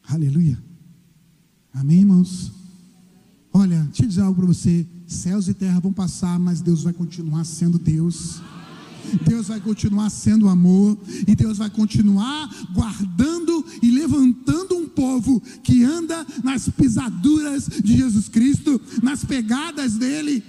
Aleluia. 0.07 0.57
Amém, 1.73 1.99
irmãos? 1.99 2.51
Olha, 3.53 3.83
deixa 3.83 4.03
eu 4.03 4.07
dizer 4.07 4.21
algo 4.21 4.35
para 4.41 4.47
você. 4.47 4.87
Céus 5.05 5.47
e 5.47 5.53
terra 5.53 5.79
vão 5.79 5.93
passar, 5.93 6.39
mas 6.39 6.61
Deus 6.61 6.83
vai 6.83 6.93
continuar 6.93 7.43
sendo 7.43 7.77
Deus. 7.77 8.41
Deus 9.25 9.47
vai 9.47 9.59
continuar 9.59 10.09
sendo 10.09 10.49
amor, 10.49 10.97
e 11.27 11.35
Deus 11.35 11.57
vai 11.57 11.69
continuar 11.69 12.49
guardando 12.73 13.65
e 13.81 13.89
levantando 13.89 14.75
um 14.75 14.87
povo 14.87 15.41
que 15.63 15.83
anda 15.83 16.25
nas 16.43 16.67
pisaduras 16.67 17.67
de 17.83 17.97
Jesus 17.97 18.27
Cristo, 18.27 18.81
nas 19.01 19.23
pegadas 19.23 19.93
dele. 19.93 20.43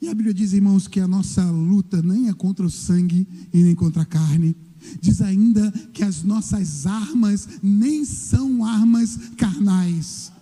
E 0.00 0.08
a 0.08 0.14
Bíblia 0.14 0.34
diz, 0.34 0.52
irmãos, 0.52 0.86
que 0.86 1.00
a 1.00 1.08
nossa 1.08 1.44
luta 1.50 2.00
nem 2.00 2.28
é 2.28 2.32
contra 2.32 2.64
o 2.64 2.70
sangue 2.70 3.26
e 3.52 3.62
nem 3.62 3.74
contra 3.74 4.02
a 4.02 4.06
carne. 4.06 4.56
Diz 5.00 5.20
ainda 5.20 5.70
que 5.92 6.04
as 6.04 6.22
nossas 6.22 6.86
armas 6.86 7.48
nem 7.62 8.04
são 8.04 8.64
armas 8.64 9.18
carnais 9.36 10.32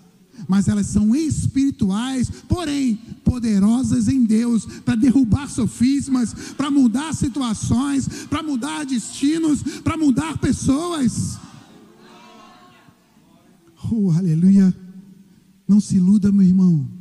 mas 0.48 0.68
elas 0.68 0.86
são 0.86 1.14
espirituais, 1.14 2.30
porém 2.48 2.96
poderosas 3.24 4.09
em 4.09 4.24
Deus 4.24 4.66
para 4.84 4.94
derrubar 4.94 5.48
sofismas, 5.48 6.34
para 6.57 6.70
mudar 6.70 7.14
situações, 7.14 8.09
para 8.28 8.42
mudar 8.42 8.84
destinos, 8.84 9.62
para 9.82 9.96
mudar 9.96 10.38
pessoas. 10.38 11.38
Oh, 13.90 14.11
aleluia. 14.11 14.74
Não 15.66 15.80
se 15.80 15.96
iluda, 15.96 16.30
meu 16.30 16.46
irmão. 16.46 16.95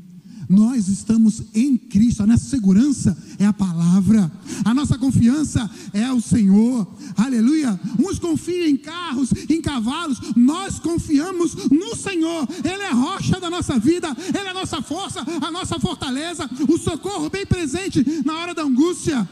Nós 0.49 0.87
estamos 0.87 1.41
em 1.53 1.77
Cristo, 1.77 2.23
a 2.23 2.27
nossa 2.27 2.45
segurança 2.45 3.17
é 3.39 3.45
a 3.45 3.53
palavra, 3.53 4.31
a 4.63 4.73
nossa 4.73 4.97
confiança 4.97 5.69
é 5.93 6.11
o 6.11 6.21
Senhor, 6.21 6.87
aleluia. 7.17 7.79
Uns 7.99 8.19
confiam 8.19 8.67
em 8.67 8.77
carros, 8.77 9.31
em 9.49 9.61
cavalos, 9.61 10.19
nós 10.35 10.79
confiamos 10.79 11.55
no 11.69 11.95
Senhor, 11.95 12.47
Ele 12.63 12.83
é 12.83 12.89
a 12.89 12.93
rocha 12.93 13.39
da 13.39 13.49
nossa 13.49 13.79
vida, 13.79 14.15
Ele 14.29 14.47
é 14.47 14.51
a 14.51 14.53
nossa 14.53 14.81
força, 14.81 15.25
a 15.41 15.51
nossa 15.51 15.79
fortaleza, 15.79 16.49
o 16.67 16.77
socorro 16.77 17.29
bem 17.29 17.45
presente 17.45 18.05
na 18.23 18.37
hora 18.37 18.53
da 18.53 18.63
angústia. 18.63 19.27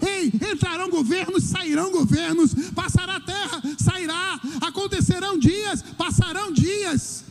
Ei, 0.00 0.32
entrarão 0.52 0.88
governos, 0.90 1.44
sairão 1.44 1.90
governos, 1.90 2.54
passará 2.74 3.16
a 3.16 3.20
terra, 3.20 3.62
sairá, 3.78 4.40
acontecerão 4.60 5.38
dias, 5.38 5.82
passarão 5.96 6.52
dias 6.52 7.27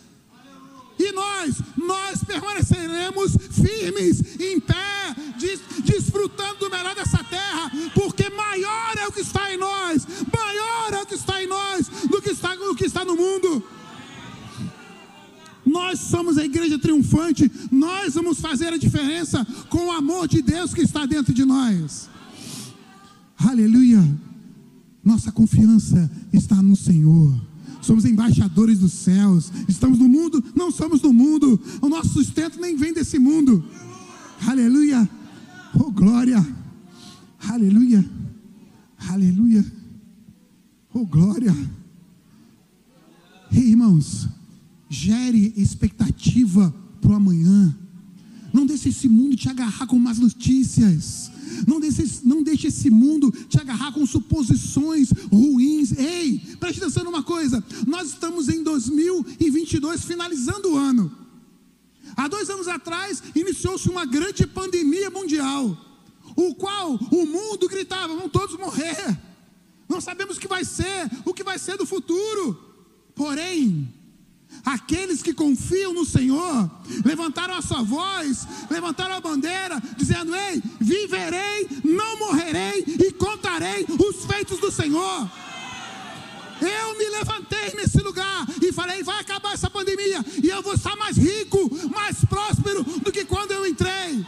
e 1.00 1.12
nós, 1.12 1.56
nós 1.76 2.24
permaneceremos 2.24 3.38
firmes, 3.52 4.40
em 4.40 4.60
pé, 4.60 5.16
des, 5.38 5.60
desfrutando 5.84 6.60
do 6.60 6.70
melhor 6.70 6.96
dessa 6.96 7.24
terra, 7.24 7.72
porque 7.94 8.30
maior 8.30 8.98
é 8.98 9.08
o 9.08 9.12
que 9.12 9.22
está 9.22 9.54
em 9.54 9.58
nós, 9.58 10.08
maior 10.36 10.94
é 10.94 11.02
o 11.02 11.06
que 11.06 11.16
está 11.16 11.42
em 11.42 11.48
nós 11.48 11.88
do 11.88 12.22
que 12.22 12.32
está, 12.32 12.56
do 12.56 12.76
que 12.76 12.86
está 12.86 13.06
no 13.06 13.16
mundo. 13.16 13.64
Nós 15.66 16.00
somos 16.00 16.38
a 16.38 16.46
igreja 16.46 16.80
triunfante, 16.80 17.52
nós 17.70 18.14
vamos 18.16 18.40
fazer 18.40 18.74
a 18.74 18.78
diferença 18.78 19.46
com 19.70 19.88
o 19.88 19.92
amor 19.92 20.28
de 20.28 20.42
Deus 20.42 20.74
que 20.74 20.82
está 20.82 21.06
dentro 21.06 21.34
de 21.34 21.44
nós. 21.44 22.10
Aleluia! 23.38 24.04
Nossa 25.04 25.32
confiança 25.32 26.10
está 26.34 26.62
no 26.62 26.76
Senhor 26.76 27.47
somos 27.82 28.06
embaixadores 28.06 28.80
dos 28.80 28.94
céus, 28.94 29.52
estamos 29.68 30.00
no 30.00 30.08
mundo, 30.08 30.44
não 30.56 30.72
somos 30.72 31.02
do 31.02 31.14
mundo, 31.14 31.60
o 31.82 31.90
nosso 31.90 32.10
sustento 32.10 32.60
nem 32.60 32.76
vem 32.76 32.94
desse 32.94 33.20
mundo. 33.20 33.64
Aleluia, 34.46 35.10
oh 35.74 35.92
glória, 35.92 36.46
aleluia, 37.40 38.08
aleluia, 39.10 39.66
oh 40.94 41.06
glória. 41.06 41.56
Ei, 43.52 43.70
irmãos, 43.70 44.28
gere 44.90 45.54
expectativa 45.56 46.74
para 47.02 47.12
o 47.12 47.16
amanhã. 47.16 47.76
Não 48.54 48.66
deixe 48.66 48.90
esse 48.90 49.08
mundo 49.08 49.36
te 49.36 49.50
agarrar 49.50 49.88
com 49.88 49.98
más 50.00 50.20
notícias. 50.20 51.32
Não 51.66 51.80
deixe, 51.80 52.22
não 52.24 52.44
deixe 52.44 52.68
esse 52.68 52.90
mundo 52.90 53.32
te 53.48 53.60
agarrar 53.60 53.92
com 53.92 54.06
suposições 54.06 55.10
ruins. 55.32 55.92
Ei, 55.98 56.40
preste 56.60 56.80
atenção 56.80 57.04
numa 57.04 57.24
coisa: 57.24 57.64
nós 57.86 58.10
estamos 58.10 58.50
em 58.50 58.62
2022, 58.64 60.04
finalizando 60.04 60.74
o 60.74 60.76
ano. 60.76 61.12
Há 62.16 62.28
dois 62.28 62.50
anos 62.50 62.68
atrás, 62.68 63.22
iniciou-se 63.36 63.90
uma 63.90 64.06
grande 64.06 64.46
pandemia 64.48 65.10
mundial, 65.10 65.78
o 66.36 66.56
qual 66.56 66.96
o 66.96 67.26
mundo 67.26 67.68
gritava: 67.68 68.16
vão 68.16 68.30
todos 68.30 68.58
morrer. 68.58 69.18
Não 69.88 70.02
sabemos 70.02 70.38
o 70.38 70.40
que 70.40 70.48
vai 70.48 70.66
ser, 70.66 71.10
o 71.26 71.34
que 71.34 71.44
vai 71.44 71.58
ser 71.58 71.78
do 71.78 71.86
futuro. 71.86 72.66
Porém, 73.16 73.92
Aqueles 74.66 75.22
que 75.22 75.34
confiam 75.34 75.94
no 75.94 76.06
Senhor 76.06 76.70
levantaram 77.06 77.56
a 77.56 77.62
sua 77.62 77.84
voz, 77.84 78.48
levantaram 78.70 79.16
a 79.16 79.22
bandeira, 79.22 79.82
dizendo: 79.96 80.36
Ei, 80.36 80.62
viverei, 80.80 81.70
não 81.84 82.20
morrerei 82.20 82.84
e 82.88 83.12
contarei 83.14 83.86
os 83.88 84.26
feitos 84.26 84.60
do 84.60 84.72
Senhor. 84.72 85.30
Eu 86.60 86.98
me 86.98 87.10
levantei 87.10 87.74
nesse 87.76 88.00
lugar 88.00 88.48
e 88.62 88.72
falei: 88.72 89.04
vai 89.04 89.20
acabar 89.20 89.54
essa 89.54 89.70
pandemia 89.70 90.26
e 90.44 90.50
eu 90.50 90.62
vou 90.62 90.74
estar 90.74 90.96
mais 90.96 91.18
rico, 91.18 91.70
mais 91.90 92.26
próspero 92.26 92.84
do 92.84 93.12
que 93.12 93.26
quando 93.26 93.52
eu 93.52 93.66
entrei. 93.66 94.26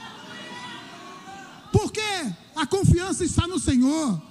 Porque 1.72 2.01
a 2.55 2.65
confiança 2.65 3.24
está 3.24 3.47
no 3.47 3.59
Senhor. 3.59 4.22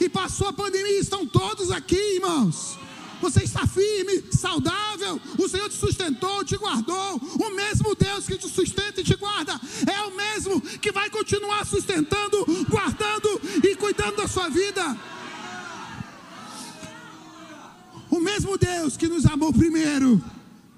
E 0.00 0.08
passou 0.08 0.48
a 0.48 0.52
pandemia, 0.52 0.98
estão 0.98 1.26
todos 1.26 1.70
aqui, 1.70 2.14
irmãos. 2.14 2.78
Você 3.20 3.44
está 3.44 3.66
firme, 3.66 4.24
saudável. 4.32 5.20
O 5.38 5.48
Senhor 5.48 5.68
te 5.68 5.76
sustentou, 5.76 6.44
te 6.44 6.56
guardou. 6.56 7.16
O 7.16 7.54
mesmo 7.54 7.94
Deus 7.94 8.26
que 8.26 8.38
te 8.38 8.48
sustenta 8.48 9.00
e 9.00 9.04
te 9.04 9.14
guarda 9.16 9.60
é 9.86 10.02
o 10.06 10.16
mesmo 10.16 10.60
que 10.60 10.90
vai 10.90 11.10
continuar 11.10 11.66
sustentando, 11.66 12.46
guardando 12.68 13.40
e 13.62 13.76
cuidando 13.76 14.16
da 14.16 14.28
sua 14.28 14.48
vida. 14.48 14.98
O 18.10 18.18
mesmo 18.20 18.56
Deus 18.58 18.96
que 18.96 19.06
nos 19.06 19.24
amou 19.26 19.52
primeiro, 19.52 20.22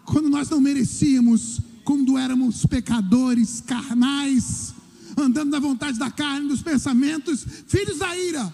quando 0.04 0.28
nós 0.28 0.50
não 0.50 0.60
merecíamos, 0.60 1.60
quando 1.84 2.18
éramos 2.18 2.66
pecadores 2.66 3.62
carnais, 3.66 4.74
andando 5.16 5.50
na 5.50 5.58
vontade 5.58 5.98
da 5.98 6.10
carne, 6.10 6.48
dos 6.48 6.60
pensamentos, 6.60 7.46
filhos 7.68 7.98
da 7.98 8.16
ira. 8.16 8.52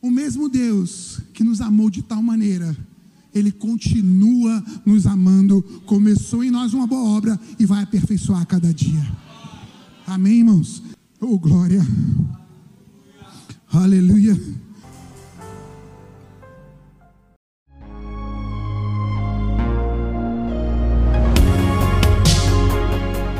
O 0.00 0.10
mesmo 0.10 0.48
Deus 0.48 1.20
que 1.34 1.42
nos 1.42 1.60
amou 1.60 1.90
de 1.90 2.02
tal 2.02 2.22
maneira 2.22 2.76
ele 3.34 3.52
continua 3.52 4.64
nos 4.84 5.06
amando, 5.06 5.62
começou 5.86 6.42
em 6.42 6.50
nós 6.50 6.74
uma 6.74 6.86
boa 6.86 7.16
obra 7.16 7.38
e 7.58 7.66
vai 7.66 7.82
aperfeiçoar 7.82 8.46
cada 8.46 8.72
dia. 8.72 9.06
Amém, 10.06 10.38
irmãos? 10.38 10.82
Oh, 11.20 11.38
glória. 11.38 11.86
Aleluia. 13.70 14.38